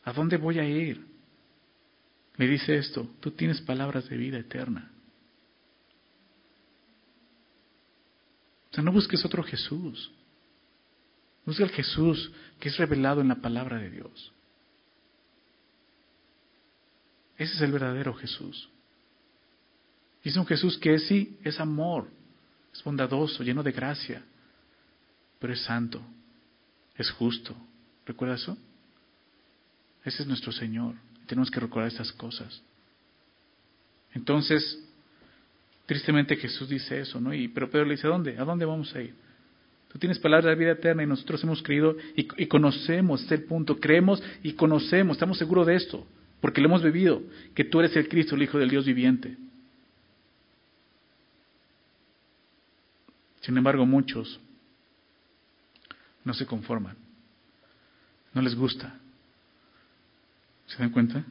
¿A 0.03 0.13
dónde 0.13 0.37
voy 0.37 0.59
a 0.59 0.67
ir? 0.67 1.07
me 2.37 2.47
dice 2.47 2.77
esto, 2.77 3.09
tú 3.19 3.31
tienes 3.31 3.59
palabras 3.61 4.07
de 4.07 4.15
vida 4.15 4.37
eterna. 4.37 4.91
O 8.71 8.75
sea, 8.75 8.83
no 8.83 8.91
busques 8.91 9.25
otro 9.25 9.41
Jesús. 9.41 10.11
Busca 11.45 11.63
el 11.63 11.71
Jesús 11.71 12.31
que 12.59 12.69
es 12.69 12.77
revelado 12.77 13.21
en 13.21 13.29
la 13.29 13.41
palabra 13.41 13.77
de 13.79 13.89
Dios. 13.89 14.31
Ese 17.37 17.55
es 17.55 17.61
el 17.61 17.71
verdadero 17.71 18.13
Jesús. 18.13 18.69
Y 20.27 20.29
es 20.29 20.35
un 20.35 20.45
Jesús 20.45 20.77
que 20.77 20.93
es, 20.93 21.07
sí, 21.07 21.37
es 21.41 21.57
amor, 21.57 22.09
es 22.73 22.83
bondadoso, 22.83 23.45
lleno 23.45 23.63
de 23.63 23.71
gracia, 23.71 24.21
pero 25.39 25.53
es 25.53 25.61
santo, 25.61 26.01
es 26.97 27.09
justo. 27.11 27.55
¿Recuerda 28.05 28.35
eso? 28.35 28.57
Ese 30.03 30.23
es 30.23 30.27
nuestro 30.27 30.51
Señor. 30.51 30.95
Tenemos 31.27 31.49
que 31.49 31.61
recordar 31.61 31.87
estas 31.87 32.11
cosas. 32.11 32.61
Entonces, 34.13 34.77
tristemente 35.85 36.35
Jesús 36.35 36.67
dice 36.67 36.99
eso, 36.99 37.21
¿no? 37.21 37.33
Y, 37.33 37.47
pero 37.47 37.69
Pedro 37.69 37.85
le 37.85 37.91
dice, 37.95 38.07
¿a 38.07 38.09
dónde? 38.09 38.37
¿A 38.37 38.43
dónde 38.43 38.65
vamos 38.65 38.93
a 38.95 39.01
ir? 39.01 39.15
Tú 39.87 39.97
tienes 39.97 40.19
palabras 40.19 40.49
de 40.49 40.55
vida 40.61 40.73
eterna 40.73 41.03
y 41.03 41.07
nosotros 41.07 41.41
hemos 41.45 41.63
creído 41.63 41.95
y, 42.17 42.47
conocemos, 42.47 43.21
este 43.21 43.37
punto, 43.37 43.79
creemos 43.79 44.21
y 44.43 44.51
conocemos, 44.55 45.15
estamos 45.15 45.37
seguros 45.37 45.67
de 45.67 45.75
esto, 45.75 46.05
porque 46.41 46.59
lo 46.59 46.67
hemos 46.67 46.83
vivido, 46.83 47.21
que 47.55 47.63
tú 47.63 47.79
eres 47.79 47.95
el 47.95 48.09
Cristo, 48.09 48.35
el 48.35 48.43
Hijo 48.43 48.59
del 48.59 48.69
Dios 48.69 48.85
viviente. 48.85 49.37
Sin 53.41 53.57
embargo, 53.57 53.85
muchos 53.85 54.39
no 56.23 56.33
se 56.33 56.45
conforman, 56.45 56.97
no 58.33 58.41
les 58.41 58.55
gusta, 58.55 58.99
¿Se 60.67 60.77
dan 60.77 60.91
cuenta? 60.91 61.23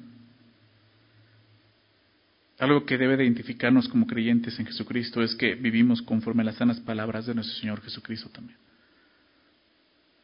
Algo 2.59 2.87
que 2.87 2.97
debe 2.97 3.19
de 3.19 3.25
identificarnos 3.25 3.87
como 3.89 4.07
creyentes 4.07 4.59
en 4.59 4.67
Jesucristo 4.67 5.23
es 5.23 5.35
que 5.35 5.55
vivimos 5.55 6.01
conforme 6.01 6.43
a 6.43 6.47
las 6.47 6.57
sanas 6.57 6.81
palabras 6.81 7.27
de 7.27 7.35
nuestro 7.35 7.57
Señor 7.59 7.83
Jesucristo 7.83 8.31
también. 8.31 8.59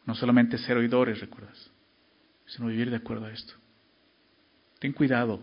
No 0.07 0.14
solamente 0.14 0.57
ser 0.59 0.78
oidores, 0.78 1.20
recuerdas, 1.20 1.70
sino 2.47 2.68
vivir 2.68 2.91
de 2.91 2.97
acuerdo 2.97 3.26
a 3.26 3.33
esto. 3.33 3.53
Ten 4.78 4.93
cuidado, 4.93 5.41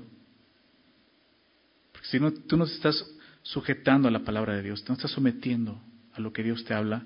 porque 1.91 2.07
si 2.07 2.19
no, 2.19 2.33
tú 2.33 2.57
no 2.57 2.65
estás 2.65 3.05
sujetando 3.43 4.07
a 4.07 4.11
la 4.11 4.19
palabra 4.19 4.55
de 4.55 4.63
Dios, 4.63 4.83
te 4.83 4.89
no 4.89 4.95
estás 4.95 5.11
sometiendo 5.11 5.79
a 6.13 6.19
lo 6.19 6.33
que 6.33 6.43
Dios 6.43 6.63
te 6.65 6.73
habla, 6.73 7.05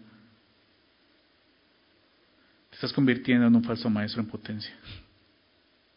te 2.69 2.75
estás 2.75 2.93
convirtiendo 2.93 3.47
en 3.47 3.55
un 3.55 3.63
falso 3.63 3.89
maestro 3.89 4.21
en 4.21 4.27
potencia. 4.27 4.73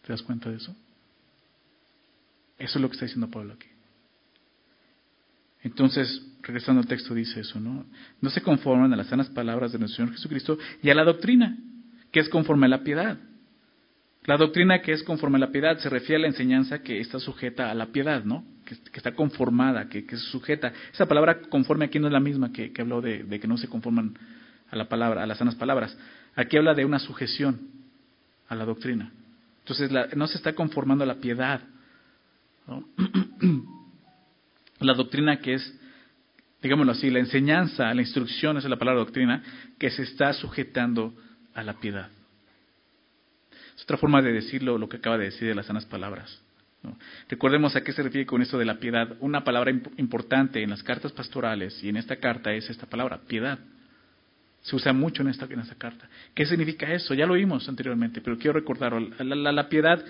¿Te 0.02 0.12
das 0.12 0.22
cuenta 0.22 0.50
de 0.50 0.56
eso? 0.56 0.74
Eso 2.58 2.78
es 2.78 2.82
lo 2.82 2.88
que 2.88 2.94
está 2.94 3.06
diciendo 3.06 3.30
Pablo 3.30 3.54
aquí. 3.54 3.66
Entonces, 5.62 6.22
regresando 6.42 6.80
al 6.80 6.86
texto, 6.86 7.12
dice 7.12 7.40
eso, 7.40 7.58
¿no? 7.58 7.86
No 8.20 8.30
se 8.30 8.40
conforman 8.40 8.92
a 8.92 8.96
las 8.96 9.08
sanas 9.08 9.28
palabras 9.30 9.72
de 9.72 9.78
nuestro 9.78 9.96
Señor 9.96 10.14
Jesucristo 10.14 10.58
y 10.82 10.90
a 10.90 10.94
la 10.94 11.02
doctrina, 11.02 11.56
que 12.12 12.20
es 12.20 12.28
conforme 12.28 12.66
a 12.66 12.68
la 12.68 12.84
piedad. 12.84 13.18
La 14.24 14.36
doctrina 14.36 14.80
que 14.80 14.92
es 14.92 15.02
conforme 15.02 15.36
a 15.36 15.40
la 15.40 15.50
piedad 15.50 15.78
se 15.78 15.88
refiere 15.88 16.16
a 16.16 16.20
la 16.20 16.28
enseñanza 16.28 16.82
que 16.82 17.00
está 17.00 17.18
sujeta 17.18 17.70
a 17.70 17.74
la 17.74 17.86
piedad, 17.86 18.24
¿no? 18.24 18.44
Que, 18.66 18.74
está 18.92 19.14
conformada, 19.14 19.88
que, 19.88 20.04
que, 20.04 20.16
sujeta. 20.16 20.72
Esa 20.92 21.06
palabra 21.06 21.40
conforme 21.48 21.84
aquí 21.84 22.00
no 22.00 22.08
es 22.08 22.12
la 22.12 22.20
misma 22.20 22.52
que, 22.52 22.72
habló 22.78 23.00
de, 23.00 23.24
que 23.40 23.46
no 23.46 23.56
se 23.56 23.68
conforman 23.68 24.18
a 24.68 24.76
la 24.76 24.88
palabra, 24.88 25.22
a 25.22 25.26
las 25.26 25.38
sanas 25.38 25.54
palabras. 25.54 25.96
Aquí 26.34 26.56
habla 26.56 26.74
de 26.74 26.84
una 26.84 26.98
sujeción 26.98 27.60
a 28.48 28.56
la 28.56 28.64
doctrina. 28.64 29.12
Entonces 29.60 29.90
no 30.16 30.26
se 30.26 30.36
está 30.36 30.52
conformando 30.52 31.04
a 31.04 31.06
la 31.06 31.14
piedad. 31.16 31.60
La 34.80 34.92
doctrina 34.92 35.38
que 35.38 35.54
es, 35.54 35.80
digámoslo 36.60 36.92
así, 36.92 37.08
la 37.08 37.18
enseñanza, 37.18 37.94
la 37.94 38.02
instrucción, 38.02 38.58
esa 38.58 38.66
es 38.66 38.70
la 38.70 38.76
palabra 38.76 39.00
doctrina, 39.00 39.42
que 39.78 39.88
se 39.88 40.02
está 40.02 40.34
sujetando 40.34 41.14
a 41.54 41.62
la 41.62 41.80
piedad. 41.80 42.10
Es 43.74 43.84
otra 43.84 43.96
forma 43.96 44.20
de 44.20 44.32
decirlo 44.32 44.76
lo 44.76 44.86
que 44.86 44.98
acaba 44.98 45.16
de 45.16 45.24
decir 45.24 45.48
de 45.48 45.54
las 45.54 45.64
sanas 45.64 45.86
palabras. 45.86 46.42
Recordemos 47.28 47.76
a 47.76 47.82
qué 47.82 47.92
se 47.92 48.02
refiere 48.02 48.26
con 48.26 48.42
esto 48.42 48.58
de 48.58 48.64
la 48.64 48.78
piedad. 48.78 49.16
Una 49.20 49.44
palabra 49.44 49.70
importante 49.96 50.62
en 50.62 50.70
las 50.70 50.82
cartas 50.82 51.12
pastorales 51.12 51.82
y 51.82 51.88
en 51.88 51.96
esta 51.96 52.16
carta 52.16 52.52
es 52.52 52.68
esta 52.70 52.86
palabra, 52.86 53.20
piedad. 53.26 53.58
Se 54.62 54.74
usa 54.74 54.92
mucho 54.92 55.22
en 55.22 55.28
esta, 55.28 55.46
en 55.46 55.60
esta 55.60 55.76
carta. 55.76 56.08
¿Qué 56.34 56.44
significa 56.44 56.92
eso? 56.92 57.14
Ya 57.14 57.26
lo 57.26 57.34
vimos 57.34 57.68
anteriormente, 57.68 58.20
pero 58.20 58.36
quiero 58.36 58.54
recordar, 58.58 59.00
la, 59.00 59.52
la, 59.52 59.68
piedad 59.68 60.04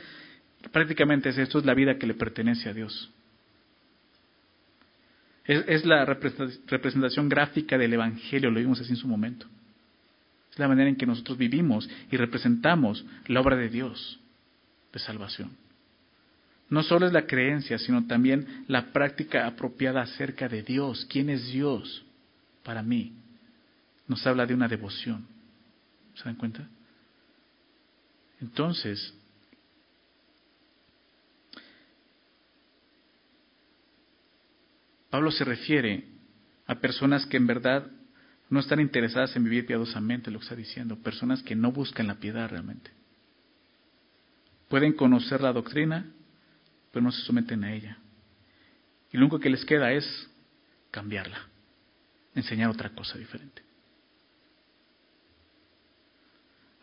prácticamente 0.72 1.28
es 1.28 1.38
esto, 1.38 1.58
es 1.58 1.66
la 1.66 1.74
vida 1.74 1.98
que 1.98 2.06
le 2.06 2.14
pertenece 2.14 2.68
a 2.68 2.72
Dios. 2.72 3.10
Es, 5.44 5.62
es, 5.68 5.84
la 5.84 6.04
representación 6.04 7.28
gráfica 7.28 7.76
del 7.76 7.92
Evangelio, 7.92 8.50
lo 8.50 8.58
vimos 8.58 8.80
así 8.80 8.90
en 8.90 8.96
su 8.96 9.06
momento. 9.06 9.46
Es 10.50 10.58
la 10.58 10.68
manera 10.68 10.88
en 10.88 10.96
que 10.96 11.06
nosotros 11.06 11.36
vivimos 11.36 11.88
y 12.10 12.16
representamos 12.16 13.04
la 13.26 13.40
obra 13.40 13.56
de 13.56 13.68
Dios 13.68 14.18
de 14.90 14.98
salvación. 14.98 15.50
No 16.68 16.82
solo 16.82 17.06
es 17.06 17.12
la 17.12 17.26
creencia, 17.26 17.78
sino 17.78 18.06
también 18.06 18.64
la 18.66 18.92
práctica 18.92 19.46
apropiada 19.46 20.02
acerca 20.02 20.48
de 20.48 20.62
Dios. 20.62 21.06
¿Quién 21.08 21.30
es 21.30 21.46
Dios 21.52 22.04
para 22.64 22.82
mí? 22.82 23.14
nos 24.08 24.26
habla 24.26 24.46
de 24.46 24.54
una 24.54 24.68
devoción. 24.68 25.26
¿Se 26.14 26.24
dan 26.24 26.36
cuenta? 26.36 26.66
Entonces, 28.40 29.14
Pablo 35.10 35.30
se 35.30 35.44
refiere 35.44 36.04
a 36.66 36.76
personas 36.76 37.26
que 37.26 37.36
en 37.36 37.46
verdad 37.46 37.90
no 38.48 38.60
están 38.60 38.80
interesadas 38.80 39.34
en 39.36 39.44
vivir 39.44 39.66
piadosamente, 39.66 40.30
lo 40.30 40.38
que 40.38 40.44
está 40.44 40.56
diciendo, 40.56 40.96
personas 40.96 41.42
que 41.42 41.56
no 41.56 41.72
buscan 41.72 42.06
la 42.06 42.16
piedad 42.16 42.48
realmente. 42.48 42.90
Pueden 44.68 44.92
conocer 44.92 45.40
la 45.40 45.52
doctrina, 45.52 46.12
no 47.00 47.12
se 47.12 47.22
someten 47.22 47.64
a 47.64 47.72
ella. 47.72 47.98
Y 49.12 49.16
lo 49.16 49.24
único 49.24 49.38
que 49.38 49.50
les 49.50 49.64
queda 49.64 49.92
es 49.92 50.04
cambiarla, 50.90 51.38
enseñar 52.34 52.70
otra 52.70 52.90
cosa 52.90 53.18
diferente. 53.18 53.62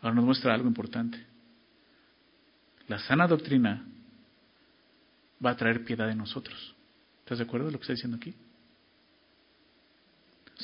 Ahora 0.00 0.14
nos 0.16 0.24
muestra 0.24 0.54
algo 0.54 0.68
importante. 0.68 1.24
La 2.88 2.98
sana 2.98 3.26
doctrina 3.26 3.86
va 5.44 5.50
a 5.50 5.56
traer 5.56 5.84
piedad 5.84 6.10
en 6.10 6.18
nosotros. 6.18 6.74
¿Estás 7.20 7.38
de 7.38 7.44
acuerdo 7.44 7.66
con 7.66 7.72
lo 7.72 7.78
que 7.78 7.84
está 7.84 7.94
diciendo 7.94 8.18
aquí? 8.18 8.34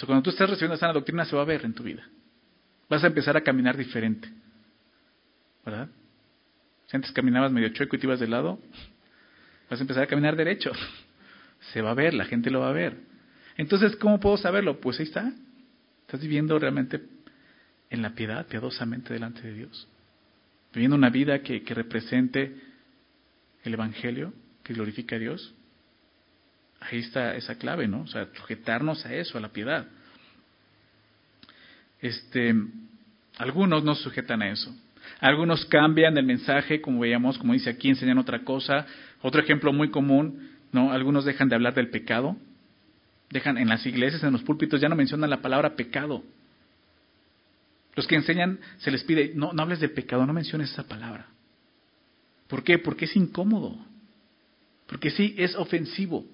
O 0.02 0.06
cuando 0.06 0.22
tú 0.22 0.30
estás 0.30 0.48
recibiendo 0.48 0.74
la 0.74 0.80
sana 0.80 0.92
doctrina 0.92 1.24
se 1.24 1.34
va 1.34 1.42
a 1.42 1.46
ver 1.46 1.64
en 1.64 1.74
tu 1.74 1.82
vida. 1.82 2.06
Vas 2.88 3.02
a 3.02 3.08
empezar 3.08 3.36
a 3.36 3.42
caminar 3.42 3.76
diferente. 3.76 4.30
¿Verdad? 5.64 5.88
Si 6.86 6.96
antes 6.96 7.12
caminabas 7.12 7.52
medio 7.52 7.68
chueco 7.70 7.96
y 7.96 7.98
te 7.98 8.06
ibas 8.06 8.20
de 8.20 8.28
lado, 8.28 8.58
vas 9.70 9.78
a 9.78 9.82
empezar 9.84 10.02
a 10.02 10.06
caminar 10.06 10.36
derecho. 10.36 10.72
Se 11.72 11.80
va 11.80 11.92
a 11.92 11.94
ver, 11.94 12.12
la 12.12 12.24
gente 12.24 12.50
lo 12.50 12.60
va 12.60 12.70
a 12.70 12.72
ver. 12.72 12.96
Entonces, 13.56 13.94
¿cómo 13.96 14.18
puedo 14.18 14.36
saberlo? 14.36 14.80
Pues 14.80 14.98
ahí 14.98 15.06
está. 15.06 15.32
Estás 16.02 16.20
viviendo 16.20 16.58
realmente 16.58 17.00
en 17.88 18.02
la 18.02 18.14
piedad, 18.14 18.46
piadosamente 18.46 19.12
delante 19.12 19.42
de 19.42 19.54
Dios. 19.54 19.88
Viviendo 20.72 20.96
una 20.96 21.10
vida 21.10 21.40
que, 21.42 21.62
represente 21.68 22.56
el 23.62 23.74
Evangelio, 23.74 24.32
que 24.64 24.74
glorifica 24.74 25.16
a 25.16 25.18
Dios. 25.18 25.54
Ahí 26.80 26.98
está 26.98 27.36
esa 27.36 27.56
clave, 27.56 27.86
¿no? 27.86 28.02
O 28.02 28.06
sea, 28.06 28.28
sujetarnos 28.34 29.04
a 29.06 29.14
eso, 29.14 29.38
a 29.38 29.40
la 29.40 29.50
piedad. 29.50 29.86
Este, 32.00 32.54
algunos 33.36 33.84
no 33.84 33.94
sujetan 33.94 34.42
a 34.42 34.50
eso. 34.50 34.74
Algunos 35.20 35.64
cambian 35.66 36.16
el 36.16 36.24
mensaje, 36.24 36.80
como 36.80 37.00
veíamos, 37.00 37.36
como 37.38 37.52
dice 37.52 37.70
aquí, 37.70 37.88
enseñan 37.88 38.18
otra 38.18 38.40
cosa. 38.40 38.86
Otro 39.22 39.40
ejemplo 39.40 39.72
muy 39.72 39.90
común, 39.90 40.50
¿no? 40.72 40.92
Algunos 40.92 41.24
dejan 41.24 41.48
de 41.48 41.54
hablar 41.54 41.74
del 41.74 41.90
pecado. 41.90 42.36
Dejan 43.30 43.58
en 43.58 43.68
las 43.68 43.84
iglesias, 43.86 44.22
en 44.24 44.32
los 44.32 44.42
púlpitos, 44.42 44.80
ya 44.80 44.88
no 44.88 44.96
mencionan 44.96 45.30
la 45.30 45.42
palabra 45.42 45.76
pecado. 45.76 46.22
Los 47.94 48.06
que 48.06 48.16
enseñan 48.16 48.58
se 48.78 48.90
les 48.90 49.04
pide, 49.04 49.32
no, 49.34 49.52
no 49.52 49.62
hables 49.62 49.80
de 49.80 49.88
pecado, 49.88 50.26
no 50.26 50.32
menciones 50.32 50.72
esa 50.72 50.84
palabra. 50.84 51.26
¿Por 52.48 52.64
qué? 52.64 52.78
Porque 52.78 53.04
es 53.04 53.14
incómodo. 53.14 53.78
Porque 54.86 55.10
sí, 55.10 55.34
es 55.38 55.54
ofensivo 55.54 56.24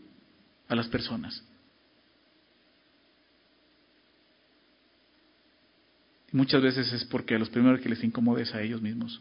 a 0.68 0.74
las 0.74 0.88
personas. 0.88 1.44
Muchas 6.32 6.62
veces 6.62 6.92
es 6.92 7.04
porque 7.04 7.34
a 7.34 7.38
los 7.38 7.50
primeros 7.50 7.80
que 7.80 7.88
les 7.88 8.02
incomoda 8.02 8.42
es 8.42 8.54
a 8.54 8.62
ellos 8.62 8.80
mismos. 8.80 9.20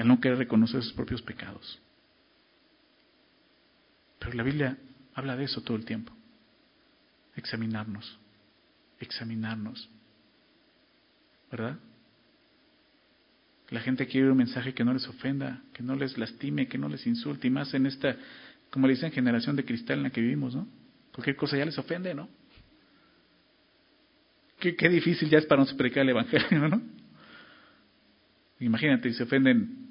El 0.00 0.08
no 0.08 0.18
querer 0.18 0.38
reconocer 0.38 0.82
sus 0.82 0.94
propios 0.94 1.20
pecados. 1.20 1.78
Pero 4.18 4.32
la 4.32 4.42
Biblia 4.42 4.78
habla 5.12 5.36
de 5.36 5.44
eso 5.44 5.60
todo 5.60 5.76
el 5.76 5.84
tiempo. 5.84 6.10
Examinarnos, 7.36 8.18
examinarnos. 8.98 9.90
¿verdad? 11.50 11.78
La 13.68 13.80
gente 13.80 14.06
quiere 14.06 14.30
un 14.30 14.38
mensaje 14.38 14.72
que 14.72 14.84
no 14.84 14.94
les 14.94 15.06
ofenda, 15.06 15.60
que 15.74 15.82
no 15.82 15.94
les 15.94 16.16
lastime, 16.16 16.66
que 16.66 16.78
no 16.78 16.88
les 16.88 17.06
insulte, 17.06 17.48
y 17.48 17.50
más 17.50 17.74
en 17.74 17.84
esta, 17.84 18.16
como 18.70 18.86
le 18.86 18.94
dicen, 18.94 19.12
generación 19.12 19.54
de 19.54 19.66
cristal 19.66 19.98
en 19.98 20.04
la 20.04 20.10
que 20.10 20.22
vivimos, 20.22 20.54
¿no? 20.54 20.66
Cualquier 21.12 21.36
cosa 21.36 21.58
ya 21.58 21.66
les 21.66 21.76
ofende, 21.76 22.14
¿no? 22.14 22.26
Qué, 24.58 24.74
qué 24.76 24.88
difícil 24.88 25.28
ya 25.28 25.36
es 25.36 25.44
para 25.44 25.60
nosotros 25.60 25.76
predicar 25.76 26.04
el 26.04 26.08
Evangelio, 26.08 26.68
¿no? 26.70 26.80
Imagínate, 28.60 29.12
se 29.12 29.24
ofenden 29.24 29.89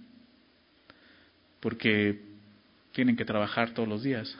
porque 1.59 2.21
tienen 2.93 3.15
que 3.15 3.25
trabajar 3.25 3.73
todos 3.73 3.87
los 3.87 4.03
días. 4.03 4.35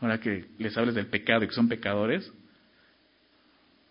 Ahora 0.00 0.18
que 0.18 0.46
les 0.58 0.76
hables 0.76 0.94
del 0.94 1.06
pecado 1.06 1.44
y 1.44 1.48
que 1.48 1.54
son 1.54 1.68
pecadores, 1.68 2.32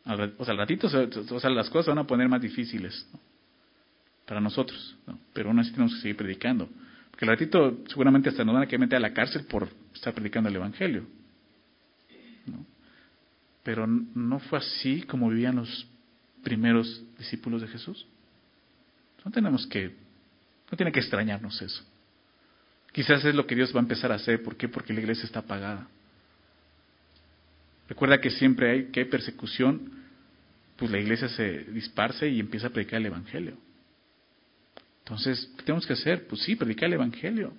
o 0.06 0.46
sea, 0.46 0.54
al 0.54 0.58
ratito, 0.58 0.88
o 0.88 1.40
sea, 1.40 1.50
las 1.50 1.70
cosas 1.70 1.88
van 1.88 2.00
a 2.00 2.08
poner 2.08 2.28
más 2.28 2.42
difíciles 2.42 3.08
para 4.26 4.42
nosotros, 4.42 4.98
pero 5.34 5.50
aún 5.50 5.60
así 5.60 5.72
tenemos 5.72 5.94
que 5.96 6.02
seguir 6.02 6.18
predicando. 6.18 6.68
Porque 7.12 7.26
al 7.26 7.32
ratito 7.32 7.80
seguramente 7.88 8.30
hasta 8.30 8.44
nos 8.44 8.54
van 8.54 8.64
a 8.64 8.66
querer 8.66 8.80
meter 8.80 8.98
a 8.98 9.02
la 9.02 9.14
cárcel 9.14 9.46
por 9.46 9.68
estar 9.94 10.14
predicando 10.14 10.50
el 10.50 10.56
Evangelio. 10.56 11.06
Pero 13.62 13.86
no 13.86 14.40
fue 14.40 14.60
así 14.60 15.04
como 15.04 15.30
vivían 15.30 15.58
los 15.58 15.88
primeros 16.44 17.04
discípulos 17.18 17.62
de 17.62 17.68
Jesús. 17.68 18.08
No 19.24 19.32
tenemos 19.32 19.68
que, 19.68 19.96
no 20.72 20.78
tiene 20.78 20.92
que 20.92 21.00
extrañarnos 21.00 21.62
eso. 21.62 21.84
Quizás 22.92 23.24
es 23.26 23.36
lo 23.36 23.46
que 23.46 23.56
Dios 23.56 23.74
va 23.74 23.80
a 23.80 23.84
empezar 23.84 24.12
a 24.12 24.16
hacer. 24.16 24.42
¿Por 24.44 24.56
qué? 24.56 24.68
Porque 24.68 24.94
la 24.94 25.00
iglesia 25.00 25.26
está 25.26 25.40
apagada. 25.40 25.88
Recuerda 27.88 28.22
que 28.22 28.30
siempre 28.30 28.72
hay, 28.72 28.86
que 28.92 29.02
hay 29.02 29.06
persecución, 29.08 29.92
pues 30.76 30.92
la 30.92 31.00
iglesia 31.00 31.28
se 31.30 31.66
disparce 31.66 32.30
y 32.30 32.40
empieza 32.40 32.68
a 32.68 32.70
predicar 32.70 33.00
el 33.00 33.08
Evangelio. 33.08 33.58
Entonces, 35.00 35.52
¿qué 35.58 35.64
tenemos 35.64 35.88
que 35.88 35.94
hacer? 35.94 36.28
Pues 36.28 36.42
sí, 36.44 36.56
predicar 36.56 36.86
el 36.86 36.94
Evangelio. 36.94 37.52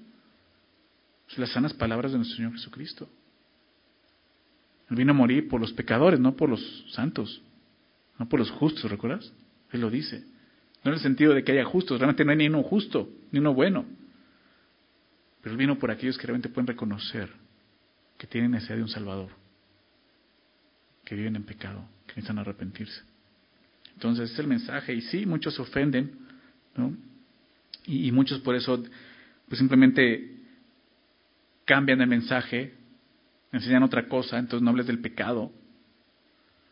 las 1.36 1.50
sanas 1.50 1.74
palabras 1.74 2.12
de 2.12 2.18
nuestro 2.18 2.36
Señor 2.36 2.52
Jesucristo. 2.52 3.08
Él 4.88 4.96
vino 4.96 5.12
a 5.12 5.14
morir 5.14 5.48
por 5.48 5.60
los 5.60 5.72
pecadores, 5.72 6.18
no 6.18 6.36
por 6.36 6.48
los 6.48 6.84
santos, 6.92 7.42
no 8.18 8.28
por 8.28 8.40
los 8.40 8.50
justos, 8.50 8.90
¿recuerdas? 8.90 9.32
Él 9.72 9.80
lo 9.80 9.90
dice. 9.90 10.24
No 10.82 10.90
en 10.90 10.94
el 10.94 11.02
sentido 11.02 11.34
de 11.34 11.44
que 11.44 11.52
haya 11.52 11.64
justos, 11.64 11.98
realmente 11.98 12.24
no 12.24 12.30
hay 12.30 12.38
ni 12.38 12.48
uno 12.48 12.62
justo, 12.62 13.08
ni 13.30 13.38
uno 13.38 13.52
bueno. 13.52 13.84
Pero 15.42 15.52
Él 15.52 15.58
vino 15.58 15.78
por 15.78 15.90
aquellos 15.90 16.16
que 16.16 16.26
realmente 16.26 16.48
pueden 16.48 16.66
reconocer 16.66 17.30
que 18.16 18.26
tienen 18.26 18.50
necesidad 18.50 18.76
de 18.76 18.82
un 18.82 18.88
Salvador, 18.88 19.30
que 21.04 21.14
viven 21.14 21.36
en 21.36 21.44
pecado, 21.44 21.86
que 22.06 22.12
necesitan 22.12 22.38
arrepentirse. 22.38 23.02
Entonces 23.94 24.30
es 24.30 24.38
el 24.38 24.46
mensaje, 24.46 24.94
y 24.94 25.00
sí, 25.00 25.24
muchos 25.24 25.54
se 25.54 25.62
ofenden, 25.62 26.18
¿no? 26.76 26.94
Y, 27.86 28.08
y 28.08 28.12
muchos 28.12 28.40
por 28.40 28.54
eso, 28.54 28.82
pues 29.48 29.58
simplemente 29.58 30.36
cambian 31.64 32.00
el 32.00 32.08
mensaje, 32.08 32.74
enseñan 33.52 33.82
otra 33.82 34.06
cosa, 34.06 34.38
entonces 34.38 34.62
no 34.62 34.70
hables 34.70 34.86
del 34.86 35.00
pecado. 35.00 35.50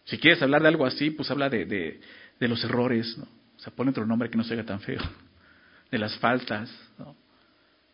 Si 0.04 0.18
quieres 0.18 0.42
hablar 0.42 0.62
de 0.62 0.68
algo 0.68 0.86
así, 0.86 1.10
pues 1.10 1.30
habla 1.30 1.48
de, 1.48 1.64
de, 1.64 2.00
de 2.40 2.48
los 2.48 2.62
errores, 2.64 3.16
¿no? 3.16 3.37
O 3.58 3.60
sea, 3.60 3.72
pone 3.72 3.90
otro 3.90 4.06
nombre 4.06 4.30
que 4.30 4.38
no 4.38 4.44
se 4.44 4.62
tan 4.62 4.80
feo. 4.80 5.00
De 5.90 5.98
las 5.98 6.16
faltas, 6.18 6.70
¿no? 6.98 7.16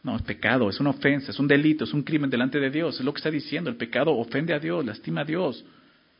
No, 0.03 0.17
es 0.17 0.23
pecado, 0.23 0.69
es 0.69 0.79
una 0.81 0.91
ofensa, 0.91 1.31
es 1.31 1.39
un 1.39 1.49
delito, 1.49 1.85
es 1.85 1.95
un 1.95 2.03
crimen 2.03 2.29
delante 2.29 2.61
de 2.61 2.71
Dios. 2.71 2.99
Es 2.99 3.05
lo 3.05 3.15
que 3.15 3.19
está 3.19 3.31
diciendo. 3.31 3.71
El 3.71 3.77
pecado 3.77 4.13
ofende 4.13 4.53
a 4.53 4.59
Dios, 4.59 4.85
lastima 4.85 5.23
a 5.23 5.25
Dios. 5.25 5.65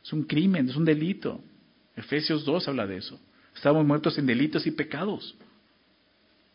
Es 0.03 0.11
un 0.11 0.23
crimen, 0.23 0.67
es 0.67 0.75
un 0.75 0.85
delito. 0.85 1.39
Efesios 1.95 2.43
2 2.45 2.67
habla 2.67 2.87
de 2.87 2.97
eso. 2.97 3.19
Estamos 3.55 3.85
muertos 3.85 4.17
en 4.17 4.25
delitos 4.25 4.65
y 4.65 4.71
pecados. 4.71 5.35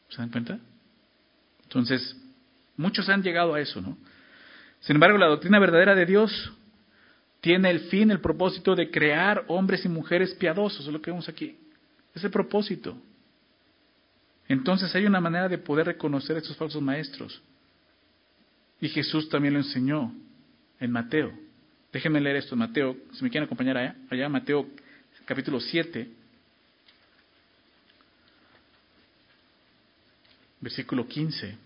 ¿Se 0.09 0.19
dan 0.19 0.31
cuenta? 0.31 0.59
Entonces, 1.63 2.17
muchos 2.77 3.09
han 3.09 3.23
llegado 3.23 3.55
a 3.55 3.61
eso, 3.61 3.81
¿no? 3.81 3.97
Sin 4.81 4.97
embargo, 4.97 5.17
la 5.17 5.27
doctrina 5.27 5.61
verdadera 5.61 5.95
de 5.95 6.07
Dios 6.07 6.53
tiene 7.41 7.71
el 7.71 7.81
fin, 7.81 8.11
el 8.11 8.21
propósito 8.21 8.75
de 8.75 8.91
crear 8.91 9.45
hombres 9.47 9.85
y 9.85 9.89
mujeres 9.89 10.35
piadosos. 10.35 10.85
Es 10.85 10.93
lo 10.93 11.01
que 11.01 11.13
vemos 11.13 11.29
aquí. 11.29 11.57
Es 12.15 12.25
el 12.25 12.31
propósito. 12.31 12.97
Entonces 14.49 14.95
hay 14.95 15.07
una 15.07 15.21
manera 15.21 15.49
de 15.49 15.59
poder 15.59 15.87
reconocer 15.87 16.37
a 16.37 16.41
estos 16.41 16.57
falsos 16.57 16.83
maestros. 16.83 17.41
Y 18.81 18.89
Jesús 18.89 19.29
también 19.29 19.55
lo 19.55 19.61
enseñó 19.61 20.13
en 20.81 20.91
Mateo. 20.91 21.33
Déjenme 21.93 22.21
leer 22.21 22.37
esto 22.37 22.55
en 22.55 22.61
Mateo, 22.61 22.97
si 23.13 23.23
me 23.23 23.31
quieren 23.31 23.47
acompañar 23.47 23.77
allá, 23.77 23.97
allá 24.11 24.29
Mateo 24.29 24.69
capítulo 25.25 25.61
7, 25.61 26.09
versículo 30.61 31.07
15. 31.07 31.57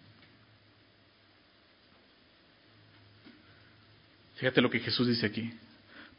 Fíjate 4.37 4.61
lo 4.61 4.69
que 4.69 4.81
Jesús 4.81 5.07
dice 5.07 5.27
aquí. 5.27 5.53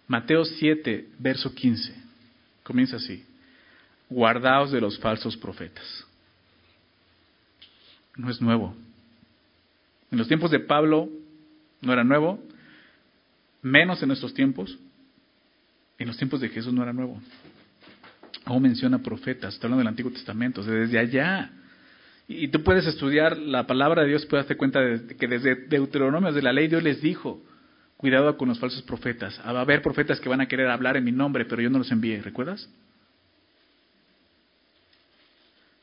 Mateo 0.07 0.45
7, 0.45 1.09
verso 1.19 1.53
15. 1.53 1.95
Comienza 2.63 2.95
así. 2.95 3.23
Guardaos 4.09 4.71
de 4.71 4.81
los 4.81 4.99
falsos 4.99 5.35
profetas 5.37 6.05
no 8.17 8.29
es 8.29 8.41
nuevo. 8.41 8.75
En 10.11 10.17
los 10.17 10.27
tiempos 10.27 10.51
de 10.51 10.59
Pablo 10.59 11.09
no 11.81 11.93
era 11.93 12.03
nuevo, 12.03 12.41
menos 13.61 14.01
en 14.01 14.07
nuestros 14.07 14.33
tiempos. 14.33 14.77
En 15.97 16.07
los 16.07 16.17
tiempos 16.17 16.41
de 16.41 16.49
Jesús 16.49 16.73
no 16.73 16.83
era 16.83 16.93
nuevo. 16.93 17.19
Aún 18.45 18.63
menciona 18.63 18.99
profetas, 18.99 19.55
está 19.55 19.67
hablando 19.67 19.79
del 19.79 19.87
Antiguo 19.87 20.11
Testamento, 20.11 20.63
desde 20.63 20.99
allá. 20.99 21.51
Y 22.27 22.47
tú 22.49 22.63
puedes 22.63 22.85
estudiar 22.85 23.37
la 23.37 23.67
palabra 23.67 24.03
de 24.03 24.09
Dios, 24.09 24.25
puedes 24.25 24.45
darte 24.45 24.57
cuenta 24.57 24.79
de 24.81 25.15
que 25.15 25.27
desde 25.27 25.55
Deuteronomio, 25.55 26.31
de 26.31 26.41
la 26.41 26.53
ley, 26.53 26.67
Dios 26.67 26.83
les 26.83 27.01
dijo, 27.01 27.41
cuidado 27.97 28.37
con 28.37 28.49
los 28.49 28.59
falsos 28.59 28.81
profetas. 28.83 29.39
Va 29.45 29.59
a 29.59 29.61
haber 29.61 29.81
profetas 29.81 30.19
que 30.19 30.29
van 30.29 30.41
a 30.41 30.47
querer 30.47 30.69
hablar 30.69 30.97
en 30.97 31.03
mi 31.03 31.11
nombre, 31.11 31.45
pero 31.45 31.61
yo 31.61 31.69
no 31.69 31.79
los 31.79 31.91
envié, 31.91 32.21
¿recuerdas? 32.21 32.69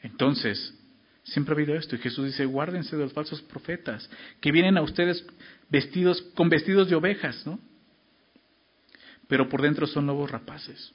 Entonces, 0.02 0.74
Siempre 1.24 1.52
ha 1.52 1.56
habido 1.56 1.74
esto. 1.74 1.94
Y 1.94 1.98
Jesús 1.98 2.26
dice, 2.26 2.44
guárdense 2.44 2.96
de 2.96 3.04
los 3.04 3.12
falsos 3.12 3.40
profetas, 3.42 4.08
que 4.40 4.50
vienen 4.50 4.76
a 4.76 4.82
ustedes 4.82 5.24
vestidos 5.68 6.20
con 6.34 6.48
vestidos 6.48 6.88
de 6.88 6.96
ovejas, 6.96 7.46
¿no? 7.46 7.60
Pero 9.28 9.48
por 9.48 9.62
dentro 9.62 9.86
son 9.86 10.06
lobos 10.06 10.30
rapaces. 10.30 10.92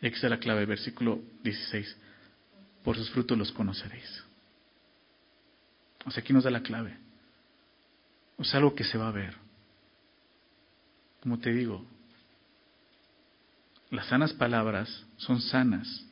Y 0.00 0.06
aquí 0.06 0.14
está 0.14 0.30
la 0.30 0.40
clave, 0.40 0.64
versículo 0.64 1.20
16. 1.42 1.96
Por 2.82 2.96
sus 2.96 3.10
frutos 3.10 3.36
los 3.36 3.52
conoceréis. 3.52 4.24
O 6.06 6.10
sea, 6.10 6.22
aquí 6.22 6.32
nos 6.32 6.44
da 6.44 6.50
la 6.50 6.62
clave. 6.62 6.96
O 8.38 8.44
sea, 8.44 8.58
algo 8.58 8.74
que 8.74 8.84
se 8.84 8.96
va 8.96 9.08
a 9.08 9.12
ver. 9.12 9.36
Como 11.20 11.38
te 11.38 11.52
digo, 11.52 11.84
las 13.90 14.06
sanas 14.06 14.32
palabras 14.32 15.04
son 15.16 15.40
sanas 15.40 16.06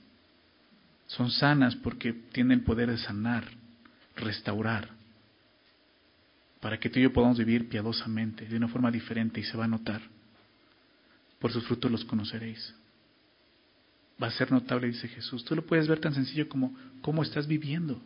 son 1.08 1.30
sanas 1.30 1.74
porque 1.76 2.12
tienen 2.12 2.64
poder 2.64 2.90
de 2.90 2.98
sanar, 2.98 3.44
restaurar, 4.14 4.90
para 6.60 6.78
que 6.78 6.90
tú 6.90 6.98
y 6.98 7.02
yo 7.02 7.12
podamos 7.12 7.38
vivir 7.38 7.68
piadosamente, 7.68 8.46
de 8.46 8.56
una 8.56 8.68
forma 8.68 8.90
diferente 8.90 9.40
y 9.40 9.44
se 9.44 9.56
va 9.56 9.64
a 9.64 9.68
notar. 9.68 10.02
Por 11.38 11.50
sus 11.50 11.64
frutos 11.66 11.90
los 11.90 12.04
conoceréis. 12.04 12.74
Va 14.22 14.26
a 14.26 14.32
ser 14.32 14.52
notable, 14.52 14.88
dice 14.88 15.08
Jesús. 15.08 15.44
Tú 15.44 15.54
lo 15.54 15.64
puedes 15.64 15.88
ver 15.88 16.00
tan 16.00 16.12
sencillo 16.12 16.48
como 16.48 16.76
cómo 17.00 17.22
estás 17.22 17.46
viviendo. 17.46 18.02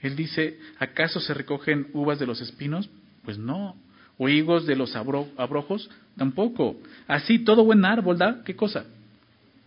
Él 0.00 0.14
dice, 0.14 0.60
¿acaso 0.78 1.18
se 1.18 1.34
recogen 1.34 1.88
uvas 1.92 2.18
de 2.18 2.26
los 2.26 2.40
espinos? 2.40 2.88
Pues 3.24 3.38
no. 3.38 3.74
¿O 4.18 4.28
higos 4.28 4.66
de 4.66 4.74
los 4.74 4.94
abrojos? 4.96 5.88
Tampoco. 6.16 6.76
Así, 7.06 7.38
todo 7.38 7.64
buen 7.64 7.84
árbol 7.84 8.18
da, 8.18 8.42
¿qué 8.44 8.56
cosa? 8.56 8.84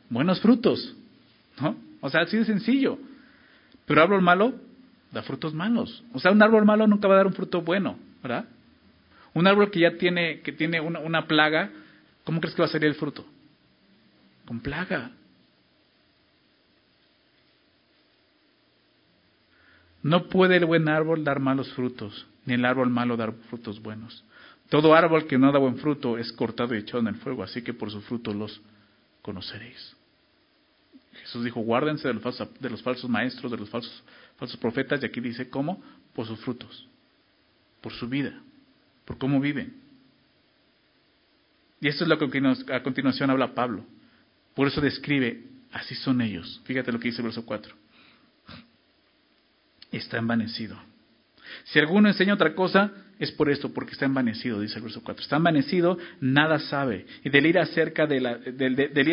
Buenos 0.09 0.41
frutos. 0.41 0.93
¿No? 1.59 1.77
O 2.01 2.09
sea, 2.09 2.21
así 2.21 2.37
de 2.37 2.45
sencillo. 2.45 2.99
Pero 3.85 4.03
árbol 4.03 4.21
malo 4.21 4.53
da 5.11 5.21
frutos 5.23 5.53
malos. 5.53 6.03
O 6.13 6.19
sea, 6.19 6.31
un 6.31 6.43
árbol 6.43 6.65
malo 6.65 6.85
nunca 6.85 7.07
va 7.07 7.13
a 7.13 7.17
dar 7.17 7.27
un 7.27 7.33
fruto 7.33 7.61
bueno, 7.61 7.97
¿verdad? 8.21 8.45
Un 9.33 9.47
árbol 9.47 9.71
que 9.71 9.79
ya 9.79 9.97
tiene, 9.97 10.41
que 10.41 10.51
tiene 10.51 10.81
una, 10.81 10.99
una 10.99 11.27
plaga, 11.27 11.71
¿cómo 12.25 12.41
crees 12.41 12.53
que 12.53 12.61
va 12.61 12.67
a 12.67 12.71
salir 12.71 12.87
el 12.89 12.95
fruto? 12.95 13.25
Con 14.45 14.59
plaga. 14.59 15.11
No 20.03 20.27
puede 20.27 20.57
el 20.57 20.65
buen 20.65 20.89
árbol 20.89 21.23
dar 21.23 21.39
malos 21.39 21.71
frutos, 21.73 22.25
ni 22.45 22.55
el 22.55 22.65
árbol 22.65 22.89
malo 22.89 23.15
dar 23.15 23.33
frutos 23.49 23.81
buenos. 23.81 24.25
Todo 24.71 24.95
árbol 24.95 25.27
que 25.27 25.37
no 25.37 25.51
da 25.51 25.59
buen 25.59 25.75
fruto 25.75 26.17
es 26.17 26.31
cortado 26.31 26.73
y 26.73 26.77
echado 26.77 26.99
en 26.99 27.07
el 27.07 27.15
fuego, 27.15 27.43
así 27.43 27.61
que 27.61 27.73
por 27.73 27.91
su 27.91 27.99
fruto 27.99 28.33
los 28.33 28.61
conoceréis. 29.21 29.97
Jesús 31.11 31.43
dijo, 31.43 31.59
guárdense 31.59 32.07
de 32.07 32.13
los, 32.13 32.23
falsos, 32.23 32.47
los 32.61 32.81
falsos 32.81 33.09
maestros, 33.09 33.51
de 33.51 33.57
los 33.57 33.69
falsos, 33.69 34.01
falsos 34.37 34.57
profetas, 34.57 35.03
y 35.03 35.05
aquí 35.07 35.19
dice, 35.19 35.49
¿cómo? 35.49 35.83
Por 36.15 36.25
sus 36.25 36.39
frutos, 36.39 36.87
por 37.81 37.91
su 37.91 38.07
vida, 38.07 38.41
por 39.03 39.17
cómo 39.17 39.41
viven. 39.41 39.75
Y 41.81 41.89
esto 41.89 42.05
es 42.05 42.09
lo 42.09 42.17
que 42.17 42.25
a 42.71 42.81
continuación 42.81 43.29
habla 43.29 43.53
Pablo. 43.53 43.83
Por 44.55 44.69
eso 44.69 44.79
describe, 44.79 45.43
así 45.73 45.95
son 45.95 46.21
ellos. 46.21 46.61
Fíjate 46.63 46.93
lo 46.93 46.99
que 47.01 47.09
dice 47.09 47.19
el 47.19 47.25
verso 47.25 47.45
4. 47.45 47.75
Está 49.91 50.17
envanecido. 50.17 50.77
Si 51.65 51.79
alguno 51.79 52.07
enseña 52.07 52.33
otra 52.33 52.55
cosa, 52.55 52.91
es 53.19 53.31
por 53.31 53.51
esto, 53.51 53.71
porque 53.71 53.91
está 53.91 54.05
envanecido, 54.05 54.59
dice 54.59 54.77
el 54.77 54.83
verso 54.83 55.03
4. 55.03 55.21
Está 55.21 55.37
envanecido, 55.37 55.97
nada 56.19 56.57
sabe. 56.57 57.05
Y 57.23 57.29
delira 57.29 57.61
acerca 57.61 58.07
de, 58.07 58.19
la, 58.19 58.39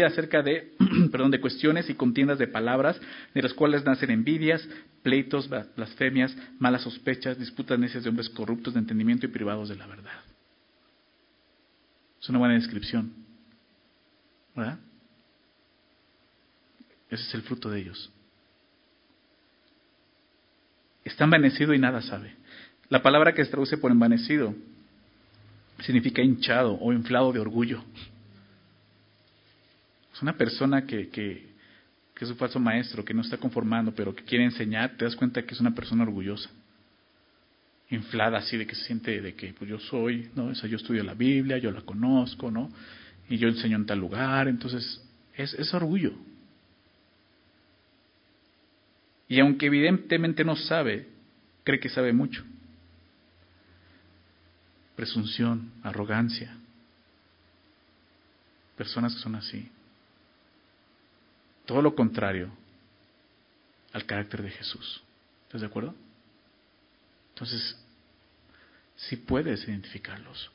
acerca 0.07 0.43
de, 0.43 0.73
perdón, 1.13 1.31
de 1.31 1.41
cuestiones 1.41 1.91
y 1.91 1.95
contiendas 1.95 2.39
de 2.39 2.49
palabras, 2.49 2.99
de 3.35 3.43
las 3.43 3.53
cuales 3.53 3.85
nacen 3.85 4.11
envidias, 4.11 4.67
pleitos, 5.03 5.51
blasfemias, 5.77 6.35
malas 6.59 6.83
sospechas, 6.83 7.39
disputas 7.39 7.79
necias 7.79 8.03
de 8.03 8.09
hombres 8.09 8.31
corruptos 8.31 8.73
de 8.73 8.81
entendimiento 8.81 9.27
y 9.27 9.29
privados 9.29 9.69
de 9.69 9.77
la 9.77 9.87
verdad. 9.87 10.21
Es 12.21 12.29
una 12.31 12.39
buena 12.39 12.55
descripción. 12.55 13.13
¿Verdad? 14.57 14.79
Ese 17.11 17.25
es 17.25 17.35
el 17.35 17.43
fruto 17.43 17.69
de 17.69 17.81
ellos. 17.81 18.11
Está 21.05 21.25
envanecido 21.25 21.75
y 21.75 21.79
nada 21.79 22.01
sabe. 22.01 22.38
La 22.91 23.03
palabra 23.03 23.35
que 23.35 23.45
se 23.45 23.51
traduce 23.51 23.77
por 23.77 23.91
envanecido 23.91 24.55
significa 25.81 26.23
hinchado 26.23 26.79
o 26.81 26.93
inflado 26.93 27.33
de 27.33 27.41
orgullo. 27.41 27.83
Es 30.15 30.23
una 30.23 30.37
persona 30.37 30.87
que, 30.87 31.09
que, 31.11 31.47
es 32.19 32.31
un 32.31 32.37
falso 32.37 32.59
maestro, 32.59 33.05
que 33.05 33.15
no 33.15 33.23
está 33.23 33.37
conformando, 33.37 33.95
pero 33.95 34.15
que 34.15 34.25
quiere 34.25 34.45
enseñar, 34.45 34.97
te 34.97 35.05
das 35.05 35.15
cuenta 35.15 35.43
que 35.43 35.55
es 35.55 35.61
una 35.61 35.75
persona 35.75 36.03
orgullosa. 36.03 36.51
Inflada 37.91 38.39
así 38.39 38.57
de 38.57 38.67
que 38.67 38.75
se 38.75 38.85
siente 38.85 39.21
de 39.21 39.35
que 39.35 39.53
pues 39.53 39.71
yo 39.71 39.79
soy, 39.79 40.31
¿no? 40.35 40.47
O 40.47 40.53
yo 40.53 40.77
estudio 40.77 41.05
la 41.05 41.15
Biblia, 41.15 41.59
yo 41.59 41.71
la 41.71 41.83
conozco, 41.83 42.51
¿no? 42.51 42.71
Y 43.29 43.37
yo 43.37 43.49
enseño 43.49 43.77
en 43.77 43.87
tal 43.87 43.99
lugar, 43.99 44.49
entonces 44.49 45.01
es, 45.37 45.55
es 45.55 45.73
orgullo. 45.75 46.13
Y 49.29 49.41
aunque 49.41 49.67
evidentemente 49.67 50.43
no 50.43 50.57
sabe, 50.57 51.07
cree 51.63 51.79
que 51.79 51.91
sabe 51.91 52.13
mucho. 52.13 52.43
Presunción, 54.99 55.71
arrogancia. 55.85 56.57
Personas 58.77 59.15
que 59.15 59.21
son 59.21 59.37
así. 59.37 59.71
Todo 61.67 61.83
lo 61.83 61.95
contrario 61.95 62.51
al 63.93 64.07
carácter 64.07 64.43
de 64.43 64.51
Jesús. 64.51 65.01
¿Estás 65.45 65.61
de 65.61 65.69
acuerdo? 65.69 65.95
Entonces, 67.29 67.81
sí 68.97 69.15
puedes 69.15 69.69
identificarlos. 69.69 70.51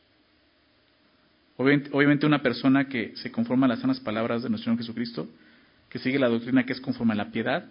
Obviamente 1.56 2.26
una 2.26 2.42
persona 2.42 2.90
que 2.90 3.16
se 3.16 3.32
conforma 3.32 3.66
a 3.66 3.70
las 3.70 3.80
sanas 3.80 4.02
palabras 4.02 4.44
de 4.44 4.50
nuestro 4.50 4.66
Señor 4.66 4.80
Jesucristo, 4.80 5.30
que 5.88 6.00
sigue 6.00 6.20
la 6.20 6.28
doctrina 6.28 6.66
que 6.66 6.74
es 6.74 6.82
conforme 6.82 7.14
a 7.14 7.16
la 7.16 7.32
piedad, 7.32 7.70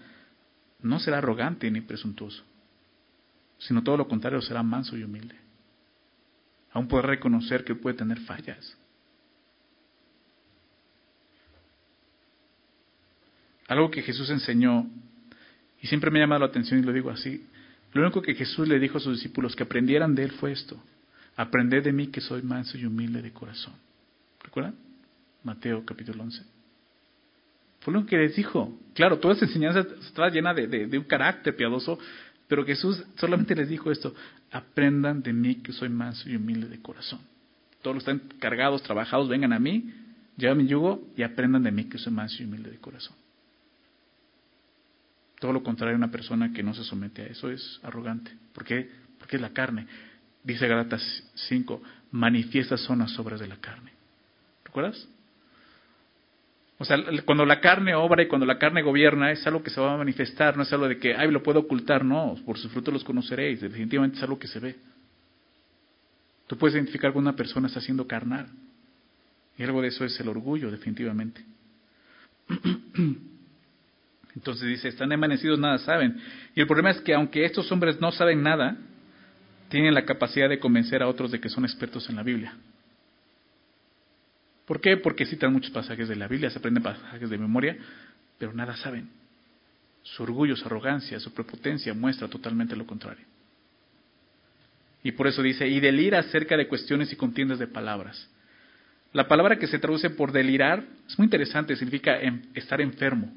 no 0.81 1.01
será 1.01 1.19
arrogante 1.19 1.71
ni 1.71 1.83
presuntuoso, 1.83 2.43
sino 3.59 3.83
todo 3.83 3.99
lo 3.99 4.09
contrario, 4.09 4.41
será 4.41 4.63
manso 4.63 4.97
y 4.97 5.03
humilde. 5.03 5.52
Aún 6.73 6.89
puede 6.89 7.03
reconocer 7.03 7.65
que 7.65 7.75
puede 7.75 7.97
tener 7.97 8.21
fallas. 8.21 8.77
Algo 13.69 13.91
que 13.91 14.03
Jesús 14.03 14.29
enseñó, 14.31 14.87
y 15.81 15.87
siempre 15.87 16.11
me 16.11 16.19
ha 16.19 16.23
llamado 16.23 16.41
la 16.41 16.47
atención 16.47 16.81
y 16.81 16.83
lo 16.83 16.93
digo 16.93 17.11
así, 17.11 17.47
lo 17.93 18.03
único 18.03 18.23
que 18.23 18.35
Jesús 18.35 18.67
le 18.69 18.79
dijo 18.79 18.99
a 18.99 19.01
sus 19.01 19.17
discípulos 19.17 19.55
que 19.55 19.65
aprendieran 19.65 20.15
de 20.15 20.25
él 20.25 20.33
fue 20.33 20.53
esto, 20.53 20.83
aprended 21.37 21.85
de 21.85 21.93
mí 21.93 22.09
que 22.09 22.21
soy 22.21 22.43
manso 22.43 22.79
y 22.79 22.87
humilde 22.87 23.23
de 23.23 23.33
corazón. 23.33 23.75
¿Recuerdan? 24.43 24.75
Mateo 25.45 25.85
capítulo 25.85 26.23
11. 26.23 26.43
Fue 27.81 27.93
lo 27.93 28.07
que 28.07 28.17
les 28.17 28.37
dijo. 28.37 28.79
Claro, 28.95 29.19
toda 29.19 29.35
esa 29.35 29.45
enseñanza 29.45 29.85
estaba 30.01 30.31
llena 30.31 30.55
de, 30.55 30.67
de, 30.67 30.99
un 30.99 31.05
carácter 31.05 31.57
piadoso, 31.57 31.99
pero 32.53 32.67
Jesús 32.67 33.03
solamente 33.17 33.55
les 33.55 33.71
dijo 33.71 33.91
esto, 33.91 34.15
aprendan 34.51 35.23
de 35.23 35.33
mí 35.33 35.63
que 35.63 35.73
soy 35.73 35.89
manso 35.89 36.29
y 36.29 36.37
humilde 36.37 36.69
de 36.69 36.83
corazón. 36.83 37.19
Todos 37.81 37.95
los 37.95 38.05
que 38.05 38.11
están 38.11 38.29
cargados, 38.39 38.83
trabajados, 38.83 39.27
vengan 39.27 39.55
a 39.55 39.59
mí, 39.59 39.91
lleven 40.37 40.59
mi 40.59 40.67
yugo 40.67 41.03
y 41.17 41.23
aprendan 41.23 41.63
de 41.63 41.73
mí 41.73 41.85
que 41.85 41.97
soy 41.97 42.13
manso 42.13 42.43
y 42.43 42.45
humilde 42.45 42.71
de 42.71 42.77
corazón. 42.77 43.17
Todo 45.41 45.55
lo 45.55 45.63
contrario, 45.63 45.97
una 45.97 46.11
persona 46.11 46.53
que 46.53 46.63
no 46.63 46.75
se 46.75 46.85
somete 46.85 47.23
a 47.23 47.27
eso 47.29 47.49
es 47.49 47.81
arrogante. 47.85 48.31
¿Por 48.53 48.67
qué? 48.67 48.87
Porque 49.19 49.37
es 49.37 49.41
la 49.41 49.55
carne. 49.55 49.87
Dice 50.45 50.69
Galatas 50.69 51.03
5, 51.49 51.83
manifiestas 52.11 52.83
son 52.83 52.99
las 52.99 53.19
obras 53.19 53.41
de 53.41 53.49
la 53.49 53.57
carne. 53.57 53.93
¿Recuerdas? 54.63 55.09
O 56.83 56.85
sea, 56.85 56.99
cuando 57.25 57.47
la 57.47 57.61
carne 57.61 57.95
obra 57.95 58.25
y 58.25 58.27
cuando 58.27 58.45
la 58.45 58.59
carne 58.59 58.83
gobierna 58.83 59.31
es 59.31 59.47
algo 59.47 59.63
que 59.63 59.71
se 59.71 59.81
va 59.81 59.95
a 59.95 59.97
manifestar, 59.97 60.57
no 60.57 60.65
es 60.65 60.73
algo 60.73 60.89
de 60.89 60.99
que, 60.99 61.15
ay, 61.15 61.31
lo 61.31 61.41
puedo 61.41 61.61
ocultar, 61.61 62.05
no, 62.05 62.35
por 62.45 62.59
sus 62.59 62.73
frutos 62.73 62.93
los 62.93 63.05
conoceréis, 63.05 63.61
definitivamente 63.61 64.17
es 64.17 64.23
algo 64.25 64.37
que 64.37 64.49
se 64.49 64.59
ve. 64.59 64.75
Tú 66.49 66.59
puedes 66.59 66.75
identificar 66.75 67.13
que 67.13 67.19
una 67.19 67.37
persona 67.37 67.69
está 67.69 67.81
siendo 67.81 68.05
carnal. 68.09 68.49
Y 69.57 69.63
algo 69.63 69.81
de 69.81 69.89
eso 69.89 70.05
es 70.05 70.19
el 70.19 70.27
orgullo, 70.27 70.73
definitivamente. 70.73 71.45
Entonces 74.35 74.67
dice, 74.67 74.89
están 74.89 75.13
emanecidos, 75.13 75.61
nada 75.61 75.79
saben. 75.79 76.21
Y 76.57 76.63
el 76.63 76.67
problema 76.67 76.91
es 76.91 77.01
que 77.03 77.15
aunque 77.15 77.45
estos 77.45 77.71
hombres 77.71 78.01
no 78.01 78.11
saben 78.11 78.43
nada, 78.43 78.77
tienen 79.69 79.95
la 79.95 80.05
capacidad 80.05 80.49
de 80.49 80.59
convencer 80.59 81.01
a 81.01 81.07
otros 81.07 81.31
de 81.31 81.39
que 81.39 81.49
son 81.49 81.65
expertos 81.65 82.11
en 82.11 82.17
la 82.17 82.25
Biblia. 82.25 82.57
¿Por 84.73 84.81
qué? 84.81 84.97
Porque 84.97 85.27
citan 85.27 85.53
muchos 85.53 85.71
pasajes 85.71 86.09
de 86.09 86.17
la 86.17 86.27
Biblia, 86.27 86.49
se 86.49 86.59
aprenden 86.59 86.83
pasajes 86.83 87.29
de 87.29 87.37
memoria, 87.37 87.77
pero 88.39 88.55
nada 88.55 88.75
saben. 88.75 89.07
Su 90.03 90.23
orgullo, 90.23 90.57
su 90.57 90.65
arrogancia, 90.65 91.21
su 91.21 91.31
prepotencia 91.35 91.93
muestra 91.93 92.27
totalmente 92.27 92.75
lo 92.75 92.87
contrario. 92.87 93.27
Y 95.03 95.13
por 95.13 95.27
eso 95.27 95.43
dice, 95.43 95.69
y 95.69 95.79
delira 95.79 96.21
acerca 96.21 96.57
de 96.57 96.69
cuestiones 96.69 97.13
y 97.13 97.17
contiendas 97.17 97.59
de 97.59 97.67
palabras. 97.67 98.31
La 99.13 99.29
palabra 99.29 99.59
que 99.59 99.67
se 99.67 99.79
traduce 99.79 100.09
por 100.09 100.33
delirar 100.33 100.83
es 101.07 101.19
muy 101.19 101.27
interesante, 101.27 101.77
significa 101.77 102.19
estar 102.55 102.81
enfermo. 102.81 103.31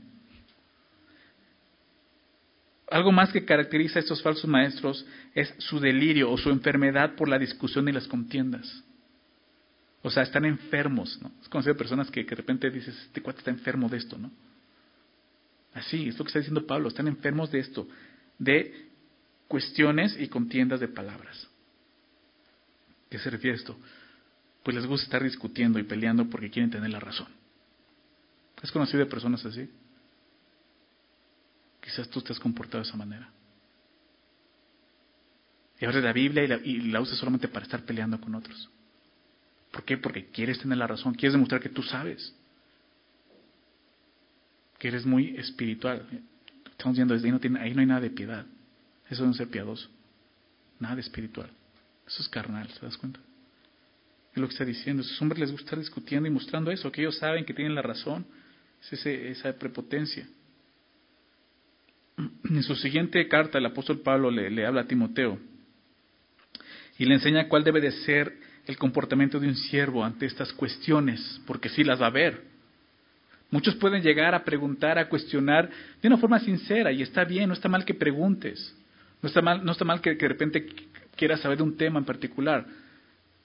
Algo 2.90 3.12
más 3.12 3.34
que 3.34 3.44
caracteriza 3.44 4.00
a 4.00 4.04
estos 4.04 4.24
falsos 4.24 4.50
maestros 4.50 5.06
es 5.34 5.54
su 5.58 5.82
delirio 5.82 6.32
o 6.32 6.38
su 6.38 6.50
enfermedad 6.50 7.16
por 7.16 7.28
la 7.28 7.38
discusión 7.38 7.90
y 7.90 7.92
las 7.92 8.08
contiendas. 8.08 8.86
O 10.06 10.12
sea, 10.12 10.22
están 10.22 10.46
enfermos, 10.46 11.20
¿no? 11.20 11.32
Es 11.42 11.50
conocido 11.50 11.76
personas 11.76 12.12
que, 12.12 12.24
de 12.24 12.36
repente 12.36 12.70
dices, 12.70 12.96
este 13.08 13.24
cuate 13.24 13.40
está 13.40 13.50
enfermo 13.50 13.90
de 13.90 13.98
esto, 13.98 14.20
¿no? 14.20 14.30
Así, 15.74 16.10
es 16.10 16.20
lo 16.20 16.24
que 16.24 16.30
está 16.30 16.38
diciendo 16.38 16.68
Pablo, 16.68 16.90
están 16.90 17.08
enfermos 17.08 17.50
de 17.50 17.58
esto, 17.58 17.88
de 18.38 18.88
cuestiones 19.48 20.16
y 20.20 20.28
contiendas 20.28 20.80
de 20.80 20.90
palabras. 20.90 21.48
¿Qué 23.10 23.18
se 23.18 23.32
refiere 23.32 23.58
a 23.58 23.60
esto? 23.60 23.76
Pues 24.62 24.76
les 24.76 24.86
gusta 24.86 25.06
estar 25.06 25.24
discutiendo 25.24 25.80
y 25.80 25.84
peleando 25.84 26.30
porque 26.30 26.52
quieren 26.52 26.70
tener 26.70 26.92
la 26.92 27.00
razón. 27.00 27.28
¿Has 28.62 28.72
conocido 28.72 29.00
de 29.00 29.08
personas 29.08 29.44
así? 29.44 29.68
Quizás 31.82 32.08
tú 32.12 32.22
te 32.22 32.32
has 32.32 32.40
comportado 32.40 32.84
de 32.84 32.90
esa 32.90 32.98
manera. 32.98 33.28
Y 35.80 35.86
abres 35.86 36.04
la 36.04 36.14
Biblia 36.14 36.44
y 36.44 36.48
la, 36.48 36.58
y 36.58 36.82
la 36.92 37.02
usas 37.02 37.18
solamente 37.18 37.48
para 37.48 37.66
estar 37.66 37.82
peleando 37.82 38.22
con 38.22 38.36
otros. 38.36 38.70
¿Por 39.76 39.84
qué? 39.84 39.98
Porque 39.98 40.28
quieres 40.28 40.58
tener 40.60 40.78
la 40.78 40.88
razón, 40.88 41.16
quieres 41.16 41.34
demostrar 41.34 41.60
que 41.60 41.68
tú 41.68 41.84
sabes. 41.84 42.34
Que 44.80 44.88
eres 44.88 45.06
muy 45.06 45.36
espiritual. 45.36 46.08
Estamos 46.72 46.96
viendo 46.96 47.14
desde 47.14 47.28
ahí 47.28 47.34
no, 47.34 47.42
tiene, 47.42 47.60
ahí 47.60 47.74
no 47.74 47.82
hay 47.82 47.86
nada 47.86 48.00
de 48.00 48.10
piedad. 48.10 48.46
Eso 49.10 49.30
es 49.30 49.36
ser 49.36 49.50
piadoso. 49.50 49.90
Nada 50.80 50.96
de 50.96 51.02
espiritual. 51.02 51.50
Eso 52.08 52.22
es 52.22 52.30
carnal, 52.30 52.70
¿te 52.70 52.86
das 52.86 52.96
cuenta? 52.96 53.20
Es 54.32 54.38
lo 54.38 54.48
que 54.48 54.54
está 54.54 54.64
diciendo. 54.64 55.04
A 55.04 55.06
esos 55.06 55.22
hombres 55.22 55.42
les 55.42 55.52
gusta 55.52 55.66
estar 55.66 55.80
discutiendo 55.80 56.30
y 56.30 56.32
mostrando 56.32 56.72
eso, 56.72 56.90
que 56.90 57.02
ellos 57.02 57.18
saben 57.18 57.44
que 57.44 57.54
tienen 57.54 57.76
la 57.76 57.82
razón. 57.82 58.26
Es 58.90 59.06
esa 59.06 59.60
prepotencia. 59.60 60.26
En 62.18 62.64
su 62.64 62.78
siguiente 62.78 63.28
carta, 63.28 63.58
el 63.58 63.66
apóstol 63.66 64.00
Pablo 64.00 64.32
le, 64.32 64.66
habla 64.66 64.82
a 64.82 64.88
Timoteo 64.88 65.38
y 66.98 67.04
le 67.04 67.16
enseña 67.16 67.50
cuál 67.50 67.66
debe 67.66 67.82
de 67.82 67.92
ser 67.92 68.45
el 68.66 68.78
comportamiento 68.78 69.40
de 69.40 69.48
un 69.48 69.56
siervo 69.56 70.04
ante 70.04 70.26
estas 70.26 70.52
cuestiones, 70.54 71.42
porque 71.46 71.70
sí 71.70 71.84
las 71.84 72.02
va 72.02 72.08
a 72.08 72.12
ver. 72.12 72.44
Muchos 73.52 73.76
pueden 73.76 74.02
llegar 74.02 74.34
a 74.34 74.44
preguntar, 74.44 74.98
a 74.98 75.08
cuestionar 75.08 75.70
de 76.02 76.08
una 76.08 76.18
forma 76.18 76.40
sincera, 76.40 76.92
y 76.92 77.02
está 77.02 77.24
bien, 77.24 77.48
no 77.48 77.54
está 77.54 77.70
mal 77.70 77.86
que 77.86 77.94
preguntes, 77.94 78.76
no 79.22 79.28
está 79.28 79.42
mal, 79.42 79.64
no 79.64 79.72
está 79.72 79.86
mal 79.86 80.02
que, 80.02 80.16
de 80.16 80.28
repente 80.28 80.66
quieras 81.16 81.42
saber 81.42 81.58
de 81.58 81.64
un 81.64 81.78
tema 81.78 82.00
en 82.00 82.06
particular. 82.06 82.66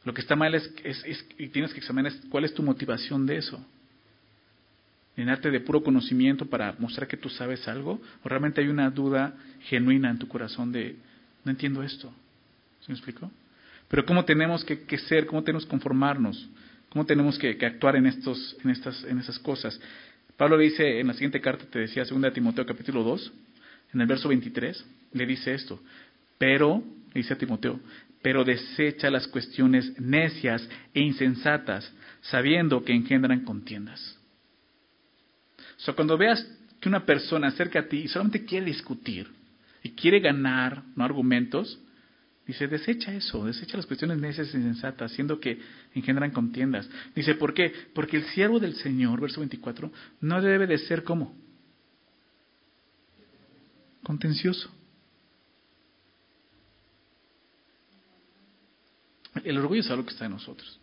Lo 0.05 0.14
que 0.14 0.23
está 0.23 0.35
mal 0.35 0.55
es, 0.55 0.73
es, 0.83 1.27
y 1.39 1.49
tienes 1.49 1.73
que 1.73 1.81
examinar 1.81 2.12
cuál 2.31 2.45
es 2.45 2.55
tu 2.55 2.62
motivación 2.62 3.27
de 3.27 3.37
eso 3.37 3.64
llenarte 5.21 5.51
de 5.51 5.61
puro 5.61 5.83
conocimiento 5.83 6.47
para 6.47 6.75
mostrar 6.79 7.07
que 7.07 7.16
tú 7.16 7.29
sabes 7.29 7.66
algo, 7.68 8.01
o 8.23 8.29
realmente 8.29 8.61
hay 8.61 8.68
una 8.68 8.91
duda 8.91 9.35
genuina 9.61 10.11
en 10.11 10.18
tu 10.18 10.27
corazón 10.27 10.73
de, 10.73 10.97
no 11.45 11.51
entiendo 11.51 11.83
esto. 11.83 12.12
¿Se 12.81 12.91
me 12.91 12.97
explicó? 12.97 13.31
Pero 13.91 14.07
cómo 14.07 14.24
tenemos 14.24 14.64
que, 14.64 14.99
ser, 14.99 15.26
cómo 15.26 15.43
tenemos 15.43 15.64
que 15.64 15.70
conformarnos, 15.70 16.49
cómo 16.91 17.05
tenemos 17.05 17.36
que, 17.36 17.59
actuar 17.66 17.97
en, 17.97 18.07
estos, 18.07 18.57
en, 18.62 18.70
estas, 18.70 19.03
en 19.03 19.18
esas 19.18 19.36
cosas. 19.41 19.78
Pablo 20.36 20.57
dice 20.57 21.01
en 21.01 21.09
la 21.09 21.12
siguiente 21.14 21.41
carta, 21.41 21.64
te 21.68 21.80
decía, 21.80 22.05
2 22.05 22.32
Timoteo 22.32 22.64
capítulo 22.64 23.03
2, 23.03 23.32
en 23.93 24.01
el 24.01 24.07
verso 24.07 24.28
23, 24.28 24.86
le 25.12 25.26
dice 25.26 25.53
esto, 25.55 25.82
pero, 26.38 26.84
dice 27.12 27.34
a 27.34 27.38
Timoteo, 27.38 27.80
pero 28.22 28.45
desecha 28.45 29.11
las 29.11 29.26
cuestiones 29.26 30.01
necias 30.01 30.66
e 30.95 31.01
insensatas, 31.01 31.93
sabiendo 32.20 32.84
que 32.84 32.95
engendran 32.95 33.45
contiendas. 33.45 34.16
O 35.78 35.80
sea, 35.80 35.95
cuando 35.95 36.16
veas 36.16 36.47
que 36.80 36.88
una 36.88 37.05
persona 37.05 37.49
acerca 37.49 37.80
a 37.80 37.88
ti 37.88 38.03
y 38.05 38.09
solamente 38.09 38.45
quiere 38.45 38.66
discutir 38.66 39.26
y 39.82 39.91
quiere 39.91 40.20
ganar 40.20 40.84
no 40.95 41.05
argumentos, 41.05 41.80
dice, 42.53 42.69
desecha 42.69 43.13
eso, 43.13 43.45
desecha 43.45 43.77
las 43.77 43.87
cuestiones 43.87 44.19
necias 44.19 44.53
y 44.53 44.57
insensatas, 44.57 45.13
haciendo 45.13 45.41
que 45.41 45.59
engendran 45.95 46.31
contiendas. 46.31 46.89
Dice, 47.15 47.35
¿por 47.35 47.55
qué? 47.55 47.73
Porque 47.95 48.17
el 48.19 48.25
siervo 48.27 48.61
del 48.61 48.75
Señor, 48.75 49.21
verso 49.21 49.41
24, 49.41 49.91
no 50.21 50.43
debe 50.43 50.67
de 50.67 50.79
ser 50.79 51.05
como 51.05 51.37
contencioso. 54.03 54.71
El 59.45 59.59
orgullo 59.59 59.81
es 59.81 59.91
algo 59.91 60.05
que 60.05 60.13
está 60.13 60.27
en 60.27 60.33
nosotros 60.33 60.81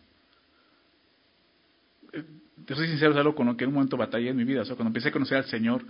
te 2.68 2.74
soy 2.74 2.88
sincero, 2.88 3.12
es 3.12 3.16
algo 3.16 3.34
con 3.34 3.46
lo 3.46 3.56
que 3.56 3.64
en 3.64 3.68
un 3.68 3.74
momento 3.74 3.96
batallé 3.96 4.28
en 4.28 4.36
mi 4.36 4.44
vida. 4.44 4.62
Cuando 4.64 4.86
empecé 4.88 5.08
a 5.08 5.12
conocer 5.12 5.38
al 5.38 5.46
Señor, 5.46 5.82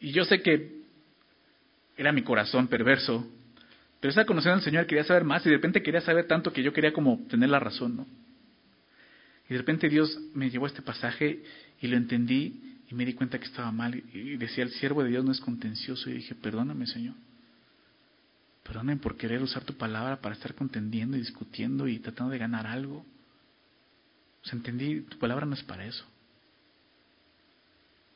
y 0.00 0.12
yo 0.12 0.24
sé 0.24 0.40
que 0.40 0.80
era 1.96 2.12
mi 2.12 2.22
corazón 2.22 2.66
perverso, 2.68 3.26
pero 4.00 4.10
estaba 4.10 4.26
conociendo 4.26 4.56
al 4.56 4.62
Señor, 4.62 4.86
quería 4.86 5.04
saber 5.04 5.24
más, 5.24 5.44
y 5.44 5.50
de 5.50 5.56
repente 5.56 5.82
quería 5.82 6.00
saber 6.00 6.26
tanto 6.26 6.52
que 6.52 6.62
yo 6.62 6.72
quería 6.72 6.92
como 6.92 7.26
tener 7.28 7.50
la 7.50 7.60
razón, 7.60 7.96
¿no? 7.96 8.06
Y 9.48 9.52
de 9.52 9.58
repente 9.58 9.88
Dios 9.88 10.16
me 10.32 10.48
llevó 10.48 10.66
a 10.66 10.68
este 10.68 10.80
pasaje 10.80 11.42
y 11.80 11.88
lo 11.88 11.96
entendí, 11.96 12.78
Y 12.90 12.94
me 12.94 13.04
di 13.04 13.14
cuenta 13.14 13.38
que 13.38 13.44
estaba 13.44 13.70
mal 13.70 14.02
y 14.12 14.36
decía, 14.36 14.64
el 14.64 14.70
siervo 14.70 15.04
de 15.04 15.10
Dios 15.10 15.24
no 15.24 15.30
es 15.30 15.40
contencioso. 15.40 16.10
Y 16.10 16.14
dije, 16.14 16.34
perdóname, 16.34 16.88
Señor. 16.88 17.14
Perdóname 18.64 18.96
por 18.96 19.16
querer 19.16 19.40
usar 19.42 19.62
tu 19.62 19.74
palabra 19.74 20.20
para 20.20 20.34
estar 20.34 20.54
contendiendo 20.56 21.16
y 21.16 21.20
discutiendo 21.20 21.86
y 21.86 22.00
tratando 22.00 22.32
de 22.32 22.38
ganar 22.38 22.66
algo. 22.66 23.06
O 24.42 24.44
sea, 24.44 24.56
entendí, 24.56 25.02
tu 25.02 25.18
palabra 25.18 25.46
no 25.46 25.54
es 25.54 25.62
para 25.62 25.86
eso. 25.86 26.04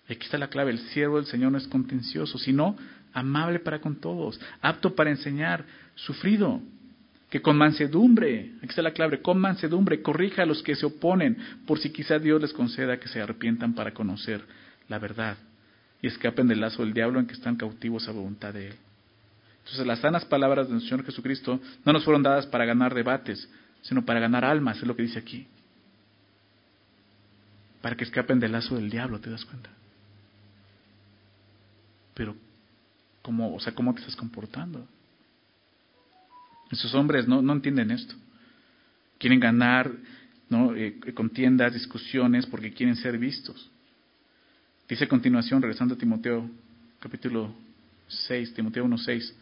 Y 0.08 0.14
aquí 0.14 0.24
está 0.24 0.38
la 0.38 0.48
clave, 0.48 0.72
el 0.72 0.80
siervo 0.88 1.16
del 1.16 1.26
Señor 1.26 1.52
no 1.52 1.58
es 1.58 1.68
contencioso, 1.68 2.36
sino 2.38 2.76
amable 3.14 3.60
para 3.60 3.80
con 3.80 3.96
todos, 3.96 4.38
apto 4.60 4.94
para 4.94 5.10
enseñar, 5.10 5.64
sufrido, 5.94 6.60
que 7.30 7.40
con 7.40 7.56
mansedumbre, 7.56 8.52
aquí 8.58 8.68
está 8.68 8.82
la 8.82 8.92
clave, 8.92 9.22
con 9.22 9.38
mansedumbre 9.38 10.02
corrija 10.02 10.42
a 10.42 10.46
los 10.46 10.62
que 10.62 10.76
se 10.76 10.86
oponen, 10.86 11.36
por 11.66 11.78
si 11.78 11.90
quizá 11.90 12.18
Dios 12.18 12.40
les 12.40 12.52
conceda 12.52 13.00
que 13.00 13.08
se 13.08 13.20
arrepientan 13.20 13.74
para 13.74 13.94
conocer 13.94 14.42
la 14.88 14.98
verdad 14.98 15.36
y 16.02 16.06
escapen 16.06 16.46
del 16.46 16.60
lazo 16.60 16.82
del 16.82 16.92
diablo 16.92 17.18
en 17.18 17.26
que 17.26 17.32
están 17.32 17.56
cautivos 17.56 18.06
a 18.08 18.12
voluntad 18.12 18.52
de 18.52 18.68
Él. 18.68 18.74
Entonces 19.60 19.86
las 19.86 20.00
sanas 20.00 20.24
palabras 20.26 20.68
del 20.68 20.82
Señor 20.82 21.04
Jesucristo 21.04 21.58
no 21.84 21.92
nos 21.92 22.04
fueron 22.04 22.22
dadas 22.22 22.46
para 22.46 22.66
ganar 22.66 22.92
debates, 22.92 23.48
sino 23.80 24.04
para 24.04 24.20
ganar 24.20 24.44
almas, 24.44 24.76
es 24.76 24.86
lo 24.86 24.94
que 24.94 25.02
dice 25.02 25.18
aquí. 25.18 25.46
Para 27.80 27.96
que 27.96 28.04
escapen 28.04 28.38
del 28.38 28.52
lazo 28.52 28.76
del 28.76 28.90
diablo, 28.90 29.20
¿te 29.20 29.30
das 29.30 29.44
cuenta? 29.44 29.70
Pero, 32.14 32.36
¿cómo, 33.24 33.54
o 33.54 33.58
sea, 33.58 33.74
¿cómo 33.74 33.94
te 33.94 34.00
estás 34.00 34.16
comportando? 34.16 34.86
Esos 36.70 36.94
hombres 36.94 37.26
no, 37.26 37.40
no 37.40 37.54
entienden 37.54 37.90
esto. 37.90 38.14
Quieren 39.18 39.40
ganar 39.40 39.90
¿no? 40.50 40.76
Eh, 40.76 41.00
contiendas, 41.14 41.72
discusiones, 41.72 42.44
porque 42.44 42.72
quieren 42.72 42.96
ser 42.96 43.16
vistos. 43.16 43.70
Dice 44.86 45.04
a 45.04 45.08
continuación, 45.08 45.62
regresando 45.62 45.94
a 45.94 45.98
Timoteo, 45.98 46.50
capítulo 47.00 47.54
6, 48.08 48.52
Timoteo 48.52 48.84
1.6. 48.84 49.32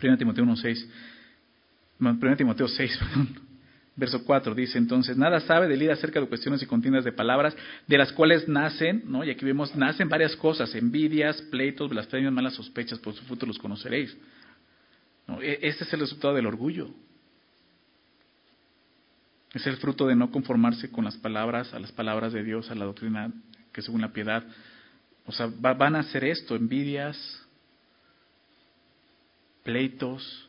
1 0.00 0.16
Timoteo 0.16 0.44
1.6. 0.44 0.86
1 1.98 2.36
Timoteo 2.36 2.68
6, 2.68 2.98
perdón. 2.98 3.51
Verso 3.94 4.24
4 4.24 4.54
dice 4.54 4.78
entonces, 4.78 5.18
nada 5.18 5.40
sabe 5.40 5.68
de 5.68 5.76
líder 5.76 5.92
acerca 5.92 6.18
de 6.18 6.26
cuestiones 6.26 6.62
y 6.62 6.66
contiendas 6.66 7.04
de 7.04 7.12
palabras, 7.12 7.54
de 7.86 7.98
las 7.98 8.10
cuales 8.12 8.48
nacen, 8.48 9.02
¿no? 9.06 9.22
Y 9.22 9.30
aquí 9.30 9.44
vemos, 9.44 9.76
nacen 9.76 10.08
varias 10.08 10.34
cosas, 10.36 10.74
envidias, 10.74 11.42
pleitos, 11.42 11.90
blasfemias, 11.90 12.32
malas 12.32 12.54
sospechas, 12.54 12.98
por 12.98 13.12
su 13.12 13.22
fruto 13.24 13.44
los 13.44 13.58
conoceréis. 13.58 14.16
¿No? 15.28 15.42
E, 15.42 15.58
este 15.60 15.84
es 15.84 15.92
el 15.92 16.00
resultado 16.00 16.34
del 16.34 16.46
orgullo. 16.46 16.88
Es 19.52 19.66
el 19.66 19.76
fruto 19.76 20.06
de 20.06 20.16
no 20.16 20.30
conformarse 20.30 20.90
con 20.90 21.04
las 21.04 21.18
palabras, 21.18 21.74
a 21.74 21.78
las 21.78 21.92
palabras 21.92 22.32
de 22.32 22.42
Dios, 22.42 22.70
a 22.70 22.74
la 22.74 22.86
doctrina 22.86 23.30
que 23.72 23.82
según 23.82 24.00
la 24.00 24.14
piedad. 24.14 24.42
O 25.26 25.32
sea, 25.32 25.50
van 25.54 25.96
a 25.96 26.00
hacer 26.00 26.24
esto, 26.24 26.56
envidias, 26.56 27.46
pleitos, 29.62 30.48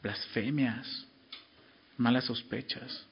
blasfemias, 0.00 1.07
malas 1.98 2.24
sospechas. 2.24 3.06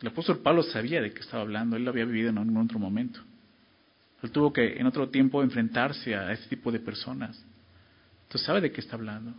El 0.00 0.08
apóstol 0.08 0.38
Pablo 0.38 0.62
sabía 0.62 1.00
de 1.00 1.12
qué 1.12 1.20
estaba 1.20 1.42
hablando, 1.42 1.76
él 1.76 1.84
lo 1.84 1.90
había 1.90 2.04
vivido 2.04 2.30
en 2.30 2.38
un 2.38 2.56
otro 2.56 2.78
momento. 2.78 3.20
Él 4.22 4.30
tuvo 4.30 4.52
que 4.52 4.76
en 4.76 4.86
otro 4.86 5.08
tiempo 5.08 5.42
enfrentarse 5.42 6.14
a 6.14 6.32
este 6.32 6.48
tipo 6.48 6.72
de 6.72 6.80
personas. 6.80 7.42
Entonces 8.24 8.46
sabe 8.46 8.60
de 8.60 8.72
qué 8.72 8.80
está 8.80 8.96
hablando. 8.96 9.32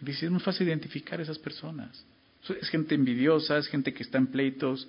Dice, 0.00 0.26
es 0.26 0.32
muy 0.32 0.40
fácil 0.40 0.68
identificar 0.68 1.18
a 1.20 1.22
esas 1.22 1.38
personas. 1.38 2.04
Es 2.60 2.68
gente 2.70 2.94
envidiosa, 2.94 3.58
es 3.58 3.68
gente 3.68 3.92
que 3.94 4.02
está 4.02 4.18
en 4.18 4.26
pleitos, 4.26 4.88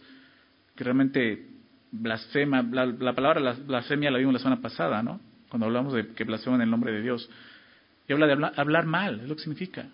que 0.75 0.83
realmente 0.83 1.47
blasfema. 1.91 2.61
La, 2.61 3.13
palabra 3.13 3.53
blasfemia 3.53 4.11
la 4.11 4.17
vimos 4.17 4.33
la 4.33 4.39
semana 4.39 4.61
pasada, 4.61 5.03
¿no? 5.03 5.19
Cuando 5.49 5.67
hablamos 5.67 5.93
de 5.93 6.07
que 6.09 6.23
blasfeman 6.23 6.61
el 6.61 6.69
nombre 6.69 6.91
de 6.91 7.01
Dios. 7.01 7.29
Y 8.07 8.13
habla 8.13 8.25
de 8.25 8.33
hablar, 8.33 8.53
hablar 8.57 8.85
mal, 8.85 9.19
es 9.21 9.29
lo 9.29 9.35
que 9.35 9.43
significa. 9.43 9.87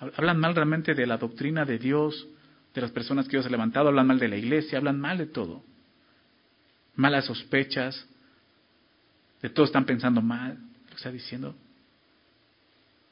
Hablan 0.00 0.38
mal 0.38 0.54
realmente 0.54 0.94
de 0.94 1.06
la 1.06 1.18
doctrina 1.18 1.64
de 1.64 1.78
Dios, 1.78 2.26
de 2.74 2.80
las 2.80 2.90
personas 2.90 3.26
que 3.26 3.32
Dios 3.32 3.46
ha 3.46 3.50
levantado, 3.50 3.88
hablan 3.88 4.06
mal 4.06 4.18
de 4.18 4.28
la 4.28 4.36
iglesia, 4.36 4.78
hablan 4.78 4.98
mal 4.98 5.18
de 5.18 5.26
todo. 5.26 5.62
Malas 6.96 7.26
sospechas, 7.26 8.06
de 9.42 9.50
todo 9.50 9.66
están 9.66 9.84
pensando 9.84 10.22
mal, 10.22 10.58
lo 10.88 10.96
está 10.96 11.10
diciendo. 11.10 11.54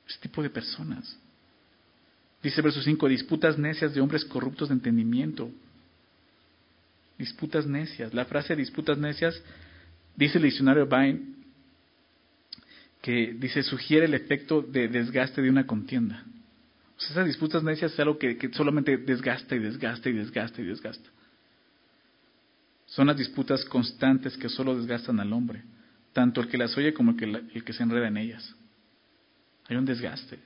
Ese 0.06 0.18
tipo 0.20 0.42
de 0.42 0.50
personas. 0.50 1.18
Dice 2.42 2.62
verso 2.62 2.80
5, 2.80 3.08
disputas 3.08 3.58
necias 3.58 3.94
de 3.94 4.00
hombres 4.00 4.24
corruptos 4.24 4.68
de 4.68 4.74
entendimiento. 4.74 5.50
Disputas 7.18 7.66
necias. 7.66 8.14
La 8.14 8.24
frase 8.24 8.54
disputas 8.56 8.96
necias, 8.96 9.42
dice 10.16 10.38
el 10.38 10.44
diccionario 10.44 10.86
Vine, 10.86 11.20
que 13.02 13.34
dice, 13.38 13.62
sugiere 13.62 14.06
el 14.06 14.14
efecto 14.14 14.62
de 14.62 14.88
desgaste 14.88 15.42
de 15.42 15.50
una 15.50 15.66
contienda. 15.66 16.24
Pues 16.98 17.12
esas 17.12 17.26
disputas 17.26 17.62
necias 17.62 17.92
es 17.92 18.00
algo 18.00 18.18
que, 18.18 18.36
solamente 18.52 18.96
desgasta 18.96 19.54
y 19.54 19.60
desgasta 19.60 20.08
y 20.08 20.14
desgasta 20.14 20.60
y 20.60 20.64
desgasta. 20.64 21.08
Son 22.86 23.06
las 23.06 23.16
disputas 23.16 23.64
constantes 23.66 24.36
que 24.36 24.48
solo 24.48 24.76
desgastan 24.76 25.20
al 25.20 25.32
hombre, 25.32 25.62
tanto 26.12 26.40
el 26.40 26.48
que 26.48 26.58
las 26.58 26.76
oye 26.76 26.92
como 26.92 27.12
el 27.12 27.64
que, 27.64 27.72
se 27.72 27.84
enreda 27.84 28.08
en 28.08 28.16
ellas. 28.16 28.52
Hay 29.68 29.76
un 29.76 29.84
desgaste. 29.84 30.40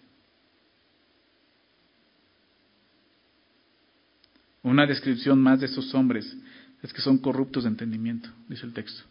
Una 4.62 4.86
descripción 4.86 5.40
más 5.40 5.58
de 5.60 5.66
estos 5.66 5.94
hombres 5.94 6.36
es 6.82 6.92
que 6.92 7.00
son 7.00 7.16
corruptos 7.16 7.64
de 7.64 7.70
entendimiento, 7.70 8.28
dice 8.46 8.66
el 8.66 8.74
texto. 8.74 9.04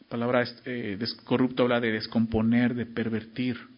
La 0.00 0.08
palabra 0.08 0.44
eh, 0.64 0.98
corrupto 1.22 1.62
habla 1.62 1.78
de 1.78 1.92
descomponer, 1.92 2.74
de 2.74 2.86
pervertir. 2.86 3.77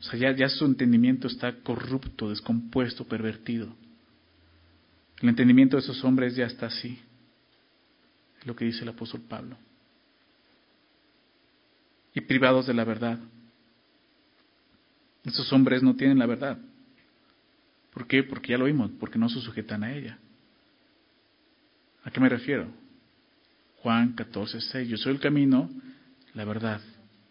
O 0.00 0.02
sea, 0.02 0.32
ya, 0.32 0.48
su 0.48 0.64
entendimiento 0.64 1.26
está 1.26 1.54
corrupto, 1.62 2.30
descompuesto, 2.30 3.04
pervertido. 3.04 3.74
El 5.20 5.30
entendimiento 5.30 5.76
de 5.76 5.82
esos 5.82 6.04
hombres 6.04 6.36
ya 6.36 6.46
está 6.46 6.66
así. 6.66 6.98
Es 8.38 8.46
lo 8.46 8.54
que 8.54 8.66
dice 8.66 8.82
el 8.82 8.90
apóstol 8.90 9.22
Pablo. 9.26 9.56
Y 12.14 12.20
privados 12.20 12.66
de 12.66 12.74
la 12.74 12.84
verdad. 12.84 13.18
Esos 15.24 15.50
hombres 15.52 15.82
no 15.82 15.96
tienen 15.96 16.18
la 16.18 16.26
verdad. 16.26 16.58
¿Por 17.92 18.06
qué? 18.06 18.22
Porque 18.22 18.52
ya 18.52 18.58
lo 18.58 18.66
vimos, 18.66 18.90
porque 19.00 19.18
no 19.18 19.28
se 19.28 19.40
sujetan 19.40 19.82
a 19.82 19.92
ella. 19.92 20.18
¿A 22.04 22.10
qué 22.10 22.20
me 22.20 22.28
refiero? 22.28 22.68
Juan 23.78 24.12
14, 24.12 24.60
6. 24.60 24.88
Yo 24.88 24.96
soy 24.98 25.14
el 25.14 25.20
camino, 25.20 25.70
la 26.34 26.44
verdad 26.44 26.80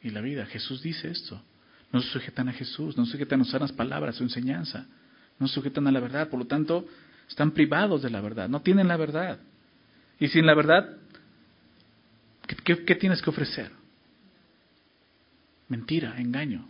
y 0.01 0.09
la 0.09 0.21
vida. 0.21 0.45
Jesús 0.47 0.81
dice 0.81 1.09
esto. 1.09 1.41
No 1.91 2.01
se 2.01 2.09
sujetan 2.09 2.49
a 2.49 2.53
Jesús, 2.53 2.97
no 2.97 3.05
se 3.05 3.13
sujetan 3.13 3.41
a 3.41 3.45
sanas 3.45 3.71
palabras, 3.71 4.15
su 4.15 4.23
enseñanza. 4.23 4.85
No 5.39 5.47
se 5.47 5.55
sujetan 5.55 5.87
a 5.87 5.91
la 5.91 5.99
verdad, 5.99 6.29
por 6.29 6.39
lo 6.39 6.45
tanto, 6.45 6.87
están 7.29 7.51
privados 7.51 8.01
de 8.01 8.09
la 8.09 8.21
verdad, 8.21 8.49
no 8.49 8.61
tienen 8.61 8.87
la 8.87 8.97
verdad. 8.97 9.39
Y 10.19 10.27
sin 10.27 10.45
la 10.45 10.53
verdad, 10.53 10.97
¿qué, 12.63 12.95
tienes 12.95 13.21
que 13.21 13.29
ofrecer? 13.29 13.71
Mentira, 15.67 16.15
engaño. 16.17 16.67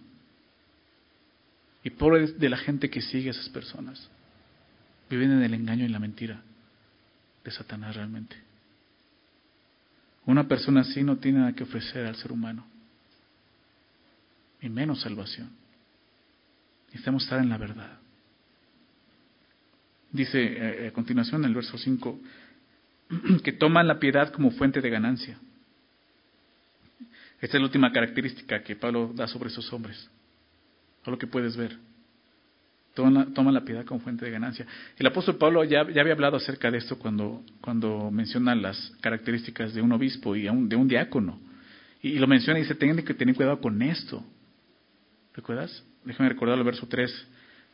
Y 1.83 1.91
pobre 1.91 2.27
de 2.27 2.49
la 2.49 2.57
gente 2.57 2.89
que 2.89 3.01
sigue 3.01 3.29
a 3.29 3.31
esas 3.31 3.49
personas. 3.49 4.09
Viven 5.09 5.31
en 5.31 5.43
el 5.43 5.53
engaño 5.53 5.85
y 5.85 5.89
la 5.89 5.99
mentira 5.99 6.41
de 7.43 7.51
Satanás 7.51 7.95
realmente. 7.95 8.35
Una 10.25 10.47
persona 10.47 10.81
así 10.81 11.03
no 11.03 11.17
tiene 11.17 11.39
nada 11.39 11.53
que 11.53 11.63
ofrecer 11.63 12.07
al 12.07 12.15
ser 12.15 12.31
humano 12.31 12.65
y 14.65 14.69
menos 14.69 15.01
salvación. 15.01 15.49
Necesitamos 16.87 17.23
estar 17.23 17.39
en 17.39 17.49
la 17.49 17.57
verdad. 17.57 17.99
Dice 20.11 20.41
eh, 20.41 20.87
a 20.87 20.91
continuación 20.91 21.43
en 21.43 21.49
el 21.49 21.55
verso 21.55 21.77
5 21.77 22.19
que 23.43 23.53
toman 23.53 23.87
la 23.87 23.99
piedad 23.99 24.31
como 24.31 24.49
fuente 24.51 24.81
de 24.81 24.89
ganancia. 24.89 25.37
Esta 27.39 27.57
es 27.57 27.61
la 27.61 27.67
última 27.67 27.91
característica 27.91 28.63
que 28.63 28.75
Pablo 28.75 29.11
da 29.13 29.27
sobre 29.27 29.49
esos 29.49 29.71
hombres. 29.71 30.09
A 31.05 31.11
lo 31.11 31.17
que 31.19 31.27
puedes 31.27 31.55
ver. 31.55 31.77
Toman 32.95 33.53
la, 33.53 33.65
piedad 33.65 33.85
como 33.85 33.99
fuente 33.99 34.25
de 34.25 34.31
ganancia. 34.31 34.65
El 34.97 35.05
apóstol 35.05 35.35
Pablo 35.35 35.63
ya, 35.65 35.81
había 35.81 36.13
hablado 36.13 36.37
acerca 36.37 36.71
de 36.71 36.77
esto 36.77 36.97
cuando, 36.97 37.43
cuando 37.59 38.09
menciona 38.09 38.55
las 38.55 38.93
características 39.01 39.73
de 39.73 39.81
un 39.81 39.91
obispo 39.91 40.35
y 40.35 40.43
de 40.43 40.75
un 40.75 40.87
diácono. 40.87 41.39
Y, 42.01 42.11
y, 42.11 42.19
lo 42.19 42.25
menciona 42.25 42.57
y 42.57 42.61
dice, 42.61 42.73
tienen 42.73 43.03
que 43.03 43.13
tener 43.13 43.35
cuidado 43.35 43.59
con 43.59 43.81
esto. 43.81 44.25
¿Recuerdas? 45.35 45.83
Déjame 46.05 46.29
recordar 46.29 46.57
el 46.57 46.63
verso 46.63 46.87
3. 46.87 47.27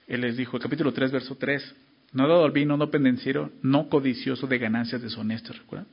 Él 0.07 0.21
les 0.21 0.35
dijo, 0.35 0.57
capítulo 0.59 0.93
3, 0.93 1.11
verso 1.11 1.35
3, 1.35 1.75
no 2.13 2.27
dado 2.27 2.43
al 2.43 2.51
vino, 2.51 2.75
no 2.75 2.89
pendenciero, 2.89 3.51
no 3.61 3.87
codicioso 3.87 4.47
de 4.47 4.57
ganancias 4.57 5.01
deshonestas, 5.01 5.57
¿recuerdan? 5.59 5.87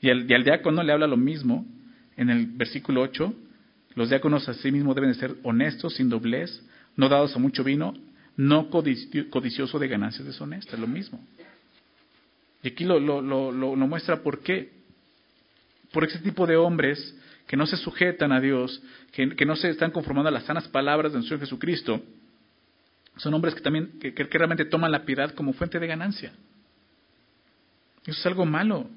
Y 0.00 0.10
al, 0.10 0.26
diácono 0.26 0.82
le 0.82 0.92
habla 0.92 1.06
lo 1.06 1.16
mismo 1.16 1.64
en 2.16 2.30
el 2.30 2.46
versículo 2.46 3.02
8, 3.02 3.32
los 3.94 4.08
diáconos 4.08 4.48
asimismo 4.48 4.94
deben 4.94 5.12
de 5.12 5.18
ser 5.18 5.36
honestos, 5.44 5.94
sin 5.94 6.08
doblez, 6.08 6.62
no 6.96 7.08
dados 7.08 7.36
a 7.36 7.38
mucho 7.38 7.62
vino, 7.62 7.94
no 8.36 8.68
codicioso 8.70 9.78
de 9.78 9.88
ganancias 9.88 10.26
deshonestas, 10.26 10.80
lo 10.80 10.88
mismo. 10.88 11.20
Y 12.62 12.68
aquí 12.68 12.84
lo, 12.84 12.98
lo, 12.98 13.20
lo, 13.22 13.76
muestra 13.76 14.22
por 14.22 14.40
qué. 14.40 14.72
Por 15.92 16.04
ese 16.04 16.18
tipo 16.20 16.46
de 16.46 16.56
hombres 16.56 17.14
que 17.52 17.56
no 17.58 17.66
se 17.66 17.76
sujetan 17.76 18.32
a 18.32 18.40
Dios, 18.40 18.82
que, 19.12 19.36
que 19.36 19.44
no 19.44 19.56
se 19.56 19.68
están 19.68 19.90
conformando 19.90 20.30
a 20.30 20.32
las 20.32 20.44
sanas 20.44 20.66
palabras 20.68 21.12
del 21.12 21.22
Señor 21.22 21.40
Jesucristo, 21.40 22.02
son 23.18 23.34
hombres 23.34 23.54
que 23.54 23.60
también, 23.60 23.98
que, 24.00 24.14
que 24.14 24.24
realmente 24.24 24.64
toman 24.64 24.90
la 24.90 25.04
piedad 25.04 25.34
como 25.34 25.52
fuente 25.52 25.78
de 25.78 25.86
ganancia. 25.86 26.32
Eso 28.06 28.18
es 28.18 28.24
algo 28.24 28.46
malo. 28.46 28.88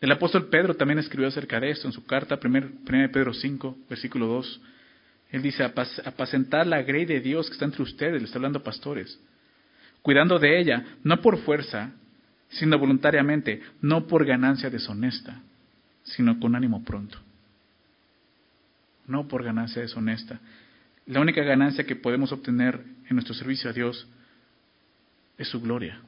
El 0.00 0.10
apóstol 0.10 0.48
Pedro 0.48 0.74
también 0.74 0.98
escribió 0.98 1.28
acerca 1.28 1.60
de 1.60 1.68
esto 1.68 1.86
en 1.86 1.92
su 1.92 2.06
carta, 2.06 2.40
1 2.42 2.70
Pedro 3.12 3.34
5, 3.34 3.76
versículo 3.86 4.26
2. 4.28 4.60
Él 5.32 5.42
dice, 5.42 5.62
apacentar 5.62 6.66
la 6.66 6.80
grey 6.80 7.04
de 7.04 7.20
Dios 7.20 7.48
que 7.48 7.52
está 7.52 7.66
entre 7.66 7.82
ustedes, 7.82 8.22
le 8.22 8.24
está 8.24 8.38
hablando 8.38 8.60
a 8.60 8.64
pastores, 8.64 9.20
cuidando 10.00 10.38
de 10.38 10.58
ella, 10.58 10.96
no 11.04 11.20
por 11.20 11.36
fuerza, 11.40 11.92
sino 12.48 12.78
voluntariamente, 12.78 13.60
no 13.82 14.06
por 14.06 14.24
ganancia 14.24 14.70
deshonesta, 14.70 15.42
sino 16.02 16.38
con 16.40 16.54
ánimo 16.54 16.84
pronto. 16.84 17.18
No 19.06 19.28
por 19.28 19.42
ganancia 19.42 19.82
deshonesta. 19.82 20.40
La 21.06 21.20
única 21.20 21.42
ganancia 21.42 21.84
que 21.84 21.96
podemos 21.96 22.32
obtener 22.32 22.84
en 23.08 23.16
nuestro 23.16 23.34
servicio 23.34 23.70
a 23.70 23.72
Dios 23.72 24.06
es 25.36 25.48
su 25.48 25.60
gloria. 25.60 26.00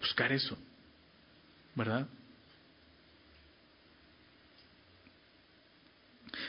Buscar 0.00 0.32
eso, 0.32 0.56
¿verdad? 1.74 2.06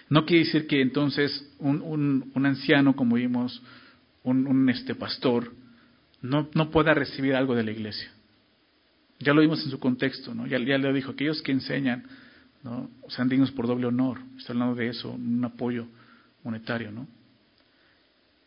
No 0.09 0.25
quiere 0.25 0.45
decir 0.45 0.67
que 0.67 0.81
entonces 0.81 1.49
un, 1.59 1.81
un, 2.35 2.45
anciano, 2.45 2.95
como 2.95 3.15
vimos, 3.15 3.61
un, 4.23 4.45
un, 4.45 4.69
este 4.69 4.93
pastor, 4.93 5.53
no, 6.21 6.49
no 6.53 6.69
pueda 6.69 6.93
recibir 6.93 7.33
algo 7.33 7.55
de 7.55 7.63
la 7.63 7.71
iglesia. 7.71 8.11
Ya 9.19 9.33
lo 9.33 9.41
vimos 9.41 9.63
en 9.63 9.71
su 9.71 9.79
contexto, 9.79 10.33
¿no? 10.33 10.47
Ya, 10.47 10.59
ya 10.59 10.77
le 10.77 10.91
dijo, 10.93 11.11
aquellos 11.11 11.41
que 11.41 11.51
enseñan, 11.51 12.05
¿no? 12.63 12.89
Sean 13.07 13.29
dignos 13.29 13.51
por 13.51 13.67
doble 13.67 13.87
honor. 13.87 14.19
Está 14.37 14.53
hablando 14.53 14.75
de 14.75 14.87
eso, 14.87 15.11
un 15.11 15.43
apoyo 15.43 15.87
monetario, 16.43 16.91
¿no? 16.91 17.07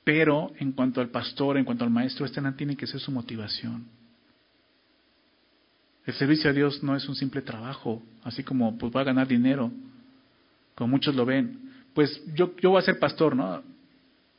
Pero 0.05 0.53
en 0.59 0.73
cuanto 0.73 1.01
al 1.01 1.09
pastor, 1.09 1.57
en 1.57 1.65
cuanto 1.65 1.85
al 1.85 1.91
maestro, 1.91 2.27
este 2.27 2.41
no 2.41 2.55
tiene 2.55 2.77
que 2.77 2.87
ser 2.87 3.01
su 3.01 3.11
motivación. 3.11 3.87
El 6.07 6.15
servicio 6.15 6.51
a 6.51 6.53
Dios 6.53 6.83
no 6.83 6.95
es 6.95 7.09
un 7.09 7.15
simple 7.15 7.41
trabajo, 7.41 8.03
así 8.23 8.45
como 8.45 8.77
pues 8.77 8.95
va 8.95 9.01
a 9.01 9.05
ganar 9.05 9.27
dinero, 9.27 9.73
como 10.75 10.89
muchos 10.89 11.15
lo 11.15 11.25
ven. 11.25 11.73
Pues 11.95 12.23
yo, 12.35 12.55
yo 12.57 12.71
voy 12.71 12.81
a 12.81 12.85
ser 12.85 12.99
pastor, 12.99 13.35
¿no? 13.35 13.63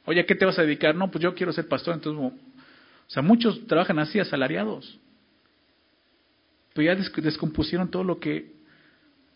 Oye, 0.06 0.22
¿a 0.22 0.26
qué 0.26 0.36
te 0.36 0.46
vas 0.46 0.60
a 0.60 0.62
dedicar? 0.62 0.94
No, 0.94 1.10
pues 1.10 1.24
yo 1.24 1.34
quiero 1.34 1.52
ser 1.52 1.68
pastor. 1.68 1.96
Entonces, 1.96 2.22
o 2.22 3.10
sea, 3.10 3.24
muchos 3.24 3.66
trabajan 3.66 3.98
así, 3.98 4.20
asalariados. 4.20 5.00
Pero 6.74 6.94
ya 6.94 7.10
descompusieron 7.22 7.90
todo 7.90 8.04
lo 8.04 8.20
que, 8.20 8.54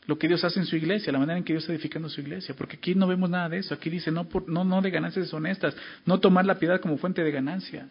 lo 0.09 0.17
que 0.17 0.27
Dios 0.27 0.43
hace 0.43 0.59
en 0.59 0.65
su 0.65 0.75
iglesia, 0.75 1.13
la 1.13 1.19
manera 1.19 1.37
en 1.37 1.43
que 1.43 1.53
Dios 1.53 1.61
está 1.61 1.71
edificando 1.71 2.09
su 2.09 2.19
iglesia. 2.19 2.55
Porque 2.57 2.77
aquí 2.77 2.95
no 2.95 3.05
vemos 3.05 3.29
nada 3.29 3.47
de 3.47 3.59
eso. 3.59 3.75
Aquí 3.75 3.91
dice, 3.91 4.11
no, 4.11 4.27
por, 4.27 4.49
no, 4.49 4.63
no 4.63 4.81
de 4.81 4.89
ganancias 4.89 5.25
deshonestas, 5.25 5.77
no 6.03 6.19
tomar 6.19 6.47
la 6.47 6.57
piedad 6.57 6.81
como 6.81 6.97
fuente 6.97 7.23
de 7.23 7.29
ganancia. 7.29 7.87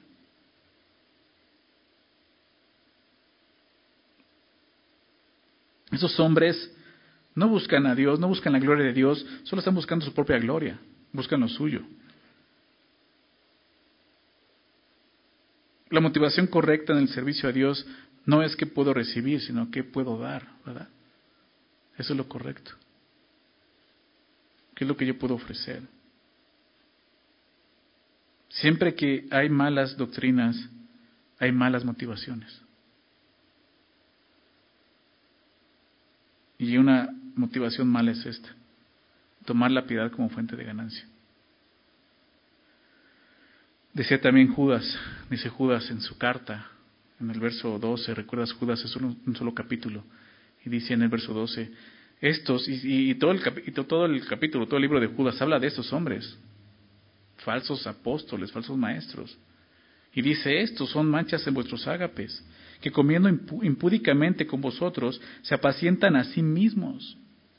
Esos 5.93 6.19
hombres 6.19 6.75
no 7.37 7.47
buscan 7.47 7.87
a 7.87 7.95
Dios, 7.95 8.19
no 8.19 8.27
buscan 8.27 8.53
la 8.53 8.59
gloria 8.59 8.85
de 8.85 8.95
Dios, 8.95 9.25
solo 9.45 9.61
están 9.61 9.77
buscando 9.77 10.05
su 10.05 10.13
propia 10.13 10.39
gloria, 10.39 10.77
buscan 11.13 11.39
lo 11.39 11.47
suyo. 11.47 11.83
La 15.91 16.01
motivación 16.01 16.49
correcta 16.49 16.95
en 16.95 16.99
el 16.99 17.09
servicio 17.11 17.49
a 17.49 17.53
Dios 17.53 17.87
no 18.27 18.43
es 18.43 18.57
que 18.57 18.67
puedo 18.67 18.93
recibir, 18.93 19.41
sino 19.41 19.71
que 19.71 19.85
puedo 19.85 20.19
dar, 20.19 20.49
¿verdad? 20.67 20.89
Eso 21.99 22.13
es 22.13 22.17
lo 22.17 22.29
correcto. 22.29 22.71
¿Qué 24.75 24.85
es 24.85 24.89
lo 24.89 24.97
que 24.97 25.05
yo 25.05 25.19
puedo 25.19 25.35
ofrecer? 25.35 25.83
Siempre 28.49 28.95
que 28.95 29.27
hay 29.31 29.49
malas 29.49 29.97
doctrinas, 29.97 30.57
hay 31.41 31.51
malas 31.51 31.85
motivaciones. 31.85 32.63
Y 36.57 36.77
una 36.77 37.09
motivación 37.35 37.89
mala 37.89 38.13
es 38.13 38.25
esta, 38.25 38.49
tomar 39.45 39.71
la 39.71 39.87
piedad 39.87 40.11
como 40.11 40.29
fuente 40.29 40.57
de 40.57 40.65
ganancia. 40.65 41.07
Decía 43.93 44.21
también 44.21 44.53
Judas, 44.53 44.99
dice 45.31 45.49
Judas 45.49 45.91
en 45.91 46.01
su 46.01 46.17
carta, 46.19 46.69
en 47.21 47.31
el 47.31 47.41
verso 47.41 47.79
12, 47.79 48.15
recuerdas 48.15 48.53
Judas 48.53 48.85
es 48.85 48.95
un, 48.97 49.21
un 49.27 49.37
solo 49.37 49.55
capítulo, 49.55 50.05
dice 50.69 50.95
en 50.95 51.03
el 51.03 51.09
verso 51.09 51.33
12, 51.33 51.71
estos, 52.21 52.67
y, 52.69 53.15
todo, 53.15 53.31
el, 53.31 53.41
todo 53.87 54.07
el 54.07 54.27
capítulo, 54.27 54.67
todo 54.67 54.77
el 54.77 54.83
libro 54.83 55.01
de 55.01 55.07
Judas 55.07 55.41
habla 55.41 55.59
de 55.59 55.69
estos 55.69 55.93
hombres, 55.93 56.37
falsos 57.39 57.87
apóstoles, 57.87 58.51
falsos 58.51 58.77
maestros. 58.77 59.39
Y 60.15 60.23
dice, 60.23 60.63
estos 60.63 60.91
son 60.91 61.09
manchas 61.09 61.47
en 61.47 61.55
vuestros 61.55 61.87
ágapes, 61.87 62.45
que 62.81 62.91
comiendo 62.91 63.29
impúdicamente 63.29 64.47
con 64.47 64.61
vosotros, 64.61 65.21
se 65.43 65.55
apacientan 65.55 66.17
a 66.17 66.25
sí 66.25 66.43
mismos. 66.43 67.17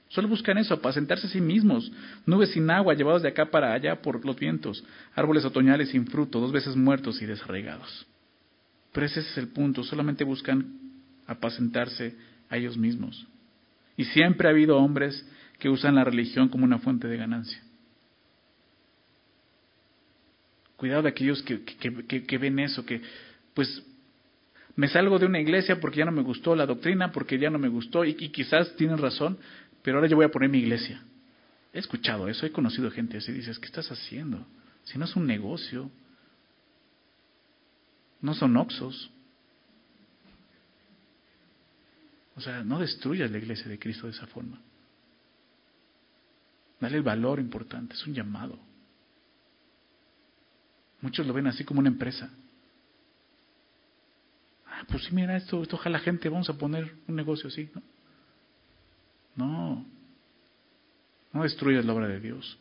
Solo 0.10 0.28
buscan 0.28 0.58
eso, 0.58 0.74
apacentarse 0.74 1.28
a 1.28 1.30
sí 1.30 1.40
mismos. 1.40 1.92
Nubes 2.26 2.50
sin 2.52 2.70
agua, 2.70 2.96
llevados 2.96 3.22
de 3.22 3.30
acá 3.30 3.46
para 3.52 3.74
allá 3.74 4.02
por 4.02 4.26
los 4.26 4.38
vientos. 4.38 4.84
Árboles 5.14 5.46
otoñales 5.46 5.90
sin 5.90 6.08
fruto, 6.08 6.40
dos 6.40 6.52
veces 6.52 6.76
muertos 6.76 7.22
y 7.22 7.28
desarraigados. 7.28 8.08
Pero 8.92 9.06
ese 9.06 9.20
es 9.20 9.38
el 9.38 9.50
punto, 9.50 9.84
solamente 9.84 10.24
buscan 10.24 10.66
apacentarse 11.28 12.16
a 12.50 12.58
ellos 12.58 12.78
mismos. 12.78 13.28
Y 13.98 14.06
siempre 14.06 14.48
ha 14.48 14.52
habido 14.52 14.78
hombres 14.78 15.26
que 15.60 15.70
usan 15.70 15.96
la 15.96 16.04
religión 16.04 16.50
como 16.50 16.66
una 16.66 16.80
fuente 16.80 17.08
de 17.08 17.18
ganancia. 17.18 17.62
Cuidado 20.78 21.04
de 21.04 21.10
aquellos 21.10 21.44
que, 21.44 21.64
que 21.64 22.38
ven 22.38 22.60
eso, 22.60 22.86
que 22.86 23.02
pues 23.54 23.84
me 24.80 24.88
salgo 24.88 25.20
de 25.20 25.26
una 25.26 25.42
iglesia 25.42 25.78
porque 25.82 25.98
ya 25.98 26.06
no 26.06 26.14
me 26.14 26.22
gustó 26.22 26.56
la 26.56 26.66
doctrina, 26.66 27.12
porque 27.12 27.38
ya 27.38 27.50
no 27.50 27.60
me 27.60 27.68
gustó, 27.68 28.06
y, 28.06 28.14
quizás 28.14 28.78
tienen 28.78 28.98
razón, 28.98 29.38
pero 29.84 29.98
ahora 29.98 30.08
yo 30.08 30.16
voy 30.16 30.24
a 30.24 30.32
poner 30.32 30.50
mi 30.50 30.60
iglesia. 30.60 31.04
He 31.74 31.80
escuchado 31.80 32.30
eso, 32.30 32.46
he 32.46 32.52
conocido 32.54 32.90
gente 32.90 33.18
así, 33.18 33.34
dices, 33.34 33.60
¿qué 33.60 33.66
estás 33.66 33.92
haciendo? 33.92 34.48
Si 34.86 34.98
no 34.98 35.04
es 35.04 35.14
un 35.18 35.28
negocio, 35.28 35.92
no 38.22 38.34
son 38.34 38.56
oxos. 38.56 39.12
O 42.40 42.42
sea, 42.42 42.64
no 42.64 42.80
destruyas 42.80 43.30
la 43.30 43.38
iglesia 43.38 43.68
de 43.68 43.78
Cristo 43.78 44.08
de 44.08 44.14
esa 44.14 44.26
forma. 44.26 44.62
Dale 46.80 46.96
el 46.96 47.04
valor 47.04 47.38
importante, 47.38 47.96
es 47.96 48.08
un 48.08 48.14
llamado. 48.14 48.58
Muchos 51.02 51.28
lo 51.28 51.34
ven 51.34 51.48
así 51.48 51.66
como 51.66 51.82
una 51.82 51.90
empresa. 51.90 52.32
Ah, 54.66 54.86
pues 54.88 55.04
sí, 55.04 55.14
mira, 55.14 55.36
esto, 55.36 55.62
esto 55.62 55.82
la 55.90 56.00
gente, 56.00 56.30
vamos 56.30 56.50
a 56.50 56.58
poner 56.58 56.96
un 57.10 57.18
negocio 57.18 57.50
así. 57.50 57.70
No, 59.36 59.46
no, 59.46 59.86
no 61.34 61.44
destruyas 61.44 61.84
la 61.84 61.94
obra 61.94 62.08
de 62.08 62.22
Dios. 62.22 62.58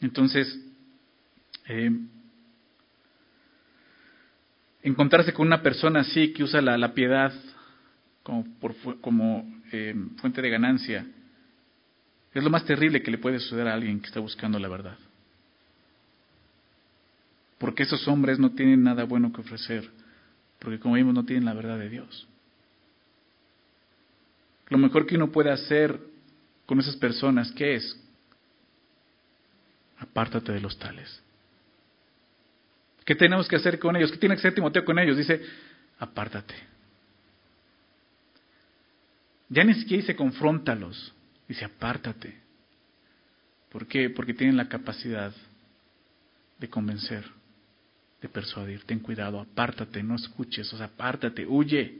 Entonces, 0.00 0.56
eh, 1.66 1.90
encontrarse 4.84 5.32
con 5.32 5.46
una 5.48 5.62
persona 5.62 6.00
así 6.00 6.32
que 6.32 6.44
usa 6.44 6.62
la, 6.62 6.94
piedad 6.94 7.32
como, 8.22 8.44
por, 8.60 8.74
como 9.00 9.52
eh, 9.72 9.94
fuente 10.18 10.40
de 10.40 10.50
ganancia 10.50 11.06
es 12.32 12.42
lo 12.44 12.50
más 12.50 12.64
terrible 12.64 13.02
que 13.02 13.10
le 13.10 13.18
puede 13.18 13.40
suceder 13.40 13.66
a 13.66 13.74
alguien 13.74 13.98
que 13.98 14.06
está 14.06 14.20
buscando 14.20 14.60
la 14.60 14.68
verdad 14.68 14.96
porque 17.64 17.84
esos 17.84 18.06
hombres 18.08 18.38
no 18.38 18.50
tienen 18.50 18.82
nada 18.82 19.04
bueno 19.04 19.32
que 19.32 19.40
ofrecer, 19.40 19.90
porque 20.58 20.78
como 20.78 20.96
vimos 20.96 21.14
no 21.14 21.24
tienen 21.24 21.46
la 21.46 21.54
verdad 21.54 21.78
de 21.78 21.88
Dios. 21.88 22.28
Lo 24.68 24.76
mejor 24.76 25.06
que 25.06 25.16
uno 25.16 25.32
puede 25.32 25.50
hacer 25.50 25.98
con 26.66 26.78
esas 26.78 26.94
personas, 26.96 27.50
¿qué 27.52 27.76
es? 27.76 27.98
Apártate 29.98 30.52
de 30.52 30.60
los 30.60 30.78
tales. 30.78 31.23
¿Qué 33.04 33.14
tenemos 33.14 33.48
que 33.48 33.56
hacer 33.56 33.78
con 33.78 33.96
ellos? 33.96 34.10
¿Qué 34.10 34.18
tiene 34.18 34.34
que 34.34 34.40
hacer 34.40 34.54
Timoteo 34.54 34.84
con 34.84 34.98
ellos? 34.98 35.16
Dice, 35.16 35.40
apártate. 35.98 36.54
Ya 39.48 39.62
ni 39.62 39.74
siquiera 39.74 40.00
dice 40.00 40.16
confróntalos, 40.16 41.12
dice 41.46 41.64
apártate. 41.64 42.34
¿Por 43.70 43.86
qué? 43.86 44.10
Porque 44.10 44.34
tienen 44.34 44.56
la 44.56 44.68
capacidad 44.68 45.32
de 46.58 46.68
convencer 46.68 47.24
de 48.24 48.28
persuadir. 48.30 48.82
Ten 48.84 49.00
cuidado, 49.00 49.38
apártate, 49.38 50.02
no 50.02 50.14
escuches, 50.14 50.72
o 50.72 50.78
sea, 50.78 50.86
apártate, 50.86 51.44
huye. 51.46 51.98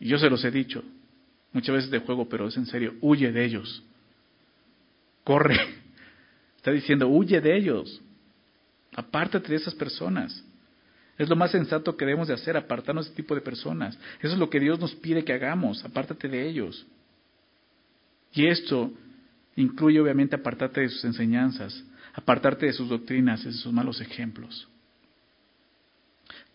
Y 0.00 0.08
yo 0.08 0.18
se 0.18 0.28
los 0.28 0.44
he 0.44 0.50
dicho, 0.50 0.82
muchas 1.52 1.76
veces 1.76 1.90
de 1.92 2.00
juego, 2.00 2.28
pero 2.28 2.48
es 2.48 2.56
en 2.56 2.66
serio, 2.66 2.94
huye 3.00 3.30
de 3.30 3.44
ellos. 3.44 3.84
Corre, 5.22 5.56
Está 6.56 6.72
diciendo, 6.72 7.06
huye 7.06 7.40
de 7.40 7.56
ellos. 7.56 8.00
Apártate 8.94 9.48
de 9.48 9.56
esas 9.56 9.74
personas. 9.74 10.44
Es 11.18 11.28
lo 11.28 11.36
más 11.36 11.52
sensato 11.52 11.96
que 11.96 12.04
debemos 12.04 12.28
de 12.28 12.34
hacer, 12.34 12.56
apartarnos 12.56 13.06
de 13.06 13.10
ese 13.10 13.16
tipo 13.16 13.34
de 13.34 13.40
personas. 13.40 13.98
Eso 14.20 14.32
es 14.32 14.38
lo 14.38 14.50
que 14.50 14.60
Dios 14.60 14.80
nos 14.80 14.94
pide 14.96 15.24
que 15.24 15.32
hagamos, 15.32 15.84
apártate 15.84 16.28
de 16.28 16.48
ellos. 16.48 16.86
Y 18.32 18.46
esto 18.46 18.92
incluye 19.56 20.00
obviamente 20.00 20.34
apartarte 20.34 20.80
de 20.80 20.88
sus 20.88 21.04
enseñanzas, 21.04 21.84
apartarte 22.14 22.66
de 22.66 22.72
sus 22.72 22.88
doctrinas, 22.88 23.44
de 23.44 23.52
sus 23.52 23.72
malos 23.72 24.00
ejemplos. 24.00 24.68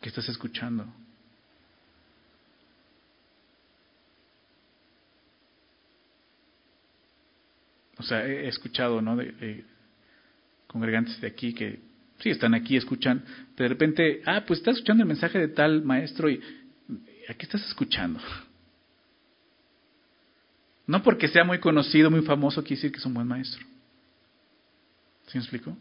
¿Qué 0.01 0.09
estás 0.09 0.27
escuchando? 0.27 0.85
O 7.97 8.03
sea, 8.03 8.25
he 8.25 8.47
escuchado, 8.47 9.01
¿no? 9.01 9.17
Congregantes 10.67 11.19
de 11.19 11.27
aquí 11.27 11.53
que 11.53 11.88
sí 12.19 12.29
están 12.29 12.53
aquí, 12.53 12.75
escuchan, 12.75 13.23
de 13.55 13.67
repente, 13.67 14.21
ah, 14.25 14.43
pues 14.45 14.59
estás 14.59 14.75
escuchando 14.75 15.03
el 15.03 15.07
mensaje 15.07 15.39
de 15.39 15.47
tal 15.49 15.83
maestro 15.83 16.29
y 16.29 16.41
aquí 17.27 17.45
estás 17.45 17.65
escuchando. 17.67 18.19
No 20.87 21.03
porque 21.03 21.27
sea 21.27 21.43
muy 21.43 21.59
conocido, 21.59 22.09
muy 22.09 22.21
famoso, 22.21 22.63
quiere 22.63 22.77
decir 22.77 22.91
que 22.91 22.97
es 22.97 23.05
un 23.05 23.13
buen 23.13 23.27
maestro. 23.27 23.63
¿Sí 25.27 25.37
me 25.37 25.41
explico? 25.41 25.77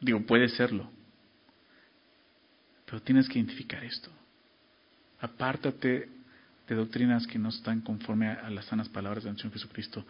Digo, 0.00 0.20
puede 0.20 0.48
serlo. 0.48 0.90
Pero 2.84 3.02
tienes 3.02 3.28
que 3.28 3.38
identificar 3.38 3.82
esto. 3.84 4.10
Apártate 5.20 6.08
de 6.68 6.74
doctrinas 6.74 7.26
que 7.26 7.38
no 7.38 7.48
están 7.48 7.80
conforme 7.80 8.28
a, 8.28 8.50
las 8.50 8.66
sanas 8.66 8.88
palabras 8.88 9.24
del 9.24 9.36
Señor 9.36 9.54
Jesucristo. 9.54 10.04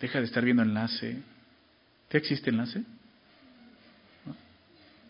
Deja 0.00 0.18
de 0.18 0.26
estar 0.26 0.44
viendo 0.44 0.62
enlace. 0.62 1.18
¿Qué 2.08 2.18
existe 2.18 2.50
enlace? 2.50 2.84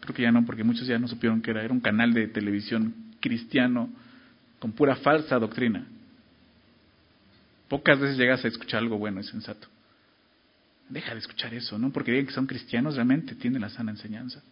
Creo 0.00 0.14
que 0.14 0.22
ya 0.22 0.32
no, 0.32 0.44
porque 0.46 0.64
muchos 0.64 0.86
ya 0.86 0.98
no 0.98 1.08
supieron 1.08 1.42
que 1.42 1.50
era. 1.50 1.62
Era 1.62 1.72
un 1.72 1.80
canal 1.80 2.14
de 2.14 2.28
televisión 2.28 2.94
cristiano 3.20 3.90
con 4.58 4.72
pura 4.72 4.96
falsa 4.96 5.38
doctrina. 5.38 5.86
Pocas 7.68 7.98
veces 8.00 8.16
llegas 8.16 8.44
a 8.44 8.48
escuchar 8.48 8.80
algo 8.80 8.96
bueno 8.96 9.20
y 9.20 9.24
sensato. 9.24 9.68
Deja 10.88 11.12
de 11.12 11.20
escuchar 11.20 11.52
eso, 11.52 11.78
¿no? 11.78 11.92
Porque 11.92 12.12
digan 12.12 12.26
que 12.26 12.32
son 12.32 12.46
cristianos, 12.46 12.94
realmente 12.94 13.34
tienen 13.34 13.60
la 13.60 13.68
sana 13.68 13.90
enseñanza. 13.90 14.42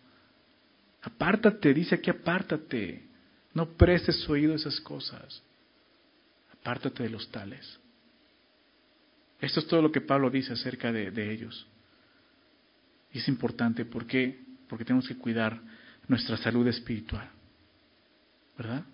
Apártate, 1.03 1.73
dice 1.73 1.95
aquí, 1.95 2.11
apártate. 2.11 3.03
No 3.55 3.71
prestes 3.71 4.29
oído 4.29 4.53
a 4.53 4.57
esas 4.57 4.79
cosas. 4.81 5.43
Apártate 6.53 7.05
de 7.05 7.11
los 7.11 7.31
tales. 7.31 7.81
Esto 9.41 9.61
es 9.61 9.67
todo 9.67 9.83
lo 9.83 9.93
que 9.93 10.01
Pablo 10.01 10.31
dice 10.31 10.53
acerca 10.53 10.93
de, 10.93 11.33
ellos. 11.33 11.67
Y 13.13 13.19
es 13.19 13.29
importante, 13.29 13.85
¿por 13.85 14.07
qué? 14.07 14.43
Porque 14.69 14.85
tenemos 14.85 15.07
que 15.07 15.17
cuidar 15.17 15.61
nuestra 16.09 16.37
salud 16.37 16.67
espiritual. 16.69 17.29
¿Verdad? 18.57 18.85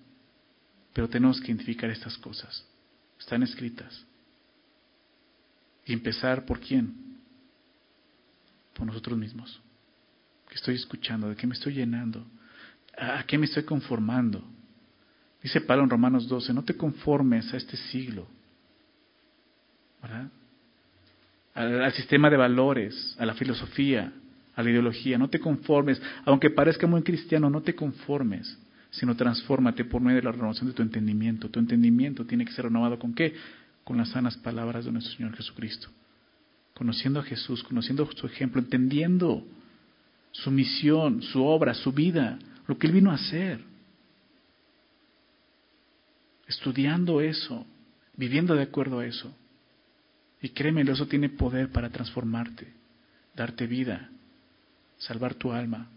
Pero 0.92 1.08
tenemos 1.08 1.40
que 1.40 1.46
identificar 1.46 1.90
estas 1.90 2.16
cosas. 2.18 2.66
Están 3.18 3.42
escritas. 3.42 4.04
Y 5.86 5.92
empezar 5.92 6.44
por 6.44 6.60
quién? 6.60 7.18
Por 8.74 8.86
nosotros 8.86 9.16
mismos. 9.16 9.60
¿Qué 10.48 10.56
estoy 10.56 10.74
escuchando? 10.74 11.28
¿De 11.28 11.36
qué 11.36 11.46
me 11.46 11.54
estoy 11.54 11.74
llenando? 11.74 12.26
¿A 12.98 13.24
qué 13.24 13.38
me 13.38 13.46
estoy 13.46 13.62
conformando? 13.62 14.44
Dice 15.42 15.60
Pablo 15.60 15.84
en 15.84 15.90
Romanos 15.90 16.28
12, 16.28 16.52
no 16.52 16.62
te 16.62 16.76
conformes 16.76 17.52
a 17.52 17.56
este 17.56 17.76
siglo, 17.76 18.28
Al, 21.54 21.82
al, 21.82 21.92
sistema 21.92 22.28
de 22.28 22.36
valores, 22.36 23.16
a 23.18 23.26
la 23.26 23.34
filosofía, 23.34 24.12
a 24.54 24.62
la 24.62 24.70
ideología, 24.70 25.18
no 25.18 25.28
te 25.28 25.38
conformes, 25.38 26.00
aunque 26.24 26.50
parezca 26.50 26.86
muy 26.86 27.02
cristiano, 27.02 27.48
no 27.50 27.62
te 27.62 27.74
conformes, 27.74 28.58
sino 28.90 29.16
transfórmate 29.16 29.84
por 29.84 30.02
medio 30.02 30.18
de 30.18 30.24
la 30.24 30.32
renovación 30.32 30.68
de 30.68 30.74
tu 30.74 30.82
entendimiento. 30.82 31.48
Tu 31.48 31.58
entendimiento 31.58 32.26
tiene 32.26 32.44
que 32.44 32.52
ser 32.52 32.66
renovado 32.66 32.98
con 32.98 33.14
qué? 33.14 33.34
Con 33.84 33.96
las 33.96 34.10
sanas 34.10 34.36
palabras 34.36 34.84
de 34.84 34.92
nuestro 34.92 35.16
Señor 35.16 35.34
Jesucristo. 35.34 35.88
Conociendo 36.74 37.20
a 37.20 37.22
Jesús, 37.22 37.62
conociendo 37.62 38.08
su 38.14 38.26
ejemplo, 38.26 38.60
entendiendo 38.60 39.44
su 40.32 40.50
misión, 40.50 41.22
su 41.22 41.44
obra, 41.44 41.74
su 41.74 41.92
vida, 41.92 42.38
lo 42.66 42.76
que 42.76 42.86
Él 42.86 42.92
vino 42.92 43.10
a 43.10 43.14
hacer. 43.14 43.60
Estudiando 46.46 47.20
eso, 47.20 47.66
viviendo 48.16 48.54
de 48.54 48.62
acuerdo 48.62 48.98
a 48.98 49.06
eso. 49.06 49.34
Y 50.42 50.50
créeme, 50.50 50.82
eso 50.82 51.06
tiene 51.06 51.28
poder 51.28 51.70
para 51.70 51.88
transformarte, 51.88 52.66
darte 53.34 53.66
vida, 53.66 54.10
salvar 54.98 55.34
tu 55.34 55.52
alma. 55.52 55.88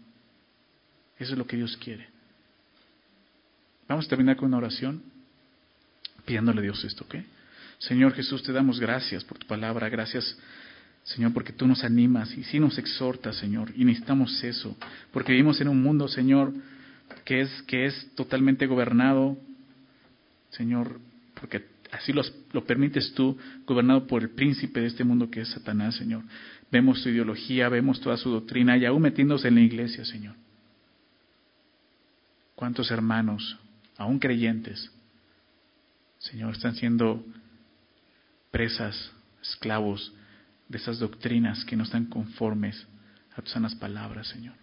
Eso 1.18 1.32
es 1.32 1.38
lo 1.38 1.46
que 1.46 1.56
Dios 1.56 1.76
quiere. 1.76 2.08
Vamos 3.88 4.06
a 4.06 4.08
terminar 4.08 4.36
con 4.36 4.48
una 4.48 4.58
oración 4.58 5.02
pidiéndole 6.24 6.60
a 6.60 6.62
Dios 6.62 6.84
esto, 6.84 7.04
¿ok? 7.04 7.16
Señor 7.78 8.14
Jesús, 8.14 8.42
te 8.42 8.52
damos 8.52 8.80
gracias 8.80 9.24
por 9.24 9.38
tu 9.38 9.46
palabra, 9.46 9.88
gracias 9.88 10.36
Señor, 11.06 11.32
porque 11.32 11.52
tú 11.52 11.68
nos 11.68 11.84
animas 11.84 12.36
y 12.36 12.42
sí 12.42 12.58
nos 12.58 12.78
exhortas, 12.78 13.36
Señor, 13.36 13.70
y 13.76 13.84
necesitamos 13.84 14.42
eso, 14.42 14.76
porque 15.12 15.30
vivimos 15.30 15.60
en 15.60 15.68
un 15.68 15.80
mundo, 15.80 16.08
Señor, 16.08 16.52
que 17.24 17.42
es, 17.42 17.62
que 17.62 17.86
es 17.86 18.10
totalmente 18.16 18.66
gobernado, 18.66 19.38
Señor, 20.50 20.98
porque 21.40 21.64
así 21.92 22.12
lo 22.12 22.64
permites 22.64 23.12
tú, 23.14 23.36
gobernado 23.66 24.06
por 24.06 24.22
el 24.22 24.30
príncipe 24.30 24.80
de 24.80 24.86
este 24.86 25.04
mundo 25.04 25.30
que 25.30 25.40
es 25.40 25.48
Satanás, 25.48 25.96
Señor. 25.96 26.22
Vemos 26.70 27.02
su 27.02 27.08
ideología, 27.08 27.68
vemos 27.68 28.00
toda 28.00 28.16
su 28.16 28.30
doctrina 28.30 28.76
y 28.76 28.84
aún 28.84 29.02
metiéndose 29.02 29.48
en 29.48 29.56
la 29.56 29.60
iglesia, 29.60 30.04
Señor. 30.04 30.34
¿Cuántos 32.54 32.90
hermanos, 32.90 33.58
aún 33.96 34.18
creyentes, 34.18 34.90
Señor, 36.18 36.54
están 36.54 36.74
siendo 36.74 37.24
presas, 38.50 39.12
esclavos 39.42 40.12
de 40.68 40.78
esas 40.78 40.98
doctrinas 40.98 41.64
que 41.64 41.76
no 41.76 41.84
están 41.84 42.06
conformes 42.06 42.86
a 43.36 43.42
tus 43.42 43.52
sanas 43.52 43.74
palabras, 43.74 44.28
Señor. 44.28 44.54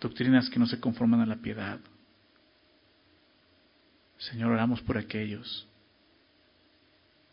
Doctrinas 0.00 0.50
que 0.50 0.58
no 0.58 0.66
se 0.66 0.80
conforman 0.80 1.20
a 1.20 1.26
la 1.26 1.36
piedad. 1.36 1.78
Señor, 4.18 4.52
oramos 4.52 4.80
por 4.82 4.98
aquellos. 4.98 5.66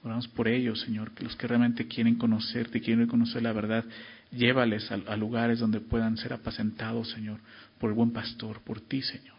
Oramos 0.03 0.27
por 0.27 0.47
ellos, 0.49 0.81
Señor, 0.81 1.11
que 1.13 1.23
los 1.23 1.35
que 1.35 1.47
realmente 1.47 1.87
quieren 1.87 2.15
conocerte, 2.15 2.81
quieren 2.81 3.07
conocer 3.07 3.41
la 3.41 3.53
verdad, 3.53 3.85
llévales 4.31 4.91
a, 4.91 5.15
lugares 5.15 5.59
donde 5.59 5.79
puedan 5.79 6.17
ser 6.17 6.33
apacentados, 6.33 7.09
Señor, 7.11 7.39
por 7.79 7.89
el 7.89 7.95
buen 7.95 8.11
pastor, 8.11 8.61
por 8.61 8.81
ti, 8.81 9.01
Señor. 9.01 9.37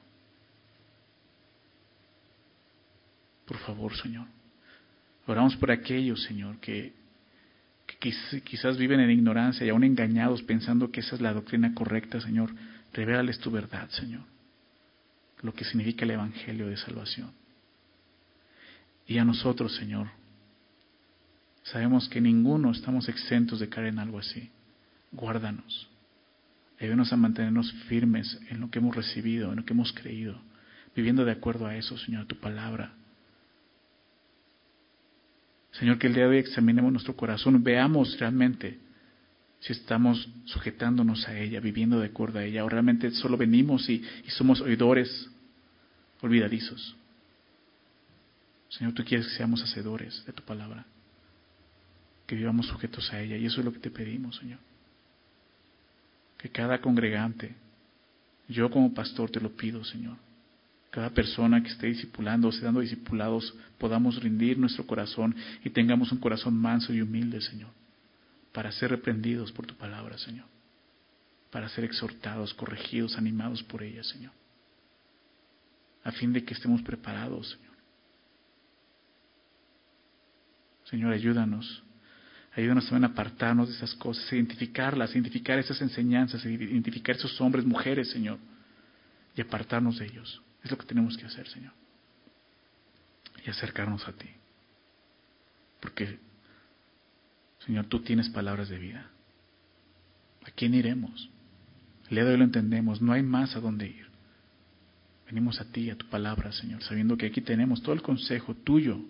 Por 3.45 3.59
favor, 3.59 3.95
Señor. 3.95 4.26
Oramos 5.26 5.55
por 5.57 5.70
aquellos, 5.70 6.22
Señor, 6.22 6.59
que 6.61 6.95
quizás 8.45 8.78
viven 8.78 9.01
en 9.01 9.11
ignorancia 9.11 9.66
y 9.66 9.68
aún 9.68 9.84
engañados 9.84 10.42
pensando 10.42 10.90
que 10.90 11.01
esa 11.01 11.14
es 11.16 11.20
la 11.20 11.34
doctrina 11.34 11.74
correcta, 11.74 12.22
Señor. 12.22 12.51
Revélales 12.95 13.38
tu 13.38 13.51
verdad, 13.51 13.88
Señor. 13.90 14.34
Lo 15.45 15.55
que 15.55 15.64
significa 15.64 16.05
el 16.05 16.11
Evangelio 16.11 16.66
de 16.66 16.76
salvación. 16.76 17.30
Y 19.07 19.18
a 19.18 19.24
nosotros, 19.24 19.76
Señor, 19.76 20.09
sabemos 21.62 22.09
que 22.09 22.20
ninguno 22.20 22.72
estamos 22.72 23.09
exentos 23.09 23.61
de 23.61 23.68
caer 23.68 23.88
en 23.88 24.01
algo 24.01 24.18
así. 24.18 24.51
Guárdanos. 25.12 25.88
Ayúdanos 26.80 27.12
a 27.12 27.16
mantenernos 27.16 27.72
firmes 27.88 28.40
en 28.51 28.61
lo 28.61 28.70
que 28.70 28.80
hemos 28.80 28.97
recibido, 28.97 29.51
en 29.51 29.57
lo 29.57 29.64
que 29.64 29.72
hemos 29.72 29.92
creído, 29.92 30.40
viviendo 30.97 31.24
de 31.24 31.30
acuerdo 31.30 31.66
a 31.66 31.76
eso, 31.76 31.97
Señor, 31.97 32.22
a 32.22 32.26
tu 32.26 32.40
palabra 32.40 32.95
Señor, 35.78 35.99
que 35.99 36.07
el 36.07 36.14
día 36.14 36.24
de 36.24 36.30
hoy 36.30 36.38
examinemos 36.38 36.92
nuestro 36.92 37.16
corazón, 37.16 37.62
veamos 37.64 38.18
realmente 38.18 38.78
si 39.59 39.72
estamos 39.72 40.28
sujetándonos 40.45 41.26
a 41.26 41.38
ella, 41.38 41.59
viviendo 41.59 41.99
de 41.99 42.07
acuerdo 42.07 42.38
a 42.38 42.45
ella, 42.45 42.64
o 42.64 42.68
realmente 42.68 43.11
solo 43.12 43.36
venimos 43.36 43.88
y, 43.88 44.05
somos 44.28 44.61
oidores 44.61 45.30
olvidadizos. 46.25 46.97
Señor, 48.70 48.95
tú 48.95 49.05
quieres 49.05 49.27
que 49.27 49.35
seamos 49.35 49.62
hacedores 49.62 50.25
de 50.27 50.33
tu 50.33 50.43
palabra, 50.43 50.85
que 52.27 52.35
vivamos 52.35 52.66
sujetos 52.66 53.12
a 53.12 53.20
ella, 53.20 53.37
y 53.37 53.47
eso 53.47 53.61
es 53.61 53.64
lo 53.64 53.72
que 53.72 53.79
te 53.79 53.91
pedimos, 53.91 54.37
Señor. 54.37 54.59
Que 56.39 56.49
cada 56.49 56.81
congregante, 56.81 57.55
yo 58.49 58.70
como 58.70 58.93
pastor 58.93 59.31
te 59.31 59.41
lo 59.41 59.55
pido, 59.55 59.85
Señor, 59.85 60.16
cada 60.91 61.11
persona 61.11 61.62
que 61.62 61.68
esté 61.68 61.89
discipulando 61.89 62.49
o 62.49 62.53
dando 62.53 62.81
discipulados, 62.81 63.55
podamos 63.79 64.22
rendir 64.22 64.59
nuestro 64.59 64.87
corazón 64.87 65.35
y 65.62 65.70
tengamos 65.70 66.11
un 66.11 66.18
corazón 66.18 66.57
manso 66.57 66.93
y 66.93 67.03
humilde, 67.03 67.41
Señor, 67.43 67.70
para 68.53 68.72
ser 68.72 68.91
reprendidos 68.91 69.53
por 69.53 69.66
tu 69.66 69.75
palabra, 69.75 70.16
Señor, 70.18 70.47
para 71.51 71.68
ser 71.68 71.85
exhortados, 71.85 72.55
corregidos, 72.55 73.18
animados 73.18 73.62
por 73.62 73.83
ella, 73.83 74.03
Señor, 74.05 74.33
a 76.05 76.12
fin 76.12 76.32
de 76.32 76.44
que 76.44 76.55
estemos 76.55 76.82
preparados, 76.82 77.59
Señor, 77.59 77.74
Señor, 80.84 81.12
ayúdanos. 81.12 81.82
Ayúdanos 82.57 82.84
también 82.84 83.05
a 83.05 83.12
apartarnos 83.12 83.68
de 83.68 83.74
esas 83.74 83.94
cosas, 83.94 84.32
identificarlas, 84.32 85.11
identificar 85.12 85.59
esas 85.59 85.80
enseñanzas, 85.82 86.44
identificar 86.44 87.16
esos 87.16 87.40
hombres, 87.40 87.64
mujeres, 87.64 88.11
Señor, 88.11 88.38
y 89.34 89.40
apartarnos 89.40 89.98
de 89.98 90.07
ellos. 90.07 90.40
Es 90.62 90.70
lo 90.70 90.78
que 90.78 90.86
tenemos 90.86 91.16
que 91.16 91.26
hacer, 91.26 91.48
Señor. 91.48 91.72
Y 93.44 93.50
acercarnos 93.50 94.07
a 94.07 94.12
ti. 94.12 94.28
Porque, 95.80 96.18
Señor, 97.66 97.86
tú 97.86 98.00
tienes 98.00 98.28
palabras 98.28 98.68
de 98.68 98.78
vida. 98.78 99.11
¿A 100.46 100.50
quién 100.52 100.74
iremos? 100.74 101.28
El 102.09 102.16
día 102.16 102.24
de 102.24 102.32
hoy 102.32 102.38
lo 102.38 102.44
entendemos, 102.44 103.02
no 103.02 103.12
hay 103.12 103.22
más 103.22 103.57
a 103.57 103.61
dónde 103.61 103.88
ir. 103.88 104.03
Venimos 105.35 105.61
a 105.61 105.64
ti, 105.64 105.91
a 105.91 105.97
tu 105.97 106.07
palabra, 106.07 106.53
Señor, 106.53 106.80
sabiendo 106.85 107.16
que 107.16 107.26
aquí 107.26 107.41
tenemos 107.41 107.82
todo 107.82 107.93
el 107.93 108.03
consejo 108.03 108.55
tuyo. 108.55 109.01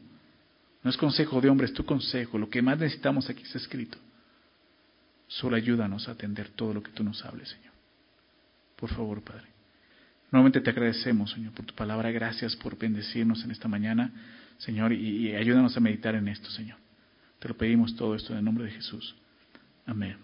No 0.83 0.89
es 0.89 0.97
consejo 0.97 1.39
de 1.39 1.51
hombres, 1.51 1.69
es 1.69 1.77
tu 1.77 1.85
consejo. 1.85 2.39
Lo 2.39 2.49
que 2.49 2.63
más 2.63 2.79
necesitamos 2.79 3.29
aquí 3.29 3.43
está 3.43 3.59
escrito. 3.59 3.99
Solo 5.29 5.55
ayúdanos 5.57 6.09
a 6.09 6.13
atender 6.13 6.49
todo 6.49 6.73
lo 6.73 6.83
que 6.83 6.93
tú 6.93 7.05
nos 7.05 7.23
hables, 7.27 7.51
Señor. 7.51 7.75
Por 8.75 8.89
favor, 8.89 9.23
Padre. 9.23 9.49
Nuevamente 10.31 10.63
te 10.63 10.71
agradecemos, 10.71 11.31
Señor, 11.31 11.53
por 11.53 11.67
tu 11.67 11.75
palabra. 11.75 12.11
Gracias 12.11 12.57
por 12.57 12.79
bendecirnos 12.79 13.45
en 13.45 13.51
esta 13.51 13.69
mañana, 13.69 14.11
Señor, 14.57 14.95
y, 14.95 15.29
y 15.29 15.35
ayúdanos 15.37 15.77
a 15.77 15.81
meditar 15.81 16.15
en 16.15 16.29
esto, 16.29 16.49
Señor. 16.49 16.79
Te 17.39 17.49
lo 17.49 17.55
pedimos 17.55 17.95
todo 17.97 18.15
esto 18.15 18.33
en 18.33 18.39
el 18.39 18.45
nombre 18.47 18.65
de 18.65 18.71
Jesús. 18.71 19.15
Amén. 19.85 20.17